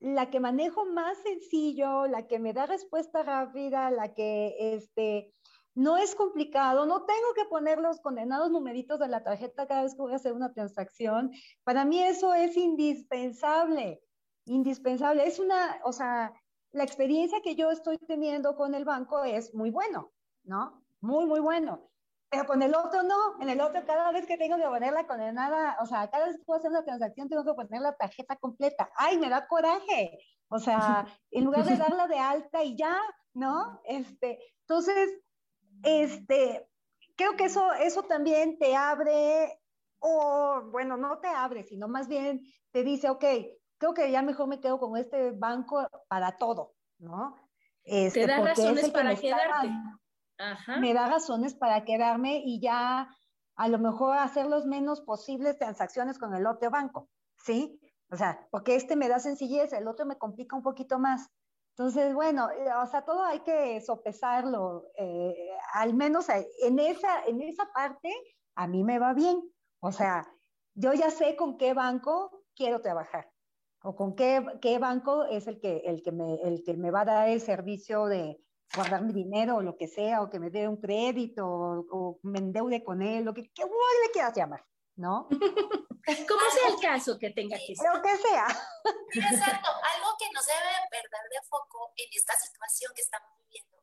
la 0.00 0.30
que 0.30 0.40
manejo 0.40 0.84
más 0.84 1.16
sencillo, 1.18 2.06
la 2.06 2.26
que 2.26 2.38
me 2.38 2.52
da 2.52 2.66
respuesta 2.66 3.22
rápida, 3.22 3.90
la 3.90 4.14
que 4.14 4.74
este, 4.74 5.32
no 5.74 5.96
es 5.96 6.14
complicado, 6.14 6.86
no 6.86 7.04
tengo 7.04 7.34
que 7.34 7.44
poner 7.44 7.78
los 7.78 8.00
condenados 8.00 8.50
numeritos 8.50 8.98
de 8.98 9.08
la 9.08 9.22
tarjeta 9.22 9.66
cada 9.66 9.82
vez 9.82 9.94
que 9.94 10.02
voy 10.02 10.12
a 10.12 10.16
hacer 10.16 10.32
una 10.32 10.52
transacción. 10.52 11.32
Para 11.64 11.84
mí 11.84 12.02
eso 12.02 12.34
es 12.34 12.56
indispensable, 12.56 14.02
indispensable. 14.46 15.26
Es 15.26 15.38
una, 15.38 15.80
o 15.84 15.92
sea, 15.92 16.32
la 16.72 16.84
experiencia 16.84 17.40
que 17.42 17.56
yo 17.56 17.70
estoy 17.70 17.98
teniendo 17.98 18.56
con 18.56 18.74
el 18.74 18.84
banco 18.84 19.24
es 19.24 19.54
muy 19.54 19.70
bueno, 19.70 20.12
¿no? 20.44 20.82
Muy, 21.06 21.24
muy 21.26 21.40
bueno. 21.40 21.88
Pero 22.28 22.44
con 22.44 22.60
el 22.60 22.74
otro 22.74 23.04
no, 23.04 23.40
en 23.40 23.48
el 23.48 23.60
otro 23.60 23.86
cada 23.86 24.10
vez 24.10 24.26
que 24.26 24.36
tengo 24.36 24.56
que 24.56 24.64
poner 24.64 24.92
la 24.92 25.06
condenada, 25.06 25.76
o 25.80 25.86
sea, 25.86 26.10
cada 26.10 26.26
vez 26.26 26.36
que 26.36 26.44
puedo 26.44 26.58
hacer 26.58 26.70
una 26.70 26.84
transacción 26.84 27.28
tengo 27.28 27.44
que 27.44 27.54
poner 27.54 27.80
la 27.80 27.96
tarjeta 27.96 28.36
completa. 28.36 28.90
¡Ay, 28.96 29.16
me 29.16 29.28
da 29.28 29.46
coraje! 29.46 30.18
O 30.48 30.58
sea, 30.58 31.06
en 31.30 31.44
lugar 31.44 31.64
de 31.64 31.76
darla 31.76 32.08
de 32.08 32.18
alta 32.18 32.64
y 32.64 32.76
ya, 32.76 33.00
¿no? 33.32 33.80
Este, 33.84 34.38
entonces, 34.62 35.12
este, 35.84 36.68
creo 37.16 37.36
que 37.36 37.44
eso, 37.44 37.72
eso 37.74 38.02
también 38.02 38.58
te 38.58 38.74
abre, 38.74 39.60
o 40.00 40.62
bueno, 40.72 40.96
no 40.96 41.20
te 41.20 41.28
abre, 41.28 41.62
sino 41.62 41.86
más 41.86 42.08
bien 42.08 42.42
te 42.72 42.82
dice, 42.82 43.08
ok, 43.08 43.24
creo 43.78 43.94
que 43.94 44.10
ya 44.10 44.22
mejor 44.22 44.48
me 44.48 44.60
quedo 44.60 44.80
con 44.80 44.96
este 44.96 45.30
banco 45.30 45.88
para 46.08 46.36
todo, 46.36 46.74
¿no? 46.98 47.36
Este, 47.84 48.22
te 48.22 48.26
da 48.26 48.40
razones 48.40 48.90
para 48.90 49.14
quedarte 49.14 49.70
me 50.80 50.94
da 50.94 51.08
razones 51.08 51.54
para 51.54 51.84
quedarme 51.84 52.42
y 52.44 52.60
ya 52.60 53.08
a 53.56 53.68
lo 53.68 53.78
mejor 53.78 54.18
hacer 54.18 54.46
los 54.46 54.66
menos 54.66 55.00
posibles 55.00 55.58
transacciones 55.58 56.18
con 56.18 56.34
el 56.34 56.46
otro 56.46 56.70
banco, 56.70 57.08
¿sí? 57.38 57.80
O 58.10 58.16
sea, 58.16 58.46
porque 58.50 58.76
este 58.76 58.96
me 58.96 59.08
da 59.08 59.18
sencillez, 59.18 59.72
el 59.72 59.88
otro 59.88 60.06
me 60.06 60.18
complica 60.18 60.56
un 60.56 60.62
poquito 60.62 60.98
más. 60.98 61.28
Entonces, 61.70 62.14
bueno, 62.14 62.50
eh, 62.50 62.72
o 62.82 62.86
sea, 62.86 63.02
todo 63.04 63.22
hay 63.24 63.40
que 63.40 63.80
sopesarlo, 63.80 64.84
eh, 64.96 65.50
al 65.74 65.94
menos 65.94 66.28
en 66.28 66.78
esa, 66.78 67.24
en 67.26 67.42
esa 67.42 67.70
parte 67.72 68.12
a 68.54 68.66
mí 68.66 68.84
me 68.84 68.98
va 68.98 69.12
bien. 69.12 69.42
O 69.80 69.92
sea, 69.92 70.26
yo 70.74 70.92
ya 70.92 71.10
sé 71.10 71.36
con 71.36 71.58
qué 71.58 71.74
banco 71.74 72.44
quiero 72.54 72.80
trabajar 72.80 73.30
o 73.82 73.94
con 73.94 74.14
qué, 74.14 74.44
qué 74.60 74.78
banco 74.78 75.24
es 75.24 75.46
el 75.46 75.60
que, 75.60 75.78
el, 75.84 76.02
que 76.02 76.10
el 76.10 76.62
que 76.64 76.74
me 76.74 76.90
va 76.90 77.02
a 77.02 77.04
dar 77.04 77.28
el 77.28 77.40
servicio 77.40 78.06
de, 78.06 78.40
guardar 78.74 79.02
mi 79.02 79.12
dinero 79.12 79.56
o 79.56 79.62
lo 79.62 79.76
que 79.76 79.88
sea, 79.88 80.22
o 80.22 80.30
que 80.30 80.38
me 80.38 80.50
dé 80.50 80.68
un 80.68 80.76
crédito, 80.76 81.46
o, 81.46 82.18
me 82.22 82.38
endeude 82.38 82.82
con 82.82 83.02
él, 83.02 83.24
lo 83.24 83.34
que, 83.34 83.50
que 83.52 83.64
le 83.64 84.10
quieras 84.12 84.34
llamar, 84.36 84.64
¿no? 84.96 85.28
Como 86.28 86.50
sea 86.50 86.68
el 86.68 86.80
caso 86.80 87.18
que 87.18 87.30
tenga 87.30 87.56
que 87.58 87.74
ser. 87.74 87.86
Lo 87.92 88.00
que 88.00 88.16
sea. 88.16 88.46
exacto, 89.12 89.68
algo 89.68 90.16
que 90.18 90.30
nos 90.32 90.46
debe 90.46 90.70
perder 90.90 91.24
de 91.30 91.42
foco 91.48 91.92
en 91.96 92.08
esta 92.12 92.34
situación 92.36 92.92
que 92.94 93.02
estamos 93.02 93.28
viviendo 93.42 93.76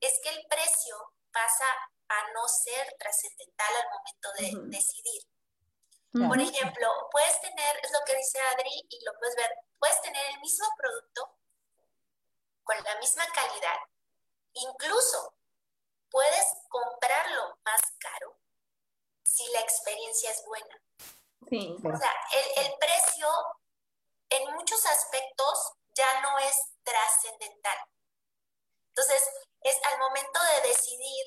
es 0.00 0.18
que 0.22 0.30
el 0.30 0.46
precio 0.48 0.96
pasa 1.30 1.66
a 2.08 2.32
no 2.32 2.48
ser 2.48 2.96
trascendental 2.98 3.68
al 3.76 3.88
momento 3.92 4.28
de 4.38 4.76
decidir. 4.76 5.22
Por 6.10 6.40
ejemplo, 6.40 6.88
puedes 7.12 7.38
tener, 7.42 7.76
es 7.82 7.92
lo 7.92 7.98
que 8.06 8.16
dice 8.16 8.40
Adri 8.40 8.86
y 8.88 9.04
lo 9.04 9.12
puedes 9.18 9.36
ver, 9.36 9.50
puedes 9.78 10.00
tener 10.00 10.24
el 10.32 10.40
mismo 10.40 10.66
producto 10.76 11.36
con 12.64 12.76
la 12.82 12.98
misma 12.98 13.24
calidad, 13.26 13.78
incluso 14.60 15.34
puedes 16.10 16.46
comprarlo 16.68 17.58
más 17.64 17.80
caro 17.98 18.38
si 19.24 19.46
la 19.52 19.60
experiencia 19.60 20.30
es 20.30 20.44
buena. 20.44 20.82
Sí. 21.48 21.76
O 21.84 21.96
sea, 21.96 22.14
el, 22.32 22.66
el 22.66 22.78
precio 22.78 23.28
en 24.30 24.54
muchos 24.54 24.84
aspectos 24.86 25.72
ya 25.94 26.20
no 26.20 26.38
es 26.38 26.56
trascendental. 26.82 27.78
Entonces, 28.88 29.28
es 29.60 29.76
al 29.84 29.98
momento 29.98 30.40
de 30.42 30.68
decidir, 30.68 31.26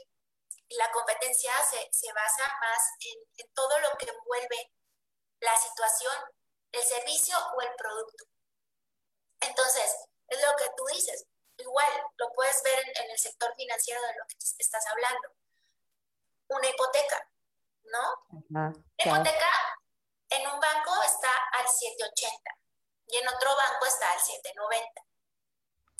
la 0.69 0.91
competencia 0.91 1.51
se, 1.69 1.89
se 1.91 2.11
basa 2.13 2.43
más 2.61 2.79
en, 3.01 3.19
en, 3.37 3.53
todo 3.53 3.79
lo 3.79 3.97
que 3.97 4.09
envuelve 4.09 4.71
la 5.41 5.57
situación, 5.57 6.15
el 6.71 6.83
servicio 6.83 7.35
o 7.55 7.61
el 7.61 7.75
producto. 7.75 8.25
Entonces, 9.41 9.95
es 10.27 10.41
lo 10.41 10.55
que 10.55 10.69
tú 10.77 10.85
dices. 10.93 11.25
Igual 11.61 11.91
lo 12.17 12.31
puedes 12.33 12.61
ver 12.63 12.79
en, 12.79 13.03
en 13.03 13.11
el 13.11 13.17
sector 13.17 13.53
financiero 13.55 14.01
de 14.01 14.13
lo 14.17 14.25
que 14.27 14.37
estás 14.37 14.85
hablando. 14.87 15.29
Una 16.47 16.67
hipoteca, 16.67 17.29
¿no? 17.83 18.73
Hipoteca 18.97 19.51
en 20.29 20.47
un 20.47 20.59
banco 20.59 21.01
está 21.03 21.31
al 21.53 21.67
780 21.67 22.51
y 23.07 23.17
en 23.17 23.27
otro 23.27 23.55
banco 23.55 23.85
está 23.85 24.11
al 24.11 24.19
790. 24.19 25.01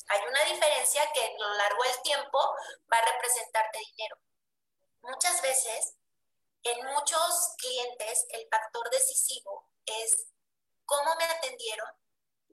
Hay 0.07 0.21
una 0.27 0.43
diferencia 0.45 1.09
que 1.13 1.23
a 1.23 1.37
lo 1.37 1.53
largo 1.53 1.83
del 1.83 2.01
tiempo 2.01 2.39
va 2.91 2.97
a 2.97 3.11
representarte 3.13 3.79
dinero. 3.79 4.17
Muchas 5.01 5.41
veces, 5.41 5.95
en 6.63 6.85
muchos 6.87 7.55
clientes, 7.57 8.25
el 8.29 8.47
factor 8.49 8.89
decisivo 8.89 9.69
es 9.85 10.27
cómo 10.85 11.15
me 11.15 11.25
atendieron, 11.25 11.89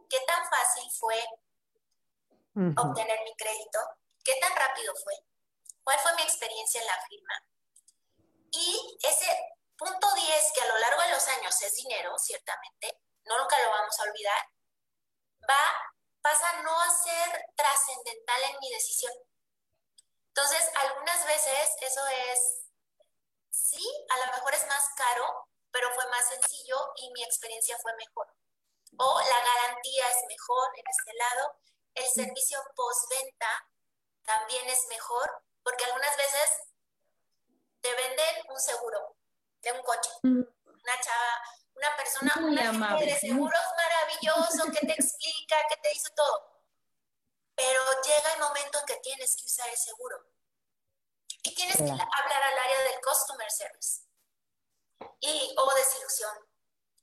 qué 0.09 0.21
tan 0.21 0.49
fácil 0.49 0.91
fue 0.93 1.23
obtener 2.77 3.21
mi 3.25 3.35
crédito, 3.37 3.79
qué 4.25 4.35
tan 4.41 4.55
rápido 4.57 4.93
fue, 5.05 5.15
cuál 5.85 5.99
fue 6.01 6.15
mi 6.17 6.23
experiencia 6.23 6.81
en 6.81 6.87
la 6.87 7.01
firma. 7.09 7.35
Y 8.51 8.99
ese 9.03 9.27
punto 9.77 10.15
10, 10.15 10.53
que 10.53 10.61
a 10.61 10.67
lo 10.67 10.79
largo 10.79 11.03
de 11.03 11.11
los 11.11 11.29
años 11.29 11.63
es 11.63 11.75
dinero, 11.75 12.19
ciertamente, 12.19 13.01
no 13.25 13.39
nunca 13.39 13.59
lo 13.63 13.71
vamos 13.71 13.99
a 13.99 14.03
olvidar, 14.03 14.43
va, 15.49 15.93
pasa 16.21 16.63
no 16.63 16.81
a 16.81 16.91
ser 16.91 17.45
trascendental 17.55 18.43
en 18.43 18.57
mi 18.61 18.71
decisión. 18.71 19.13
Entonces, 20.29 20.71
algunas 20.75 21.27
veces 21.27 21.77
eso 21.81 22.07
es, 22.07 22.65
sí, 23.51 24.07
a 24.11 24.27
lo 24.27 24.33
mejor 24.33 24.55
es 24.55 24.67
más 24.67 24.85
caro, 24.97 25.49
pero 25.71 25.91
fue 25.95 26.07
más 26.09 26.29
sencillo 26.29 26.93
y 26.97 27.11
mi 27.13 27.23
experiencia 27.23 27.77
fue 27.83 27.93
mejor. 27.97 28.27
O 28.99 29.21
la 29.21 29.45
garantía 29.45 30.11
es 30.11 30.19
mejor 30.27 30.69
en 30.77 30.85
este 30.89 31.13
lado, 31.15 31.61
el 31.99 32.09
servicio 32.09 32.59
postventa 32.75 33.49
también 34.23 34.69
es 34.69 34.87
mejor, 34.89 35.43
porque 35.63 35.85
algunas 35.85 36.17
veces 36.17 36.51
te 37.81 37.95
venden 37.95 38.37
un 38.51 38.61
seguro 38.61 39.17
de 39.63 39.73
un 39.73 39.83
coche. 39.83 40.11
Una 40.23 41.01
chava 41.01 41.43
una 41.79 41.97
persona, 41.97 42.35
Muy 42.41 42.59
una 42.59 42.99
de 42.99 43.19
seguros 43.19 43.63
maravilloso, 43.77 44.65
que 44.73 44.87
te 44.87 44.93
explica, 44.95 45.57
que 45.69 45.77
te 45.77 45.89
dice 45.91 46.11
todo. 46.17 46.65
Pero 47.55 47.81
llega 48.03 48.35
el 48.35 48.41
momento 48.41 48.81
en 48.81 48.87
que 48.87 48.97
tienes 48.97 49.37
que 49.37 49.47
usar 49.47 49.69
el 49.69 49.77
seguro. 49.77 50.17
Y 51.43 51.55
tienes 51.55 51.77
que 51.77 51.85
hablar 51.85 52.43
al 52.43 52.59
área 52.59 52.83
del 52.83 53.01
customer 53.01 53.51
service. 53.51 54.03
Y, 55.21 55.55
oh, 55.57 55.75
desilusión. 55.75 56.37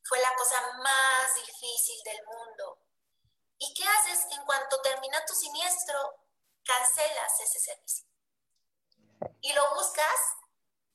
Fue 0.03 0.19
la 0.19 0.33
cosa 0.35 0.61
más 0.77 1.35
difícil 1.35 2.03
del 2.03 2.23
mundo. 2.25 2.84
¿Y 3.57 3.73
qué 3.73 3.83
haces 3.87 4.27
en 4.31 4.43
cuanto 4.45 4.81
termina 4.81 5.25
tu 5.25 5.33
siniestro? 5.33 6.19
Cancelas 6.63 7.39
ese 7.39 7.59
servicio. 7.59 8.05
Y 9.41 9.53
lo 9.53 9.75
buscas 9.75 10.19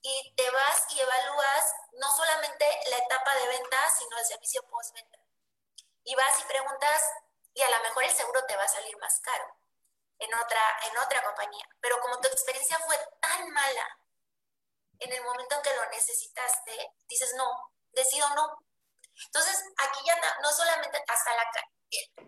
y 0.02 0.34
te 0.34 0.50
vas 0.50 0.86
y 0.90 1.00
evalúas 1.00 1.74
no 1.92 2.10
solamente 2.16 2.66
la 2.88 2.98
etapa 2.98 3.34
de 3.36 3.48
venta, 3.48 3.90
sino 3.90 4.18
el 4.18 4.24
servicio 4.24 4.62
postventa. 4.68 5.18
Y 6.04 6.14
vas 6.14 6.40
y 6.40 6.44
preguntas, 6.44 7.02
y 7.54 7.62
a 7.62 7.70
lo 7.70 7.82
mejor 7.82 8.04
el 8.04 8.14
seguro 8.14 8.44
te 8.46 8.56
va 8.56 8.64
a 8.64 8.68
salir 8.68 8.96
más 8.98 9.20
caro 9.20 9.56
en 10.18 10.34
otra, 10.34 10.78
en 10.90 10.98
otra 10.98 11.22
compañía. 11.24 11.68
Pero 11.80 12.00
como 12.00 12.20
tu 12.20 12.28
experiencia 12.28 12.78
fue 12.78 12.98
tan 13.20 13.50
mala, 13.50 13.98
en 14.98 15.12
el 15.12 15.22
momento 15.24 15.56
en 15.56 15.62
que 15.62 15.76
lo 15.76 15.88
necesitaste, 15.90 16.94
dices 17.08 17.34
no, 17.34 17.72
decido 17.92 18.28
no. 18.30 18.58
Entonces, 19.26 19.64
aquí 19.78 20.00
ya 20.04 20.16
no 20.40 20.52
solamente 20.52 21.02
hasta 21.08 21.34
la... 21.34 21.50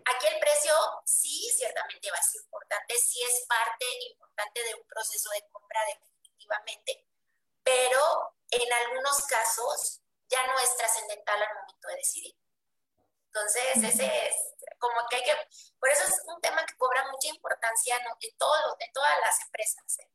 Aquí 0.05 0.27
el 0.27 0.39
precio 0.39 0.73
sí, 1.05 1.49
ciertamente 1.55 2.11
va 2.11 2.17
a 2.17 2.23
ser 2.23 2.41
importante, 2.41 2.95
sí 2.97 3.23
es 3.23 3.45
parte 3.47 3.85
importante 4.11 4.63
de 4.63 4.75
un 4.75 4.83
proceso 4.87 5.29
de 5.31 5.47
compra 5.51 5.79
definitivamente, 5.85 7.07
pero 7.63 8.35
en 8.51 8.73
algunos 8.73 9.25
casos 9.25 10.01
ya 10.27 10.45
no 10.47 10.59
es 10.59 10.75
trascendental 10.75 11.41
al 11.41 11.55
momento 11.55 11.87
de 11.87 11.95
decidir. 11.95 12.35
Entonces, 13.27 13.83
ese 13.83 14.27
es 14.27 14.35
como 14.77 15.07
que 15.09 15.15
hay 15.15 15.23
que, 15.23 15.35
por 15.79 15.89
eso 15.89 16.03
es 16.03 16.21
un 16.25 16.39
tema 16.41 16.65
que 16.65 16.77
cobra 16.77 17.09
mucha 17.09 17.29
importancia 17.29 17.97
en, 17.97 18.37
todo, 18.37 18.77
en 18.79 18.91
todas 18.91 19.19
las 19.21 19.41
empresas, 19.41 19.99
¿eh? 19.99 20.09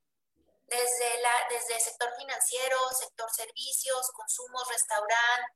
desde, 0.69 1.21
la, 1.23 1.33
desde 1.49 1.75
el 1.75 1.81
sector 1.81 2.15
financiero, 2.17 2.77
sector 2.91 3.31
servicios, 3.31 4.11
consumos, 4.13 4.69
restaurante, 4.69 5.53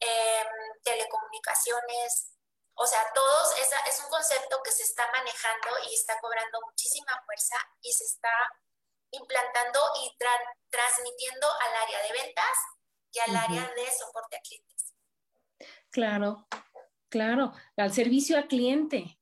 em, 0.00 0.46
telecomunicaciones, 0.82 2.35
o 2.76 2.86
sea, 2.86 3.00
todos, 3.14 3.58
esa, 3.58 3.78
es 3.88 4.00
un 4.04 4.10
concepto 4.10 4.60
que 4.62 4.70
se 4.70 4.82
está 4.82 5.10
manejando 5.10 5.68
y 5.90 5.94
está 5.94 6.18
cobrando 6.20 6.60
muchísima 6.68 7.12
fuerza 7.24 7.56
y 7.80 7.92
se 7.92 8.04
está 8.04 8.30
implantando 9.10 9.80
y 10.02 10.16
transmitiendo 10.68 11.46
al 11.46 11.82
área 11.82 12.02
de 12.02 12.12
ventas 12.12 12.56
y 13.12 13.18
al 13.20 13.36
área 13.36 13.62
de 13.62 13.90
soporte 13.98 14.36
a 14.36 14.40
clientes. 14.40 14.94
Claro, 15.90 16.46
claro, 17.08 17.54
al 17.78 17.94
servicio 17.94 18.36
al 18.36 18.46
cliente, 18.46 19.18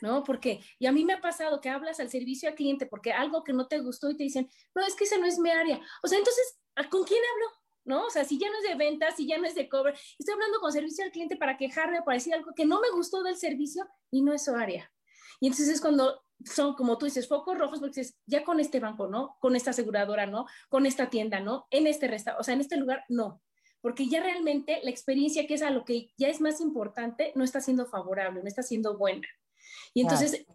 ¿no? 0.00 0.24
Porque, 0.24 0.60
y 0.80 0.86
a 0.86 0.92
mí 0.92 1.04
me 1.04 1.14
ha 1.14 1.20
pasado 1.20 1.60
que 1.60 1.68
hablas 1.68 2.00
al 2.00 2.10
servicio 2.10 2.48
al 2.48 2.56
cliente 2.56 2.86
porque 2.86 3.12
algo 3.12 3.44
que 3.44 3.52
no 3.52 3.68
te 3.68 3.78
gustó 3.78 4.10
y 4.10 4.16
te 4.16 4.24
dicen, 4.24 4.50
no, 4.74 4.84
es 4.84 4.96
que 4.96 5.04
ese 5.04 5.18
no 5.18 5.26
es 5.26 5.38
mi 5.38 5.50
área. 5.50 5.80
O 6.02 6.08
sea, 6.08 6.18
entonces, 6.18 6.58
¿con 6.90 7.04
quién 7.04 7.22
hablo? 7.32 7.46
¿No? 7.84 8.04
O 8.06 8.10
sea, 8.10 8.24
si 8.24 8.38
ya 8.38 8.50
no 8.50 8.58
es 8.58 8.68
de 8.68 8.74
ventas, 8.74 9.16
si 9.16 9.26
ya 9.26 9.38
no 9.38 9.46
es 9.46 9.54
de 9.54 9.68
cover, 9.68 9.94
estoy 10.18 10.34
hablando 10.34 10.60
con 10.60 10.72
servicio 10.72 11.04
al 11.04 11.10
cliente 11.10 11.36
para 11.36 11.56
quejarme, 11.56 12.02
para 12.02 12.16
decir 12.16 12.34
algo 12.34 12.52
que 12.54 12.66
no 12.66 12.80
me 12.80 12.90
gustó 12.90 13.22
del 13.22 13.36
servicio 13.36 13.86
y 14.10 14.22
no 14.22 14.34
es 14.34 14.44
su 14.44 14.54
área. 14.54 14.92
Y 15.40 15.46
entonces 15.46 15.68
es 15.68 15.80
cuando 15.80 16.22
son, 16.44 16.74
como 16.74 16.98
tú 16.98 17.06
dices, 17.06 17.28
focos 17.28 17.58
rojos, 17.58 17.80
porque 17.80 18.00
dices, 18.00 18.18
ya 18.26 18.44
con 18.44 18.60
este 18.60 18.80
banco, 18.80 19.08
¿no? 19.08 19.36
Con 19.40 19.56
esta 19.56 19.70
aseguradora, 19.70 20.26
¿no? 20.26 20.46
Con 20.68 20.86
esta 20.86 21.10
tienda, 21.10 21.40
¿no? 21.40 21.66
En 21.70 21.86
este 21.86 22.08
restaurante, 22.08 22.40
o 22.40 22.44
sea, 22.44 22.54
en 22.54 22.60
este 22.60 22.76
lugar, 22.76 23.04
no. 23.08 23.42
Porque 23.80 24.08
ya 24.08 24.22
realmente 24.22 24.80
la 24.82 24.90
experiencia, 24.90 25.46
que 25.46 25.54
es 25.54 25.62
a 25.62 25.70
lo 25.70 25.84
que 25.84 26.12
ya 26.16 26.28
es 26.28 26.40
más 26.40 26.60
importante, 26.60 27.32
no 27.34 27.44
está 27.44 27.60
siendo 27.60 27.86
favorable, 27.86 28.40
no 28.42 28.48
está 28.48 28.62
siendo 28.62 28.96
buena. 28.98 29.26
Y 29.94 30.02
entonces 30.02 30.46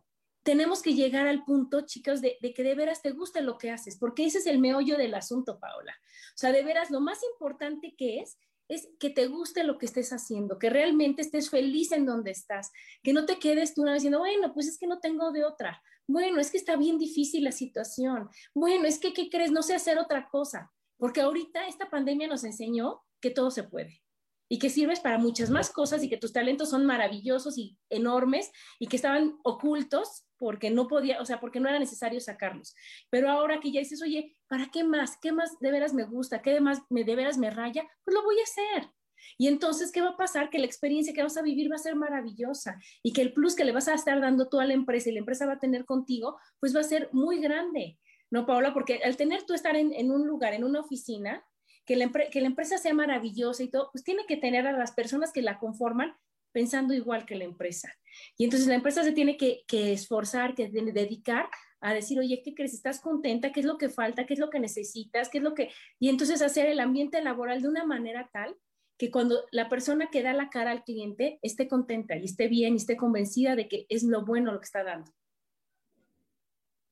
tenemos 0.43 0.81
que 0.81 0.93
llegar 0.93 1.27
al 1.27 1.43
punto, 1.43 1.81
chicos, 1.85 2.21
de, 2.21 2.37
de, 2.41 2.53
que 2.53 2.63
de 2.63 2.75
veras 2.75 3.01
te 3.01 3.11
guste 3.11 3.41
lo 3.41 3.57
que 3.57 3.71
haces, 3.71 3.97
porque 3.97 4.25
ese 4.25 4.39
es 4.39 4.45
el 4.45 4.59
meollo 4.59 4.97
del 4.97 5.13
asunto, 5.13 5.59
Paola. 5.59 5.93
O 6.35 6.37
sea, 6.37 6.51
de 6.51 6.63
veras, 6.63 6.91
lo 6.91 6.99
más 6.99 7.19
importante 7.23 7.95
que 7.97 8.19
es 8.19 8.37
es 8.69 8.89
que 8.99 9.09
te 9.09 9.27
guste 9.27 9.63
lo 9.63 9.77
que 9.77 9.85
estés 9.85 10.11
haciendo, 10.11 10.57
que 10.57 10.69
realmente 10.69 11.21
estés 11.21 11.49
feliz 11.49 11.91
en 11.91 12.05
donde 12.05 12.31
estás, 12.31 12.71
que 13.03 13.13
no 13.13 13.25
te 13.25 13.39
quedes 13.39 13.73
tú 13.73 13.83
diciendo, 13.83 14.19
bueno, 14.19 14.53
pues 14.53 14.67
es 14.67 14.77
que 14.77 14.87
no 14.87 14.99
tengo 14.99 15.31
de 15.31 15.43
otra, 15.43 15.81
bueno, 16.07 16.39
es 16.39 16.51
que 16.51 16.57
está 16.57 16.75
bien 16.75 16.97
difícil 16.97 17.43
la 17.43 17.51
situación, 17.51 18.29
bueno, 18.53 18.85
es 18.85 18.99
que, 18.99 19.13
¿qué 19.13 19.29
crees? 19.29 19.51
No 19.51 19.63
sé 19.63 19.75
hacer 19.75 19.97
otra 19.97 20.27
cosa, 20.29 20.71
porque 20.97 21.21
ahorita 21.21 21.67
esta 21.67 21.89
pandemia 21.89 22.27
nos 22.27 22.43
enseñó 22.43 23.01
que 23.21 23.31
todo 23.31 23.51
se 23.51 23.63
puede 23.63 24.01
y 24.49 24.59
que 24.59 24.69
sirves 24.69 24.99
para 24.99 25.17
muchas 25.17 25.49
más 25.49 25.71
cosas 25.71 26.03
y 26.03 26.09
que 26.09 26.17
tus 26.17 26.33
talentos 26.33 26.69
son 26.69 26.85
maravillosos 26.85 27.57
y 27.57 27.77
enormes 27.89 28.51
y 28.79 28.87
que 28.87 28.97
estaban 28.97 29.37
ocultos 29.43 30.25
porque 30.43 30.69
no 30.69 30.89
podía, 30.89 31.21
o 31.21 31.25
sea, 31.25 31.39
porque 31.39 31.61
no 31.61 31.69
era 31.69 31.79
necesario 31.79 32.19
sacarlos. 32.19 32.75
Pero 33.09 33.29
ahora 33.29 33.61
que 33.61 33.71
ya 33.71 33.79
dices, 33.79 34.01
oye, 34.01 34.35
¿para 34.49 34.69
qué 34.71 34.83
más? 34.83 35.17
¿Qué 35.21 35.31
más 35.31 35.57
de 35.61 35.71
veras 35.71 35.93
me 35.93 36.03
gusta? 36.03 36.41
¿Qué 36.41 36.59
más 36.59 36.81
me, 36.89 37.05
de 37.05 37.15
veras 37.15 37.37
me 37.37 37.49
raya? 37.49 37.87
Pues 38.03 38.13
lo 38.13 38.23
voy 38.23 38.35
a 38.37 38.43
hacer. 38.43 38.89
Y 39.37 39.47
entonces, 39.47 39.89
¿qué 39.89 40.01
va 40.01 40.09
a 40.09 40.17
pasar? 40.17 40.49
Que 40.49 40.59
la 40.59 40.65
experiencia 40.65 41.13
que 41.13 41.23
vas 41.23 41.37
a 41.37 41.41
vivir 41.41 41.71
va 41.71 41.75
a 41.75 41.79
ser 41.79 41.95
maravillosa 41.95 42.77
y 43.01 43.13
que 43.13 43.21
el 43.21 43.31
plus 43.31 43.55
que 43.55 43.63
le 43.63 43.71
vas 43.71 43.87
a 43.87 43.93
estar 43.93 44.19
dando 44.19 44.49
tú 44.49 44.59
a 44.59 44.65
la 44.65 44.73
empresa 44.73 45.09
y 45.09 45.13
la 45.13 45.19
empresa 45.19 45.45
va 45.45 45.53
a 45.53 45.59
tener 45.59 45.85
contigo, 45.85 46.37
pues 46.59 46.75
va 46.75 46.81
a 46.81 46.83
ser 46.83 47.07
muy 47.13 47.39
grande, 47.39 47.97
¿no, 48.29 48.45
Paola? 48.45 48.73
Porque 48.73 48.99
al 49.05 49.15
tener 49.15 49.43
tú 49.43 49.53
estar 49.53 49.77
en, 49.77 49.93
en 49.93 50.11
un 50.11 50.27
lugar, 50.27 50.53
en 50.53 50.65
una 50.65 50.81
oficina, 50.81 51.45
que 51.85 51.95
la, 51.95 52.11
que 52.11 52.41
la 52.41 52.47
empresa 52.47 52.77
sea 52.77 52.93
maravillosa 52.93 53.63
y 53.63 53.69
todo, 53.69 53.91
pues 53.93 54.03
tiene 54.03 54.25
que 54.25 54.35
tener 54.35 54.67
a 54.67 54.73
las 54.73 54.91
personas 54.91 55.31
que 55.31 55.41
la 55.41 55.57
conforman 55.57 56.13
pensando 56.53 56.93
igual 56.93 57.25
que 57.25 57.35
la 57.35 57.43
empresa. 57.43 57.93
Y 58.37 58.45
entonces 58.45 58.67
la 58.67 58.75
empresa 58.75 59.03
se 59.03 59.11
tiene 59.11 59.35
que, 59.35 59.65
esforzar, 59.69 60.55
que 60.55 60.69
dedicar 60.69 61.49
a 61.81 61.93
decir, 61.93 62.17
oye, 62.19 62.41
¿qué 62.43 62.53
crees? 62.53 62.73
¿Estás 62.73 63.01
contenta? 63.01 63.51
¿Qué 63.51 63.59
es 63.59 63.65
lo 63.65 63.77
que 63.77 63.89
falta? 63.89 64.25
¿Qué 64.25 64.35
es 64.35 64.39
lo 64.39 64.49
que 64.49 64.59
necesitas? 64.59 65.27
¿Qué 65.29 65.39
es 65.39 65.43
lo 65.43 65.53
que...? 65.53 65.71
Y 65.99 66.09
entonces 66.09 66.41
hacer 66.41 66.67
el 66.67 66.79
ambiente 66.79 67.21
laboral 67.21 67.61
de 67.61 67.67
una 67.67 67.83
manera 67.83 68.29
tal 68.31 68.55
que 68.97 69.11
cuando 69.11 69.43
la 69.51 69.67
persona 69.67 70.09
que 70.09 70.23
da 70.23 70.33
la 70.33 70.49
cara 70.49 70.71
al 70.71 70.83
cliente 70.83 71.39
esté 71.41 71.67
contenta 71.67 72.15
y 72.15 72.25
esté 72.25 72.47
bien 72.47 72.73
y 72.73 72.77
esté 72.77 72.95
convencida 72.95 73.55
de 73.55 73.67
que 73.67 73.85
es 73.89 74.03
lo 74.03 74.23
bueno 74.23 74.53
lo 74.53 74.59
que 74.59 74.65
está 74.65 74.83
dando. 74.83 75.11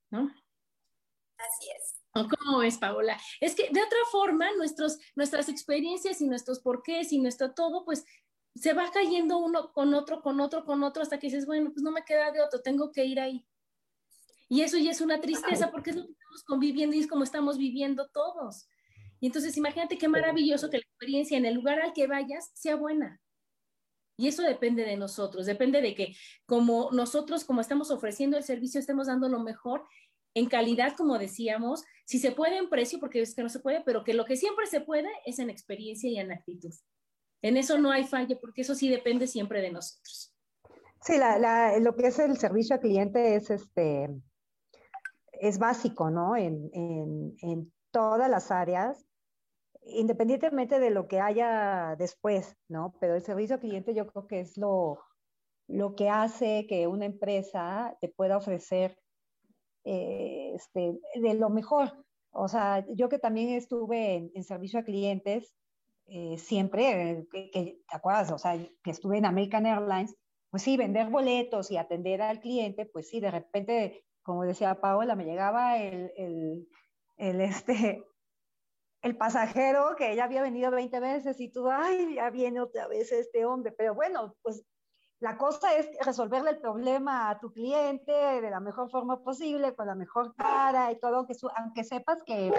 ¿No? 0.10 0.30
Así 1.38 1.70
es. 1.78 1.92
¿Cómo 2.14 2.62
es, 2.62 2.78
Paola? 2.78 3.18
Es 3.40 3.56
que 3.56 3.70
de 3.72 3.82
otra 3.82 4.00
forma, 4.12 4.52
nuestros, 4.58 5.00
nuestras 5.16 5.48
experiencias 5.48 6.20
y 6.20 6.28
nuestros 6.28 6.60
porqués 6.60 7.14
y 7.14 7.20
nuestro 7.20 7.54
todo, 7.54 7.86
pues 7.86 8.04
se 8.56 8.74
va 8.74 8.92
cayendo 8.92 9.38
uno 9.38 9.72
con 9.74 9.94
otro, 9.94 10.22
con 10.22 10.40
otro, 10.40 10.66
con 10.66 10.84
otro, 10.84 11.02
hasta 11.02 11.20
que 11.20 11.28
dices, 11.28 11.46
bueno, 11.46 11.72
pues 11.72 11.84
no 11.84 11.92
me 11.92 12.04
queda 12.04 12.32
de 12.32 12.42
otro, 12.42 12.62
tengo 12.62 12.92
que 12.92 13.06
ir 13.06 13.20
ahí. 13.20 13.46
Y 14.50 14.62
eso 14.62 14.78
ya 14.78 14.92
es 14.92 15.00
una 15.00 15.22
tristeza 15.22 15.72
porque 15.72 15.92
es 15.92 15.96
lo 15.96 16.06
que 16.06 16.12
estamos 16.12 16.44
conviviendo 16.44 16.96
y 16.96 17.00
es 17.00 17.08
como 17.08 17.24
estamos 17.24 17.58
viviendo 17.58 18.10
todos. 18.10 18.68
Y 19.22 19.28
entonces 19.28 19.56
imagínate 19.56 19.98
qué 19.98 20.08
maravilloso 20.10 20.70
que 20.70 20.78
la 20.78 20.84
experiencia 20.84 21.38
en 21.38 21.46
el 21.46 21.54
lugar 21.54 21.80
al 21.80 21.94
que 21.94 22.08
vayas 22.08 22.52
sea 22.54 22.76
buena. 22.76 23.22
Y 24.18 24.28
eso 24.28 24.42
depende 24.42 24.84
de 24.84 24.98
nosotros, 24.98 25.46
depende 25.46 25.82
de 25.82 25.96
que 25.96 26.16
como 26.46 26.90
nosotros, 26.92 27.46
como 27.46 27.62
estamos 27.62 27.92
ofreciendo 27.92 28.38
el 28.38 28.44
servicio, 28.44 28.80
estemos 28.80 29.08
dando 29.08 29.30
lo 29.30 29.40
mejor 29.40 29.86
en 30.34 30.48
calidad, 30.48 30.96
como 30.96 31.18
decíamos, 31.18 31.84
si 32.06 32.20
se 32.20 32.32
puede 32.32 32.58
en 32.58 32.70
precio, 32.70 33.00
porque 33.00 33.22
es 33.22 33.34
que 33.34 33.44
no 33.44 33.50
se 33.50 33.60
puede, 33.60 33.82
pero 33.82 34.04
que 34.04 34.14
lo 34.14 34.26
que 34.26 34.36
siempre 34.36 34.68
se 34.68 34.82
puede 34.82 35.10
es 35.26 35.40
en 35.40 35.50
experiencia 35.50 36.10
y 36.10 36.20
en 36.20 36.32
actitud. 36.32 36.74
En 37.42 37.58
eso 37.58 37.78
no 37.78 37.92
hay 37.92 38.04
falla, 38.04 38.38
porque 38.40 38.62
eso 38.62 38.76
sí 38.76 38.90
depende 38.90 39.28
siempre 39.28 39.62
de 39.62 39.72
nosotros. 39.72 40.34
Sí, 41.02 41.14
lo 41.80 41.96
que 41.96 42.08
es 42.08 42.20
el 42.20 42.38
servicio 42.38 42.76
al 42.76 42.82
cliente 42.82 43.36
es, 43.36 43.50
este, 43.50 44.10
es 45.34 45.58
básico, 45.58 46.12
¿no? 46.12 46.36
En, 46.36 46.70
en, 46.74 47.36
en 47.42 47.74
todas 47.90 48.30
las 48.30 48.52
áreas, 48.52 49.06
independientemente 49.84 50.80
de 50.80 50.92
lo 50.92 51.08
que 51.08 51.20
haya 51.20 51.96
después, 51.98 52.56
¿no? 52.68 52.94
Pero 53.00 53.16
el 53.16 53.24
servicio 53.24 53.56
al 53.56 53.62
cliente 53.62 53.96
yo 53.96 54.06
creo 54.08 54.28
que 54.28 54.42
es 54.42 54.58
lo, 54.58 55.00
lo 55.68 55.96
que 55.96 56.10
hace 56.10 56.68
que 56.68 56.88
una 56.88 57.06
empresa 57.06 57.98
te 58.02 58.10
pueda 58.10 58.38
ofrecer 58.38 58.98
eh, 59.84 60.54
este, 60.56 61.00
de 61.16 61.34
lo 61.34 61.50
mejor. 61.50 62.06
O 62.32 62.48
sea, 62.48 62.86
yo 62.90 63.10
que 63.10 63.20
también 63.20 63.50
estuve 63.50 64.32
en, 64.34 64.44
servicio 64.44 64.80
a 64.80 64.84
clientes, 64.84 65.54
eh, 66.08 66.38
siempre, 66.38 67.28
que, 67.32 67.82
¿te 67.88 67.96
acuerdas? 67.96 68.32
O 68.32 68.38
sea, 68.38 68.58
que 68.58 68.92
estuve 68.92 69.18
en 69.18 69.26
American 69.26 69.66
Airlines, 69.66 70.16
pues 70.50 70.64
sí, 70.64 70.78
vender 70.78 71.10
boletos 71.10 71.72
y 71.72 71.78
atender 71.78 72.22
al 72.22 72.40
cliente, 72.40 72.86
pues 72.86 73.08
sí, 73.10 73.20
de 73.20 73.32
repente, 73.32 74.06
como 74.22 74.44
decía 74.44 74.82
Paola, 74.82 75.16
me 75.16 75.26
llegaba 75.26 75.78
el, 75.78 76.12
el, 76.18 76.68
el 77.18 77.42
este, 77.42 78.04
el 79.02 79.18
pasajero 79.18 79.96
que 79.98 80.16
ya 80.16 80.26
había 80.26 80.42
venido 80.42 80.72
20 80.72 81.00
veces 81.00 81.40
y 81.40 81.52
tú, 81.52 81.70
ay, 81.70 82.16
ya 82.16 82.30
viene 82.30 82.62
otra 82.62 82.88
vez 82.88 83.12
este 83.12 83.46
hombre, 83.46 83.72
pero 83.72 83.96
bueno, 83.96 84.36
pues 84.42 84.66
la 85.22 85.38
cosa 85.38 85.76
es 85.76 85.88
resolverle 86.04 86.50
el 86.50 86.60
problema 86.60 87.30
a 87.30 87.40
tu 87.40 87.54
cliente 87.54 88.12
de 88.12 88.50
la 88.50 88.60
mejor 88.60 88.90
forma 88.90 89.24
posible, 89.24 89.76
con 89.76 89.86
la 89.86 89.96
mejor 89.96 90.36
cara 90.36 90.92
y 90.92 91.00
todo, 91.00 91.18
aunque, 91.18 91.36
aunque 91.58 91.84
sepas 91.84 92.24
que 92.24 92.52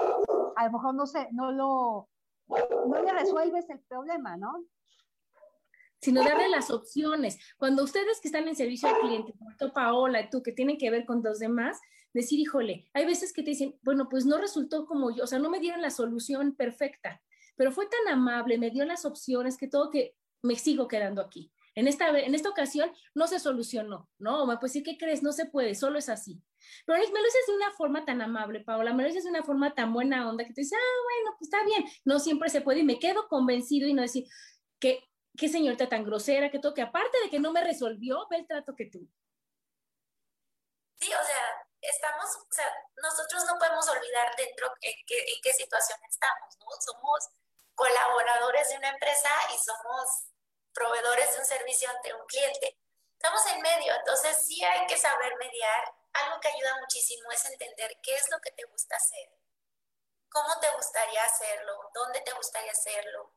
a 0.57 0.65
lo 0.67 0.73
mejor 0.73 0.95
no, 0.95 1.07
se, 1.07 1.29
no, 1.33 1.51
lo, 1.51 2.09
no 2.87 3.03
le 3.03 3.13
resuelves 3.13 3.69
el 3.71 3.81
problema, 3.81 4.37
¿no? 4.37 4.67
sino 6.03 6.25
darle 6.25 6.49
las 6.49 6.71
opciones. 6.71 7.39
Cuando 7.57 7.85
ustedes 7.85 8.21
que 8.21 8.27
están 8.27 8.49
en 8.49 8.57
servicio 8.57 8.89
al 8.89 8.99
cliente, 8.99 9.35
como 9.39 9.73
Paola, 9.73 10.29
tú, 10.29 10.43
que 10.43 10.51
tienen 10.51 10.77
que 10.77 10.91
ver 10.91 11.07
con 11.07 11.23
los 11.23 11.39
demás, 11.39 11.81
decir, 12.13 12.41
híjole, 12.41 12.89
hay 12.93 13.07
veces 13.07 13.33
que 13.33 13.43
te 13.43 13.51
dicen, 13.51 13.79
bueno, 13.83 14.09
pues 14.09 14.27
no 14.27 14.39
resultó 14.39 14.85
como 14.85 15.15
yo, 15.15 15.23
o 15.25 15.27
sea, 15.29 15.39
no 15.39 15.49
me 15.49 15.61
dieron 15.61 15.81
la 15.81 15.91
solución 15.91 16.57
perfecta, 16.57 17.23
pero 17.57 17.71
fue 17.71 17.87
tan 17.87 18.13
amable, 18.13 18.59
me 18.59 18.71
dio 18.71 18.85
las 18.85 19.05
opciones 19.05 19.57
que 19.57 19.69
todo 19.69 19.91
que 19.91 20.17
me 20.43 20.57
sigo 20.57 20.89
quedando 20.89 21.23
aquí. 21.23 21.53
En 21.75 21.89
esta, 21.89 22.09
en 22.09 22.35
esta 22.35 22.51
ocasión 22.51 22.93
no 23.15 23.27
se 23.27 23.39
solucionó, 23.39 24.09
¿no? 24.19 24.47
Pues 24.61 24.73
sí, 24.73 24.83
¿qué 24.83 24.99
crees? 24.99 25.23
No 25.23 25.33
se 25.33 25.47
puede, 25.47 25.75
solo 25.75 25.99
es 25.99 26.09
así. 26.09 26.43
Pero 26.87 26.99
me 26.99 27.21
lo 27.21 27.25
dices 27.25 27.47
de 27.47 27.55
una 27.55 27.73
forma 27.73 28.05
tan 28.05 28.21
amable, 28.21 28.61
Paola, 28.61 28.93
me 28.93 29.03
lo 29.03 29.09
dices 29.09 29.25
de 29.25 29.31
una 29.31 29.43
forma 29.43 29.75
tan 29.75 29.93
buena 29.93 30.29
onda 30.29 30.45
que 30.45 30.53
te 30.53 30.61
dices, 30.61 30.79
ah, 30.79 31.03
bueno, 31.05 31.37
pues 31.39 31.49
está 31.51 31.65
bien. 31.65 31.85
No 32.05 32.19
siempre 32.19 32.51
se 32.51 32.61
puede 32.61 32.81
y 32.81 32.85
me 32.85 32.99
quedo 32.99 33.27
convencido 33.29 33.89
y 33.89 33.95
no 33.95 34.03
decir, 34.03 34.27
que 34.79 35.09
qué 35.37 35.49
señorita 35.49 35.89
tan 35.89 36.05
grosera, 36.05 36.51
que 36.51 36.59
todo, 36.59 36.75
que 36.75 36.83
aparte 36.83 37.19
de 37.23 37.31
que 37.31 37.41
no 37.41 37.53
me 37.53 37.65
resolvió, 37.65 38.27
ve 38.29 38.39
el 38.39 38.47
trato 38.47 38.75
que 38.77 38.87
tuvo. 38.87 39.09
Sí, 41.01 41.09
o 41.09 41.25
sea, 41.25 41.67
estamos, 41.81 42.27
o 42.37 42.53
sea, 42.53 42.71
nosotros 43.03 43.45
no 43.47 43.59
podemos 43.59 43.89
olvidar 43.89 44.35
dentro 44.37 44.69
en 44.83 44.95
qué, 45.07 45.19
en 45.19 45.41
qué 45.43 45.53
situación 45.53 45.99
estamos, 46.09 46.57
¿no? 46.61 46.67
Somos 46.81 47.29
colaboradores 47.75 48.69
de 48.69 48.77
una 48.77 48.91
empresa 48.91 49.31
y 49.55 49.59
somos 49.59 50.32
proveedores 50.73 51.33
de 51.33 51.39
un 51.39 51.45
servicio 51.45 51.89
ante 51.91 52.13
un 52.15 52.27
cliente. 52.27 52.79
Estamos 53.15 53.47
en 53.47 53.61
medio, 53.61 53.95
entonces 53.95 54.47
sí 54.47 54.63
hay 54.65 54.87
que 54.87 54.97
saber 54.97 55.37
mediar. 55.37 55.95
Algo 56.13 56.41
que 56.41 56.49
ayuda 56.49 56.81
muchísimo 56.81 57.31
es 57.31 57.45
entender 57.47 57.97
qué 58.03 58.15
es 58.17 58.29
lo 58.31 58.39
que 58.41 58.51
te 58.53 58.65
gusta 58.65 58.97
hacer, 58.97 59.31
cómo 60.29 60.61
te 60.61 60.69
gustaría 60.71 61.25
hacerlo, 61.25 61.91
dónde 61.95 62.21
te 62.21 62.33
gustaría 62.33 62.73
hacerlo. 62.73 63.33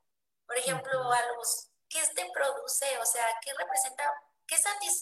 Por 0.45 0.57
ejemplo, 0.57 1.11
a 1.11 1.21
los, 1.33 1.69
¿qué 1.89 2.05
te 2.15 2.29
produce? 2.31 2.97
O 2.99 3.05
sea, 3.05 3.27
¿qué 3.41 3.53
representa? 3.53 4.11
¿Qué, 4.45 4.57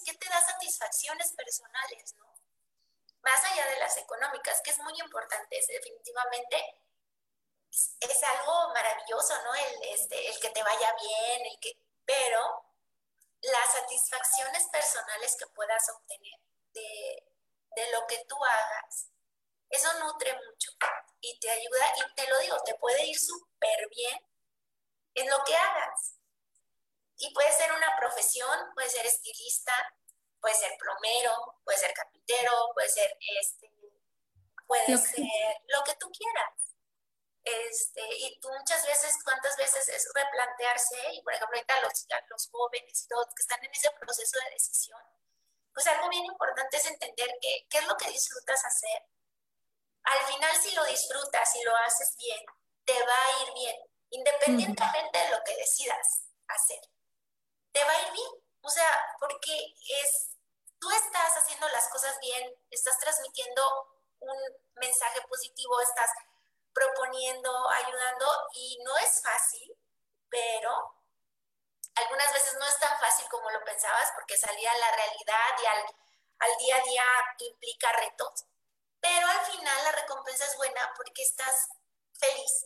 qué 0.05 0.13
te 0.13 0.29
da 0.29 0.41
satisfacciones 0.41 1.33
personales, 1.33 2.13
no? 2.15 2.31
Más 3.21 3.43
allá 3.51 3.65
de 3.67 3.79
las 3.79 3.97
económicas, 3.97 4.61
que 4.63 4.71
es 4.71 4.79
muy 4.79 4.93
importante, 4.99 5.57
es 5.57 5.67
definitivamente 5.67 6.83
es 7.73 8.23
algo 8.23 8.71
maravilloso, 8.73 9.33
¿no? 9.43 9.55
El, 9.55 9.83
este, 9.89 10.29
el 10.29 10.39
que 10.39 10.49
te 10.49 10.61
vaya 10.61 10.95
bien, 11.01 11.45
el 11.51 11.59
que 11.59 11.75
pero 12.05 12.63
las 13.41 13.73
satisfacciones 13.73 14.67
personales 14.71 15.35
que 15.37 15.47
puedas 15.47 15.89
obtener 15.89 16.39
de, 16.73 17.23
lo 17.91 18.05
que 18.07 18.23
tú 18.27 18.35
hagas, 18.43 19.09
eso 19.69 19.91
nutre 19.99 20.33
mucho 20.33 20.71
y 21.19 21.39
te 21.39 21.49
ayuda, 21.49 21.93
y 21.97 22.15
te 22.15 22.27
lo 22.27 22.39
digo, 22.39 22.57
te 22.63 22.75
puede 22.75 23.05
ir 23.05 23.17
súper 23.17 23.89
bien 23.89 24.17
en 25.15 25.29
lo 25.29 25.43
que 25.43 25.55
hagas. 25.55 26.15
Y 27.17 27.33
puede 27.33 27.51
ser 27.51 27.71
una 27.71 27.95
profesión, 27.97 28.73
puede 28.73 28.89
ser 28.89 29.05
estilista, 29.05 29.73
puede 30.39 30.55
ser 30.55 30.77
plomero, 30.77 31.59
puede 31.63 31.77
ser 31.77 31.93
carpintero, 31.93 32.51
puede 32.73 32.89
ser 32.89 33.17
este, 33.39 33.71
puede 34.67 34.97
ser 34.97 35.61
lo 35.67 35.83
que 35.83 35.95
tú 35.95 36.11
quieras. 36.11 36.72
Este, 37.43 38.01
y 38.19 38.39
tú 38.39 38.49
muchas 38.49 38.85
veces, 38.85 39.17
¿cuántas 39.23 39.57
veces 39.57 39.89
es 39.89 40.07
replantearse? 40.13 40.95
Y 41.11 41.21
por 41.23 41.33
ejemplo, 41.33 41.57
ahorita 41.57 41.81
los, 41.81 42.05
los 42.29 42.49
jóvenes 42.49 43.03
y 43.03 43.07
todos 43.07 43.27
que 43.35 43.41
están 43.41 43.63
en 43.63 43.71
ese 43.71 43.91
proceso 43.99 44.39
de 44.39 44.51
decisión, 44.51 45.01
pues 45.73 45.85
algo 45.87 46.07
bien 46.09 46.23
importante 46.23 46.77
es 46.77 46.85
entender 46.85 47.27
que, 47.41 47.67
qué 47.69 47.79
es 47.79 47.87
lo 47.87 47.97
que 47.97 48.09
disfrutas 48.09 48.63
hacer. 48.63 49.07
Al 50.03 50.25
final, 50.25 50.55
si 50.55 50.73
lo 50.75 50.85
disfrutas 50.85 51.55
y 51.55 51.63
lo 51.63 51.75
haces 51.77 52.15
bien, 52.17 52.45
te 52.85 52.93
va 52.93 53.25
a 53.25 53.43
ir 53.43 53.53
bien, 53.53 53.75
independientemente 54.11 55.19
de 55.19 55.29
lo 55.29 55.43
que 55.43 55.55
decidas 55.55 56.27
hacer. 56.47 56.81
Te 57.71 57.83
va 57.83 57.91
a 57.91 58.01
ir 58.07 58.13
bien. 58.13 58.31
O 58.61 58.69
sea, 58.69 59.15
porque 59.19 59.73
es, 60.01 60.37
tú 60.79 60.89
estás 60.91 61.37
haciendo 61.37 61.67
las 61.69 61.89
cosas 61.89 62.17
bien, 62.21 62.55
estás 62.69 62.97
transmitiendo 62.99 63.61
un 64.19 64.37
mensaje 64.75 65.21
positivo, 65.27 65.81
estás 65.81 66.09
proponiendo, 66.73 67.69
ayudando 67.69 68.25
y 68.53 68.79
no 68.83 68.97
es 68.97 69.21
fácil, 69.21 69.75
pero 70.29 70.71
algunas 71.95 72.33
veces 72.33 72.55
no 72.59 72.65
es 72.65 72.79
tan 72.79 72.99
fácil 72.99 73.27
como 73.29 73.49
lo 73.51 73.63
pensabas 73.63 74.11
porque 74.15 74.37
salir 74.37 74.67
a 74.67 74.77
la 74.77 74.91
realidad 74.91 75.49
y 75.61 75.65
al, 75.65 75.85
al 76.39 76.57
día 76.57 76.77
a 76.77 76.81
día 76.81 77.05
implica 77.39 77.91
retos, 77.93 78.45
pero 78.99 79.27
al 79.27 79.45
final 79.45 79.83
la 79.83 79.91
recompensa 79.91 80.45
es 80.45 80.57
buena 80.57 80.91
porque 80.95 81.23
estás 81.23 81.67
feliz, 82.13 82.65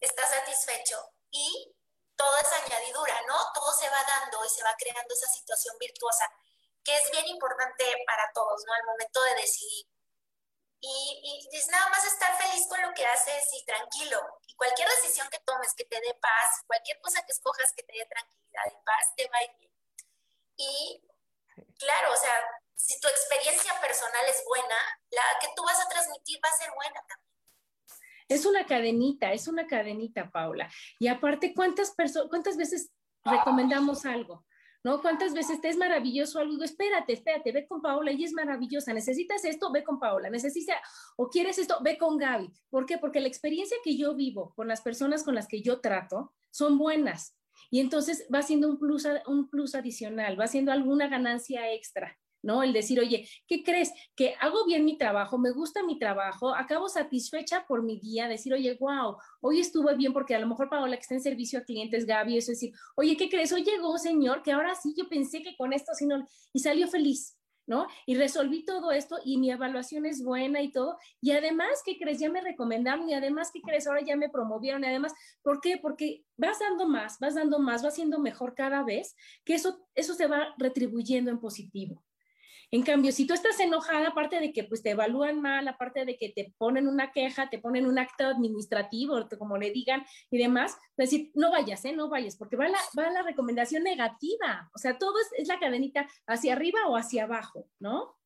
estás 0.00 0.30
satisfecho 0.30 1.10
y 1.30 1.74
todo 2.16 2.36
es 2.38 2.52
añadidura, 2.52 3.20
¿no? 3.26 3.36
Todo 3.54 3.72
se 3.72 3.88
va 3.88 4.04
dando 4.04 4.44
y 4.44 4.48
se 4.48 4.62
va 4.62 4.74
creando 4.76 5.14
esa 5.14 5.28
situación 5.28 5.76
virtuosa 5.78 6.30
que 6.84 6.96
es 6.96 7.10
bien 7.10 7.26
importante 7.26 7.84
para 8.06 8.30
todos, 8.32 8.62
¿no? 8.66 8.72
Al 8.72 8.84
momento 8.84 9.22
de 9.22 9.34
decidir 9.36 9.86
y, 10.80 11.48
y 11.50 11.70
nada 11.70 11.88
más 11.90 12.04
estar 12.04 12.36
feliz 12.38 12.66
con 12.68 12.80
lo 12.82 12.92
que 12.94 13.04
haces 13.04 13.48
y 13.54 13.64
tranquilo. 13.64 14.20
Y 14.46 14.54
cualquier 14.54 14.88
decisión 14.88 15.28
que 15.30 15.40
tomes 15.40 15.74
que 15.74 15.84
te 15.84 15.96
dé 16.00 16.14
paz, 16.20 16.62
cualquier 16.66 17.00
cosa 17.00 17.22
que 17.24 17.32
escojas 17.32 17.72
que 17.74 17.82
te 17.82 17.92
dé 17.92 18.06
tranquilidad 18.06 18.62
y 18.66 18.84
paz, 18.84 19.14
te 19.16 19.28
va 19.28 19.38
a 19.38 19.44
ir 19.44 19.50
bien. 19.58 19.72
Y 20.56 21.02
claro, 21.78 22.12
o 22.12 22.16
sea, 22.16 22.34
si 22.74 22.98
tu 23.00 23.08
experiencia 23.08 23.72
personal 23.80 24.24
es 24.28 24.42
buena, 24.46 24.76
la 25.10 25.22
que 25.40 25.48
tú 25.56 25.62
vas 25.64 25.80
a 25.80 25.88
transmitir 25.88 26.38
va 26.44 26.48
a 26.48 26.56
ser 26.56 26.70
buena 26.74 27.04
también. 27.06 27.28
Es 28.28 28.44
una 28.44 28.66
cadenita, 28.66 29.32
es 29.32 29.48
una 29.48 29.66
cadenita, 29.66 30.30
Paula. 30.30 30.70
Y 30.98 31.08
aparte, 31.08 31.54
¿cuántas, 31.54 31.94
cuántas 32.28 32.56
veces 32.56 32.90
recomendamos 33.24 34.04
algo? 34.04 34.44
¿No? 34.88 35.02
¿Cuántas 35.02 35.34
veces 35.34 35.60
te 35.60 35.68
es 35.68 35.76
maravilloso 35.76 36.38
algo? 36.38 36.64
Espérate, 36.64 37.12
espérate, 37.12 37.52
ve 37.52 37.66
con 37.66 37.82
Paola, 37.82 38.10
ella 38.10 38.24
es 38.24 38.32
maravillosa. 38.32 38.94
Necesitas 38.94 39.44
esto, 39.44 39.70
ve 39.70 39.84
con 39.84 40.00
Paola. 40.00 40.30
Necesitas 40.30 40.78
o 41.16 41.28
quieres 41.28 41.58
esto, 41.58 41.76
ve 41.82 41.98
con 41.98 42.16
Gaby. 42.16 42.50
¿Por 42.70 42.86
qué? 42.86 42.96
Porque 42.96 43.20
la 43.20 43.28
experiencia 43.28 43.76
que 43.84 43.98
yo 43.98 44.14
vivo 44.14 44.54
con 44.56 44.66
las 44.66 44.80
personas 44.80 45.24
con 45.24 45.34
las 45.34 45.46
que 45.46 45.60
yo 45.60 45.82
trato 45.82 46.32
son 46.50 46.78
buenas. 46.78 47.36
Y 47.70 47.80
entonces 47.80 48.26
va 48.34 48.40
siendo 48.40 48.66
un 48.66 48.78
plus, 48.78 49.06
un 49.26 49.50
plus 49.50 49.74
adicional, 49.74 50.40
va 50.40 50.46
siendo 50.46 50.72
alguna 50.72 51.06
ganancia 51.08 51.70
extra. 51.70 52.16
¿No? 52.42 52.62
El 52.62 52.72
decir, 52.72 53.00
oye, 53.00 53.28
¿qué 53.46 53.62
crees? 53.62 53.92
Que 54.14 54.34
hago 54.40 54.64
bien 54.66 54.84
mi 54.84 54.96
trabajo, 54.96 55.38
me 55.38 55.50
gusta 55.50 55.82
mi 55.82 55.98
trabajo, 55.98 56.54
acabo 56.54 56.88
satisfecha 56.88 57.66
por 57.66 57.82
mi 57.82 57.98
día, 57.98 58.28
decir, 58.28 58.52
oye, 58.52 58.76
wow, 58.80 59.16
hoy 59.40 59.60
estuve 59.60 59.96
bien 59.96 60.12
porque 60.12 60.34
a 60.34 60.38
lo 60.38 60.46
mejor 60.46 60.68
Paola 60.68 60.96
que 60.96 61.02
está 61.02 61.14
en 61.14 61.22
servicio 61.22 61.58
a 61.58 61.64
clientes, 61.64 62.06
Gaby, 62.06 62.38
eso 62.38 62.52
es 62.52 62.60
decir, 62.60 62.74
oye, 62.96 63.16
¿qué 63.16 63.28
crees? 63.28 63.52
Hoy 63.52 63.64
llegó, 63.64 63.98
señor, 63.98 64.42
que 64.42 64.52
ahora 64.52 64.74
sí, 64.74 64.94
yo 64.96 65.08
pensé 65.08 65.42
que 65.42 65.56
con 65.56 65.72
esto, 65.72 65.92
sino, 65.94 66.26
y 66.52 66.60
salió 66.60 66.88
feliz. 66.88 67.38
¿no? 67.68 67.86
Y 68.06 68.16
resolví 68.16 68.64
todo 68.64 68.90
esto 68.92 69.18
y 69.22 69.36
mi 69.36 69.50
evaluación 69.50 70.06
es 70.06 70.24
buena 70.24 70.62
y 70.62 70.72
todo. 70.72 70.96
Y 71.20 71.32
además, 71.32 71.82
¿qué 71.84 71.98
crees? 71.98 72.18
Ya 72.18 72.30
me 72.30 72.40
recomendaron 72.40 73.06
y 73.10 73.14
además, 73.14 73.50
¿qué 73.52 73.60
crees? 73.60 73.86
Ahora 73.86 74.00
ya 74.00 74.16
me 74.16 74.30
promovieron 74.30 74.82
y 74.82 74.86
además, 74.86 75.12
¿por 75.42 75.60
qué? 75.60 75.76
Porque 75.76 76.24
vas 76.38 76.58
dando 76.60 76.88
más, 76.88 77.18
vas 77.20 77.34
dando 77.34 77.58
más, 77.58 77.82
vas 77.82 77.94
siendo 77.94 78.18
mejor 78.18 78.54
cada 78.54 78.82
vez, 78.84 79.14
que 79.44 79.54
eso, 79.54 79.86
eso 79.94 80.14
se 80.14 80.26
va 80.26 80.54
retribuyendo 80.56 81.30
en 81.30 81.40
positivo. 81.40 82.02
En 82.70 82.82
cambio, 82.82 83.12
si 83.12 83.26
tú 83.26 83.32
estás 83.32 83.58
enojada, 83.60 84.08
aparte 84.08 84.40
de 84.40 84.52
que 84.52 84.64
pues 84.64 84.82
te 84.82 84.90
evalúan 84.90 85.40
mal, 85.40 85.66
aparte 85.68 86.04
de 86.04 86.18
que 86.18 86.28
te 86.28 86.52
ponen 86.58 86.86
una 86.86 87.12
queja, 87.12 87.48
te 87.48 87.58
ponen 87.58 87.86
un 87.86 87.98
acto 87.98 88.26
administrativo, 88.26 89.26
como 89.38 89.56
le 89.56 89.70
digan 89.70 90.04
y 90.30 90.38
demás, 90.38 90.76
pues 90.94 91.10
decir, 91.10 91.32
no 91.34 91.50
vayas, 91.50 91.82
¿eh? 91.86 91.92
No 91.92 92.10
vayas, 92.10 92.36
porque 92.36 92.56
va 92.56 92.68
la, 92.68 92.78
va 92.98 93.10
la 93.10 93.22
recomendación 93.22 93.84
negativa. 93.84 94.70
O 94.74 94.78
sea, 94.78 94.98
todo 94.98 95.14
es, 95.38 95.48
la 95.48 95.58
cadenita 95.58 96.06
hacia 96.26 96.52
arriba 96.52 96.86
o 96.88 96.96
hacia 96.96 97.24
abajo, 97.24 97.70
¿no? 97.78 98.18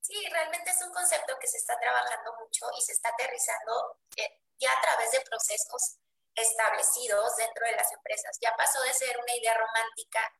Sí, 0.00 0.14
realmente 0.30 0.70
es 0.70 0.80
un 0.86 0.92
concepto 0.92 1.34
que 1.40 1.48
se 1.48 1.56
está 1.56 1.74
trabajando 1.80 2.30
mucho 2.38 2.66
y 2.78 2.82
se 2.82 2.92
está 2.92 3.08
aterrizando 3.08 3.98
eh, 4.16 4.42
ya 4.60 4.70
a 4.70 4.80
través 4.80 5.10
de 5.10 5.20
procesos 5.28 5.98
establecidos 6.36 7.36
dentro 7.36 7.66
de 7.66 7.72
las 7.72 7.90
empresas. 7.92 8.38
Ya 8.40 8.54
pasó 8.56 8.80
de 8.82 8.92
ser 8.92 9.16
una 9.18 9.34
idea 9.34 9.54
romántica 9.54 10.32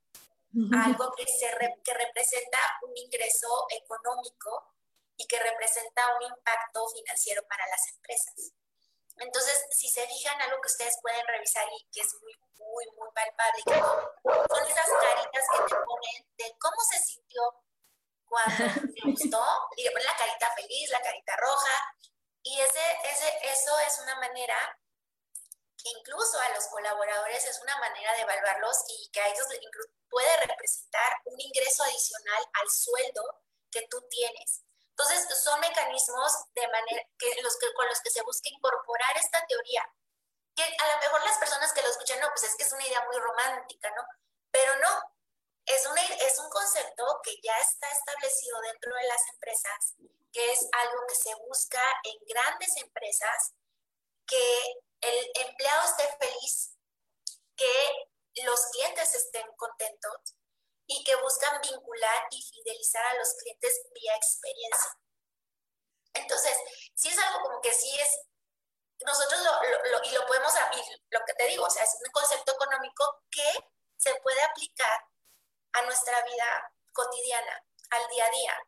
algo 0.72 1.12
que, 1.16 1.26
se 1.26 1.48
que 1.82 1.94
representa 1.94 2.58
un 2.82 2.96
ingreso 2.96 3.66
económico 3.70 4.74
y 5.16 5.26
que 5.26 5.38
representa 5.38 6.16
un 6.16 6.22
impacto 6.22 6.88
financiero 6.88 7.42
para 7.48 7.66
las 7.66 7.88
empresas. 7.88 8.52
Entonces, 9.16 9.64
si 9.70 9.88
se 9.88 10.06
fijan, 10.06 10.40
algo 10.42 10.60
que 10.60 10.68
ustedes 10.68 10.98
pueden 11.00 11.26
revisar 11.26 11.66
y 11.70 11.86
que 11.92 12.00
es 12.00 12.14
muy, 12.20 12.34
muy, 12.58 12.84
muy 12.96 13.08
palpable, 13.14 13.62
son 13.64 14.66
esas 14.66 14.88
caritas 14.88 15.44
que 15.52 15.74
te 15.74 15.80
ponen 15.86 16.26
de 16.36 16.56
cómo 16.58 16.76
se 16.90 16.98
sintió 16.98 17.42
cuando 18.24 18.64
te 18.94 19.10
gustó, 19.10 19.44
y 19.76 19.84
le 19.84 19.90
ponen 19.92 20.06
la 20.06 20.16
carita 20.16 20.50
feliz, 20.56 20.90
la 20.90 21.00
carita 21.00 21.36
roja, 21.36 21.96
y 22.42 22.60
ese, 22.60 22.80
ese, 23.04 23.32
eso 23.42 23.78
es 23.86 24.00
una 24.00 24.16
manera 24.16 24.56
que 25.76 25.90
incluso 25.90 26.38
a 26.40 26.48
los 26.50 26.66
colaboradores 26.66 27.44
es 27.44 27.60
una 27.60 27.76
manera 27.78 28.12
de 28.14 28.22
evaluarlos 28.22 28.84
y 28.88 29.10
que 29.10 29.20
a 29.20 29.28
ellos 29.28 29.46
puede 30.08 30.36
representar 30.46 31.20
un 31.24 31.40
ingreso 31.40 31.82
adicional 31.84 32.48
al 32.52 32.70
sueldo 32.70 33.42
que 33.70 33.86
tú 33.88 34.00
tienes. 34.08 34.62
Entonces, 34.90 35.26
son 35.42 35.58
mecanismos 35.58 36.32
de 36.54 36.68
manera 36.68 37.02
que 37.18 37.42
los 37.42 37.56
que, 37.58 37.72
con 37.74 37.88
los 37.88 38.00
que 38.00 38.10
se 38.10 38.22
busca 38.22 38.48
incorporar 38.48 39.16
esta 39.16 39.44
teoría, 39.46 39.82
que 40.54 40.62
a 40.62 40.94
lo 40.94 40.98
mejor 41.00 41.24
las 41.24 41.38
personas 41.38 41.72
que 41.72 41.82
lo 41.82 41.88
escuchan, 41.88 42.20
no, 42.20 42.28
pues 42.30 42.44
es 42.44 42.54
que 42.54 42.62
es 42.62 42.72
una 42.72 42.86
idea 42.86 43.04
muy 43.06 43.18
romántica, 43.18 43.90
¿no? 43.90 44.06
Pero 44.52 44.76
no, 44.76 45.14
es, 45.66 45.84
una, 45.86 46.00
es 46.00 46.38
un 46.38 46.48
concepto 46.48 47.20
que 47.24 47.34
ya 47.42 47.58
está 47.58 47.90
establecido 47.90 48.60
dentro 48.60 48.94
de 48.94 49.08
las 49.08 49.28
empresas, 49.32 49.94
que 50.32 50.52
es 50.52 50.68
algo 50.72 51.06
que 51.08 51.16
se 51.16 51.34
busca 51.46 51.82
en 52.04 52.14
grandes 52.28 52.76
empresas, 52.76 53.52
que 54.26 54.76
el 55.00 55.30
empleado 55.46 55.88
esté 55.88 56.08
feliz, 56.18 56.76
que 57.56 58.42
los 58.44 58.66
clientes 58.72 59.14
estén 59.14 59.46
contentos 59.56 60.36
y 60.86 61.02
que 61.04 61.16
buscan 61.16 61.60
vincular 61.60 62.26
y 62.30 62.42
fidelizar 62.42 63.04
a 63.06 63.14
los 63.14 63.34
clientes 63.34 63.86
vía 63.94 64.16
experiencia. 64.16 64.98
Entonces, 66.14 66.58
si 66.94 67.08
es 67.08 67.18
algo 67.18 67.42
como 67.42 67.60
que 67.60 67.72
sí 67.72 67.98
es, 67.98 68.20
nosotros 69.00 69.40
lo, 69.42 70.02
y 70.04 70.10
lo 70.12 70.26
podemos 70.26 70.54
abrir, 70.54 70.84
lo 71.10 71.20
que 71.26 71.34
te 71.34 71.46
digo, 71.46 71.64
o 71.64 71.70
sea, 71.70 71.82
es 71.82 71.96
un 72.04 72.12
concepto 72.12 72.52
económico 72.52 73.22
que 73.30 73.52
se 73.96 74.14
puede 74.20 74.42
aplicar 74.42 75.04
a 75.72 75.82
nuestra 75.82 76.22
vida 76.22 76.72
cotidiana, 76.92 77.66
al 77.90 78.08
día 78.08 78.26
a 78.26 78.30
día, 78.30 78.58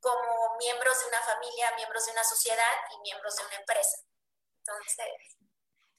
como 0.00 0.56
miembros 0.58 0.98
de 1.00 1.06
una 1.06 1.22
familia, 1.22 1.72
miembros 1.76 2.06
de 2.06 2.12
una 2.12 2.24
sociedad 2.24 2.74
y 2.90 3.00
miembros 3.00 3.36
de 3.36 3.44
una 3.44 3.56
empresa. 3.56 3.98
Entonces, 4.58 5.06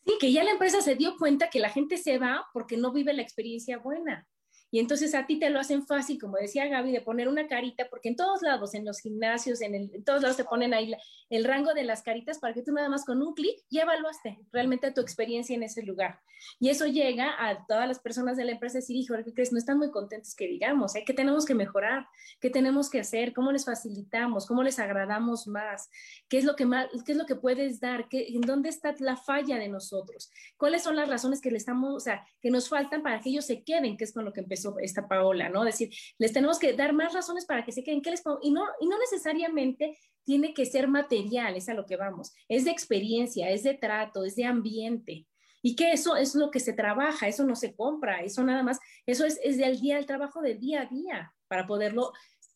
Sí, 0.05 0.17
que 0.19 0.31
ya 0.31 0.43
la 0.43 0.51
empresa 0.51 0.81
se 0.81 0.95
dio 0.95 1.15
cuenta 1.17 1.49
que 1.49 1.59
la 1.59 1.69
gente 1.69 1.97
se 1.97 2.17
va 2.17 2.45
porque 2.53 2.75
no 2.75 2.91
vive 2.91 3.13
la 3.13 3.21
experiencia 3.21 3.77
buena. 3.77 4.27
Y 4.73 4.79
entonces 4.79 5.13
a 5.13 5.27
ti 5.27 5.37
te 5.37 5.51
lo 5.51 5.59
hacen 5.59 5.85
fácil, 5.85 6.19
como 6.19 6.37
decía 6.37 6.65
Gaby, 6.65 6.91
de 6.91 7.01
poner 7.01 7.27
una 7.27 7.45
carita, 7.45 7.85
porque 7.91 8.09
en 8.09 8.15
todos 8.15 8.41
lados, 8.41 8.73
en 8.73 8.83
los 8.83 9.01
gimnasios, 9.01 9.61
en, 9.61 10.03
todos 10.03 10.23
lados 10.23 10.35
te 10.35 10.45
ponen 10.45 10.73
ahí 10.73 10.95
el 11.29 11.43
rango 11.45 11.75
de 11.75 11.83
las 11.83 12.01
caritas 12.01 12.39
para 12.39 12.55
que 12.55 12.63
tú 12.63 12.71
nada 12.71 12.89
más 12.89 13.05
con 13.05 13.21
un 13.21 13.35
clic 13.35 13.59
ya 13.69 13.83
evaluaste 13.83 14.39
realmente 14.51 14.89
tu 14.89 14.99
experiencia 14.99 15.55
en 15.55 15.61
ese 15.61 15.83
lugar. 15.83 16.21
Y 16.59 16.69
eso 16.69 16.87
llega 16.87 17.35
a 17.37 17.67
todas 17.67 17.87
las 17.87 17.99
personas 17.99 18.35
de 18.35 18.45
la 18.45 18.53
empresa 18.53 18.79
a 18.79 18.81
decir, 18.81 18.95
hijo, 18.95 19.13
¿qué 19.23 19.31
crees? 19.31 19.51
No 19.51 19.59
están 19.59 19.77
muy 19.77 19.91
contentos 19.91 20.33
que 20.33 20.47
digamos, 20.47 20.95
¿eh? 20.95 21.03
¿qué 21.05 21.13
tenemos 21.13 21.45
que 21.45 21.53
mejorar? 21.53 22.07
¿Qué 22.41 22.49
tenemos 22.49 22.89
que 22.89 22.99
hacer? 22.99 23.31
¿Cómo 23.31 23.51
les 23.51 23.65
facilitamos? 23.65 24.47
¿Cómo 24.47 24.63
les 24.63 24.79
agradamos 24.79 25.45
más? 25.45 25.91
¿Qué 26.27 26.39
es 26.39 26.45
lo 26.45 26.55
que, 26.55 26.65
más, 26.65 26.87
qué 27.05 27.11
es 27.11 27.17
lo 27.19 27.27
que 27.27 27.35
puedes 27.35 27.79
dar? 27.79 28.09
¿Qué, 28.09 28.25
¿En 28.29 28.41
dónde 28.41 28.69
está 28.69 28.95
la 28.97 29.17
falla 29.17 29.59
de 29.59 29.69
nosotros? 29.69 30.31
¿Cuáles 30.57 30.81
son 30.81 30.95
las 30.95 31.07
razones 31.07 31.41
que 31.41 31.51
le 31.51 31.57
estamos, 31.57 31.93
o 31.93 31.99
sea, 31.99 32.25
que 32.41 32.49
nos 32.49 32.69
faltan 32.69 33.03
para 33.03 33.21
que 33.21 33.29
ellos 33.29 33.45
se 33.45 33.63
queden, 33.63 33.97
que 33.97 34.05
es 34.05 34.13
con 34.13 34.25
lo 34.25 34.33
que 34.33 34.41
empezó 34.69 34.79
esta 34.79 35.07
Paola, 35.07 35.49
¿no? 35.49 35.63
Decir, 35.63 35.89
les 36.17 36.33
tenemos 36.33 36.59
que 36.59 36.73
dar 36.73 36.93
más 36.93 37.13
razones 37.13 37.45
para 37.45 37.63
que 37.63 37.71
se 37.71 37.83
queden, 37.83 38.01
¿qué 38.01 38.11
les 38.11 38.23
Y 38.41 38.51
no, 38.51 38.63
y 38.79 38.87
no 38.87 38.97
necesariamente 38.97 39.97
tiene 40.23 40.53
que 40.53 40.65
ser 40.65 40.87
material, 40.87 41.55
es 41.55 41.69
a 41.69 41.73
lo 41.73 41.85
que 41.85 41.97
vamos, 41.97 42.33
es 42.47 42.65
de 42.65 42.71
experiencia, 42.71 43.49
es 43.49 43.63
de 43.63 43.73
trato, 43.73 44.23
es 44.23 44.35
de 44.35 44.45
ambiente. 44.45 45.27
Y 45.65 45.75
que 45.75 45.93
eso 45.93 46.17
es 46.17 46.35
lo 46.35 46.51
que 46.51 46.59
se 46.59 46.73
trabaja, 46.73 47.27
eso 47.27 47.45
no 47.45 47.55
se 47.55 47.73
compra, 47.73 48.21
eso 48.21 48.43
nada 48.43 48.63
más, 48.63 48.79
eso 49.05 49.25
es, 49.25 49.39
es 49.43 49.57
del 49.57 49.79
día, 49.79 49.97
el 49.97 50.05
trabajo 50.05 50.41
del 50.41 50.59
día 50.59 50.81
a 50.81 50.85
día 50.85 51.33
para 51.47 51.65
poderlo 51.65 52.11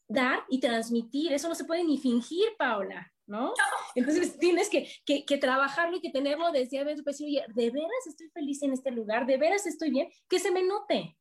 dar 0.09 0.39
y 0.49 0.59
transmitir. 0.59 1.31
Eso 1.31 1.47
no 1.47 1.55
se 1.55 1.65
puede 1.65 1.85
ni 1.85 1.97
fingir, 1.97 2.47
Paola, 2.57 3.09
¿no? 3.25 3.53
Entonces 3.95 4.37
tienes 4.39 4.69
que, 4.69 4.89
que, 5.05 5.25
que, 5.25 5.37
trabajarlo 5.37 5.97
y 5.97 6.01
que 6.01 6.11
tenerlo 6.11 6.51
desde 6.51 6.79
a 6.79 6.83
veces, 6.83 7.03
pues, 7.03 7.21
oye, 7.21 7.43
de 7.53 7.69
veras 7.69 8.07
estoy 8.07 8.29
feliz 8.29 8.61
en 8.63 8.73
este 8.73 8.91
lugar, 8.91 9.25
de 9.25 9.37
veras 9.37 9.65
estoy 9.65 9.89
bien, 9.89 10.09
que 10.29 10.39
se 10.39 10.51
me 10.51 10.63
note, 10.63 11.16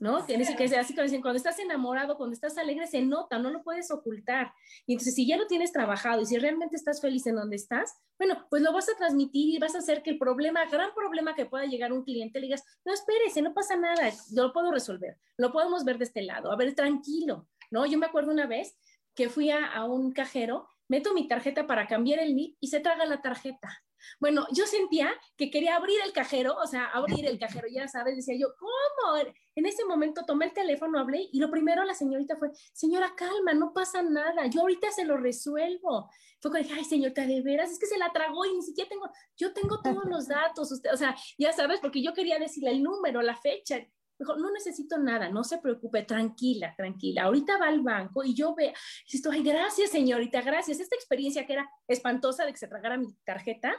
¿no? 0.00 0.24
Tienes 0.24 0.54
que 0.56 0.64
así 0.76 0.94
como 0.94 1.04
dicen, 1.04 1.22
cuando 1.22 1.36
estás 1.36 1.58
enamorado, 1.58 2.16
cuando 2.16 2.34
estás 2.34 2.58
alegre, 2.58 2.86
se 2.86 3.02
nota, 3.02 3.38
no 3.38 3.50
lo 3.50 3.62
puedes 3.62 3.90
ocultar. 3.90 4.52
Y 4.86 4.94
entonces, 4.94 5.14
si 5.14 5.26
ya 5.26 5.36
lo 5.36 5.46
tienes 5.46 5.72
trabajado 5.72 6.22
y 6.22 6.26
si 6.26 6.38
realmente 6.38 6.76
estás 6.76 7.00
feliz 7.00 7.26
en 7.26 7.36
donde 7.36 7.56
estás, 7.56 7.94
bueno, 8.18 8.46
pues 8.50 8.62
lo 8.62 8.72
vas 8.72 8.88
a 8.88 8.96
transmitir 8.96 9.54
y 9.54 9.58
vas 9.58 9.74
a 9.74 9.78
hacer 9.78 10.02
que 10.02 10.10
el 10.10 10.18
problema, 10.18 10.64
gran 10.66 10.94
problema 10.94 11.34
que 11.34 11.46
pueda 11.46 11.64
llegar 11.66 11.92
un 11.92 12.04
cliente, 12.04 12.40
le 12.40 12.46
digas, 12.46 12.64
no, 12.84 12.92
espérese, 12.92 13.42
no 13.42 13.54
pasa 13.54 13.76
nada, 13.76 14.10
yo 14.30 14.44
lo 14.44 14.52
puedo 14.52 14.70
resolver, 14.70 15.18
lo 15.36 15.52
podemos 15.52 15.84
ver 15.84 15.98
de 15.98 16.04
este 16.04 16.22
lado, 16.22 16.52
a 16.52 16.56
ver, 16.56 16.74
tranquilo, 16.74 17.48
¿no? 17.70 17.86
Yo 17.86 17.98
me 17.98 18.06
acuerdo 18.06 18.32
una 18.32 18.46
vez 18.46 18.76
que 19.14 19.28
fui 19.28 19.50
a, 19.50 19.66
a 19.66 19.84
un 19.84 20.12
cajero, 20.12 20.68
meto 20.88 21.14
mi 21.14 21.28
tarjeta 21.28 21.66
para 21.66 21.86
cambiar 21.86 22.20
el 22.20 22.34
NIP 22.34 22.56
y 22.60 22.68
se 22.68 22.80
traga 22.80 23.06
la 23.06 23.22
tarjeta. 23.22 23.82
Bueno, 24.20 24.46
yo 24.52 24.66
sentía 24.66 25.12
que 25.36 25.50
quería 25.50 25.76
abrir 25.76 25.98
el 26.04 26.12
cajero, 26.12 26.56
o 26.62 26.66
sea, 26.66 26.86
abrir 26.86 27.26
el 27.26 27.38
cajero, 27.38 27.66
ya 27.70 27.88
sabes, 27.88 28.16
decía 28.16 28.36
yo, 28.38 28.48
¿cómo? 28.58 29.34
En 29.54 29.66
ese 29.66 29.84
momento 29.84 30.24
tomé 30.26 30.46
el 30.46 30.52
teléfono, 30.52 30.98
hablé 30.98 31.28
y 31.32 31.38
lo 31.38 31.50
primero 31.50 31.84
la 31.84 31.94
señorita 31.94 32.36
fue, 32.36 32.50
señora, 32.72 33.14
calma, 33.16 33.54
no 33.54 33.72
pasa 33.72 34.02
nada, 34.02 34.46
yo 34.46 34.62
ahorita 34.62 34.90
se 34.90 35.04
lo 35.04 35.16
resuelvo. 35.16 36.10
Fue 36.40 36.50
cuando 36.50 36.68
dije, 36.68 36.80
ay, 36.80 36.84
señorita, 36.84 37.26
de 37.26 37.42
veras, 37.42 37.70
es 37.70 37.78
que 37.78 37.86
se 37.86 37.98
la 37.98 38.12
tragó 38.12 38.44
y 38.44 38.54
ni 38.54 38.62
siquiera 38.62 38.88
tengo, 38.88 39.10
yo 39.36 39.52
tengo 39.52 39.80
todos 39.80 40.04
los 40.06 40.28
datos, 40.28 40.70
usted, 40.72 40.92
o 40.92 40.96
sea, 40.96 41.16
ya 41.38 41.52
sabes, 41.52 41.80
porque 41.80 42.02
yo 42.02 42.12
quería 42.12 42.38
decirle 42.38 42.70
el 42.70 42.82
número, 42.82 43.22
la 43.22 43.36
fecha, 43.36 43.78
Dijo, 44.18 44.36
no 44.36 44.52
necesito 44.52 44.96
nada, 44.98 45.28
no 45.28 45.42
se 45.42 45.58
preocupe, 45.58 46.02
tranquila, 46.02 46.72
tranquila. 46.76 47.24
Ahorita 47.24 47.58
va 47.58 47.66
al 47.66 47.80
banco 47.80 48.22
y 48.22 48.34
yo 48.34 48.54
veo, 48.54 48.72
esto, 49.12 49.30
ay, 49.30 49.42
gracias 49.42 49.90
señorita, 49.90 50.40
gracias. 50.42 50.78
Esta 50.78 50.94
experiencia 50.94 51.46
que 51.46 51.54
era 51.54 51.70
espantosa 51.88 52.44
de 52.44 52.52
que 52.52 52.58
se 52.58 52.68
tragara 52.68 52.96
mi 52.96 53.12
tarjeta, 53.24 53.74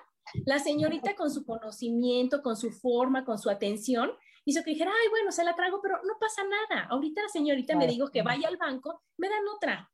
la 0.46 0.60
señorita 0.60 1.16
con 1.16 1.32
su 1.32 1.46
conocimiento, 1.46 2.42
con 2.42 2.58
su 2.58 2.72
forma, 2.72 3.26
con 3.26 3.38
su 3.38 3.50
atención, 3.50 4.12
hizo 4.46 4.64
que 4.64 4.72
dijera, 4.72 4.92
ay, 4.92 5.10
bueno, 5.10 5.32
se 5.32 5.44
la 5.44 5.56
trago, 5.56 5.80
pero 5.82 5.98
no 6.04 6.18
pasa 6.20 6.44
nada. 6.44 6.88
Ahorita 6.90 7.22
la 7.24 7.30
señorita 7.30 7.76
me 7.76 7.88
dijo 7.88 8.10
que 8.10 8.22
vaya 8.22 8.48
al 8.48 8.58
banco, 8.58 9.04
me 9.18 9.30
dan 9.30 9.48
otra. 9.56 9.92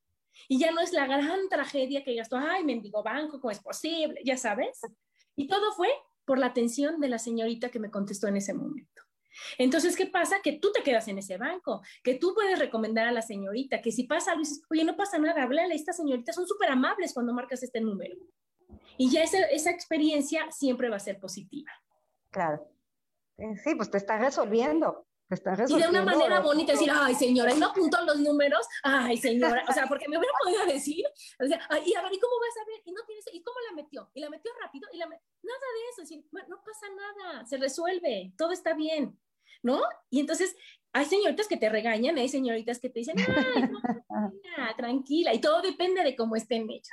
Y 0.47 0.59
ya 0.59 0.71
no 0.71 0.81
es 0.81 0.93
la 0.93 1.07
gran 1.07 1.49
tragedia 1.49 2.03
que 2.03 2.15
gastó, 2.15 2.37
ay, 2.37 2.63
mendigo 2.63 3.03
banco, 3.03 3.39
¿cómo 3.39 3.51
es 3.51 3.59
posible? 3.59 4.21
Ya 4.23 4.37
sabes. 4.37 4.79
Y 5.35 5.47
todo 5.47 5.73
fue 5.73 5.89
por 6.25 6.39
la 6.39 6.47
atención 6.47 6.99
de 6.99 7.09
la 7.09 7.19
señorita 7.19 7.69
que 7.69 7.79
me 7.79 7.91
contestó 7.91 8.27
en 8.27 8.37
ese 8.37 8.53
momento. 8.53 9.01
Entonces, 9.57 9.95
¿qué 9.95 10.05
pasa? 10.05 10.41
Que 10.43 10.53
tú 10.53 10.71
te 10.71 10.83
quedas 10.83 11.07
en 11.07 11.17
ese 11.17 11.37
banco, 11.37 11.81
que 12.03 12.15
tú 12.15 12.33
puedes 12.33 12.59
recomendar 12.59 13.07
a 13.07 13.11
la 13.11 13.21
señorita, 13.21 13.81
que 13.81 13.91
si 13.91 14.03
pasa 14.03 14.31
algo, 14.31 14.43
dices, 14.43 14.61
oye, 14.69 14.83
no 14.83 14.95
pasa 14.95 15.17
nada, 15.17 15.43
háblale, 15.43 15.73
estas 15.73 15.97
señoritas 15.97 16.35
son 16.35 16.47
súper 16.47 16.69
amables 16.69 17.13
cuando 17.13 17.33
marcas 17.33 17.63
este 17.63 17.79
número. 17.81 18.15
Y 18.97 19.09
ya 19.09 19.23
esa, 19.23 19.39
esa 19.45 19.71
experiencia 19.71 20.49
siempre 20.51 20.89
va 20.89 20.97
a 20.97 20.99
ser 20.99 21.19
positiva. 21.19 21.71
Claro. 22.29 22.67
Eh, 23.37 23.55
sí, 23.63 23.75
pues 23.75 23.89
te 23.89 23.97
está 23.97 24.17
resolviendo. 24.17 25.07
Te 25.27 25.35
está 25.35 25.55
resolviendo. 25.55 25.91
Y 25.91 25.95
de 25.95 26.01
una 26.01 26.11
manera 26.13 26.39
bonita 26.41 26.73
decir, 26.73 26.91
ay 26.93 27.15
señora, 27.15 27.53
y 27.53 27.57
no 27.57 27.67
apuntó 27.67 28.03
los 28.03 28.19
números, 28.19 28.67
ay 28.83 29.17
señora, 29.17 29.63
o 29.67 29.71
sea, 29.71 29.87
porque 29.87 30.09
me 30.09 30.17
hubiera 30.17 30.33
podido 30.43 30.65
decir, 30.65 31.05
o 31.39 31.47
sea, 31.47 31.57
y 31.85 31.93
a 31.93 32.01
ver, 32.01 32.13
¿y 32.13 32.19
cómo 32.19 32.33
vas 32.39 32.57
a 32.61 32.67
ver? 32.67 32.81
Y 32.83 32.91
no 32.91 33.01
tienes, 33.05 33.25
¿y 33.31 33.41
cómo 33.41 33.55
la 33.69 33.75
metió? 33.75 34.11
Y 34.13 34.19
la 34.19 34.29
metió 34.29 34.51
rápido, 34.61 34.89
y 34.91 34.97
la 34.97 35.05
nada 35.05 35.19
de 35.19 35.89
eso, 35.89 36.01
decir, 36.01 36.25
no 36.31 36.61
pasa 36.63 36.85
nada, 36.93 37.45
se 37.45 37.57
resuelve, 37.57 38.33
todo 38.37 38.51
está 38.51 38.73
bien, 38.73 39.17
¿no? 39.63 39.81
Y 40.09 40.19
entonces 40.19 40.55
hay 40.93 41.05
señoritas 41.05 41.47
que 41.47 41.57
te 41.57 41.69
regañan, 41.69 42.17
hay 42.17 42.27
señoritas 42.27 42.79
que 42.79 42.89
te 42.89 42.99
dicen, 42.99 43.15
ay, 43.19 43.63
no, 43.63 43.79
tranquila, 44.77 45.33
y 45.33 45.39
todo 45.39 45.61
depende 45.61 46.03
de 46.03 46.15
cómo 46.15 46.35
estén 46.35 46.69
ellos. 46.69 46.89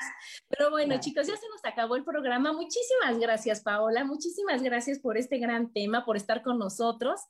Pero 0.49 0.71
bueno, 0.71 1.01
chicos, 1.01 1.27
ya 1.27 1.37
se 1.37 1.49
nos 1.49 1.64
acabó 1.64 1.97
el 1.97 2.05
programa. 2.05 2.53
Muchísimas 2.53 3.19
gracias, 3.19 3.62
Paola, 3.62 4.05
muchísimas 4.05 4.62
gracias 4.62 5.01
por 5.01 5.19
este 5.19 5.39
gran 5.39 5.73
tema, 5.73 6.05
por 6.05 6.16
estar 6.16 6.43
con 6.43 6.59
nosotros. 6.59 7.21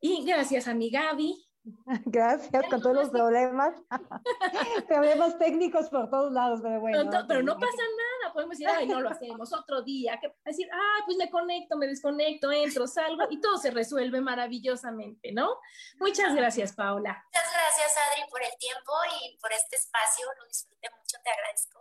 Y 0.00 0.24
gracias 0.24 0.68
a 0.68 0.74
mi 0.74 0.90
Gaby, 0.90 1.34
Gracias, 2.06 2.64
con 2.68 2.80
todos 2.80 2.96
los 2.96 3.10
problemas. 3.10 3.74
problemas 4.88 5.38
técnicos 5.38 5.88
por 5.88 6.10
todos 6.10 6.32
lados, 6.32 6.60
pero 6.62 6.80
bueno. 6.80 7.08
pero 7.28 7.42
no 7.42 7.54
pasa 7.54 7.66
nada, 7.66 8.11
podemos 8.30 8.58
decir, 8.58 8.68
ay, 8.68 8.86
no 8.86 9.00
lo 9.00 9.08
hacemos 9.08 9.52
otro 9.52 9.82
día. 9.82 10.18
Que, 10.20 10.32
decir, 10.44 10.68
ah, 10.72 11.02
pues 11.06 11.16
me 11.16 11.30
conecto, 11.30 11.76
me 11.76 11.86
desconecto, 11.86 12.52
entro, 12.52 12.86
salgo 12.86 13.24
y 13.30 13.40
todo 13.40 13.56
se 13.56 13.70
resuelve 13.70 14.20
maravillosamente, 14.20 15.32
¿no? 15.32 15.58
Muchas 15.98 16.34
gracias, 16.34 16.72
Paula. 16.72 17.24
Muchas 17.32 17.52
gracias, 17.52 17.96
Adri, 17.96 18.28
por 18.30 18.42
el 18.42 18.56
tiempo 18.58 18.92
y 19.20 19.36
por 19.38 19.52
este 19.52 19.76
espacio. 19.76 20.26
Lo 20.38 20.46
disfruté 20.46 20.90
mucho, 20.90 21.16
te 21.24 21.30
agradezco. 21.30 21.80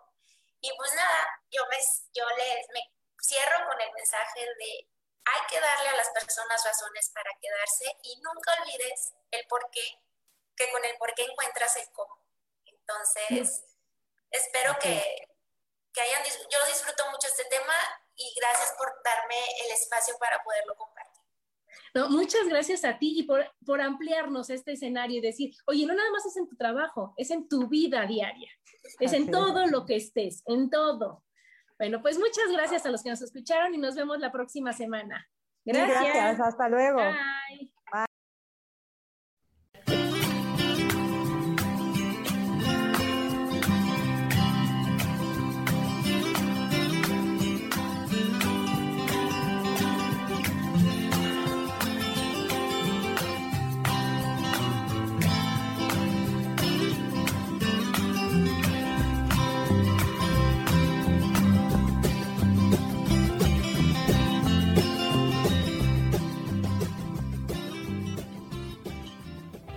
Y 0.62 0.70
pues 0.78 0.96
nada, 0.96 1.42
yo, 1.52 1.62
me, 1.70 1.78
yo 2.14 2.24
les, 2.38 2.68
me 2.74 2.82
cierro 3.22 3.68
con 3.68 3.82
el 3.82 3.92
mensaje 3.94 4.40
de 4.42 4.88
hay 5.26 5.42
que 5.50 5.60
darle 5.60 5.90
a 5.90 5.98
las 5.98 6.10
personas 6.10 6.64
razones 6.66 7.12
para 7.14 7.32
quedarse 7.40 7.96
y 8.04 8.22
nunca 8.22 8.54
olvides 8.62 9.14
el 9.32 9.46
por 9.48 9.70
qué, 9.72 10.00
que 10.56 10.72
con 10.72 10.84
el 10.84 10.98
por 10.98 11.14
qué 11.14 11.24
encuentras 11.24 11.76
el 11.78 11.90
cómo. 11.92 12.18
Entonces, 12.66 13.64
espero 14.32 14.78
que, 14.80 15.31
que 15.94 16.02
hayan, 16.02 16.24
yo 16.24 16.60
disfruto 16.68 17.04
mucho 17.12 17.28
este 17.28 17.46
tema 17.50 17.74
y 18.16 18.34
gracias 18.40 18.74
por 18.78 18.88
darme 19.04 19.36
el 19.66 19.72
espacio 19.74 20.16
para 20.20 20.44
poderlo 20.44 20.76
compartir. 20.76 21.22
No, 21.94 22.10
muchas 22.10 22.48
gracias 22.48 22.86
a 22.86 22.98
ti 22.98 23.20
y 23.20 23.24
por, 23.24 23.46
por 23.66 23.82
ampliarnos 23.82 24.50
este 24.50 24.74
escenario 24.74 25.18
y 25.18 25.22
decir, 25.22 25.54
oye, 25.66 25.86
no 25.86 25.94
nada 25.94 26.10
más 26.12 26.26
es 26.26 26.38
en 26.38 26.48
tu 26.48 26.56
trabajo, 26.56 27.14
es 27.18 27.32
en 27.32 27.50
tu 27.50 27.68
vida 27.68 28.06
diaria, 28.06 28.50
es 29.00 29.12
en 29.14 29.30
todo 29.30 29.68
lo 29.68 29.86
que 29.86 29.98
estés, 29.98 30.44
en 30.46 30.70
todo. 30.70 31.24
Bueno, 31.78 32.02
pues 32.02 32.18
muchas 32.18 32.50
gracias 32.52 32.86
a 32.86 32.90
los 32.90 33.04
que 33.04 33.10
nos 33.10 33.22
escucharon 33.22 33.74
y 33.74 33.78
nos 33.78 33.96
vemos 33.96 34.20
la 34.20 34.32
próxima 34.32 34.72
semana. 34.72 35.28
Gracias. 35.66 36.14
Gracias. 36.14 36.40
Hasta 36.40 36.70
luego. 36.70 37.00
Bye. 37.00 37.72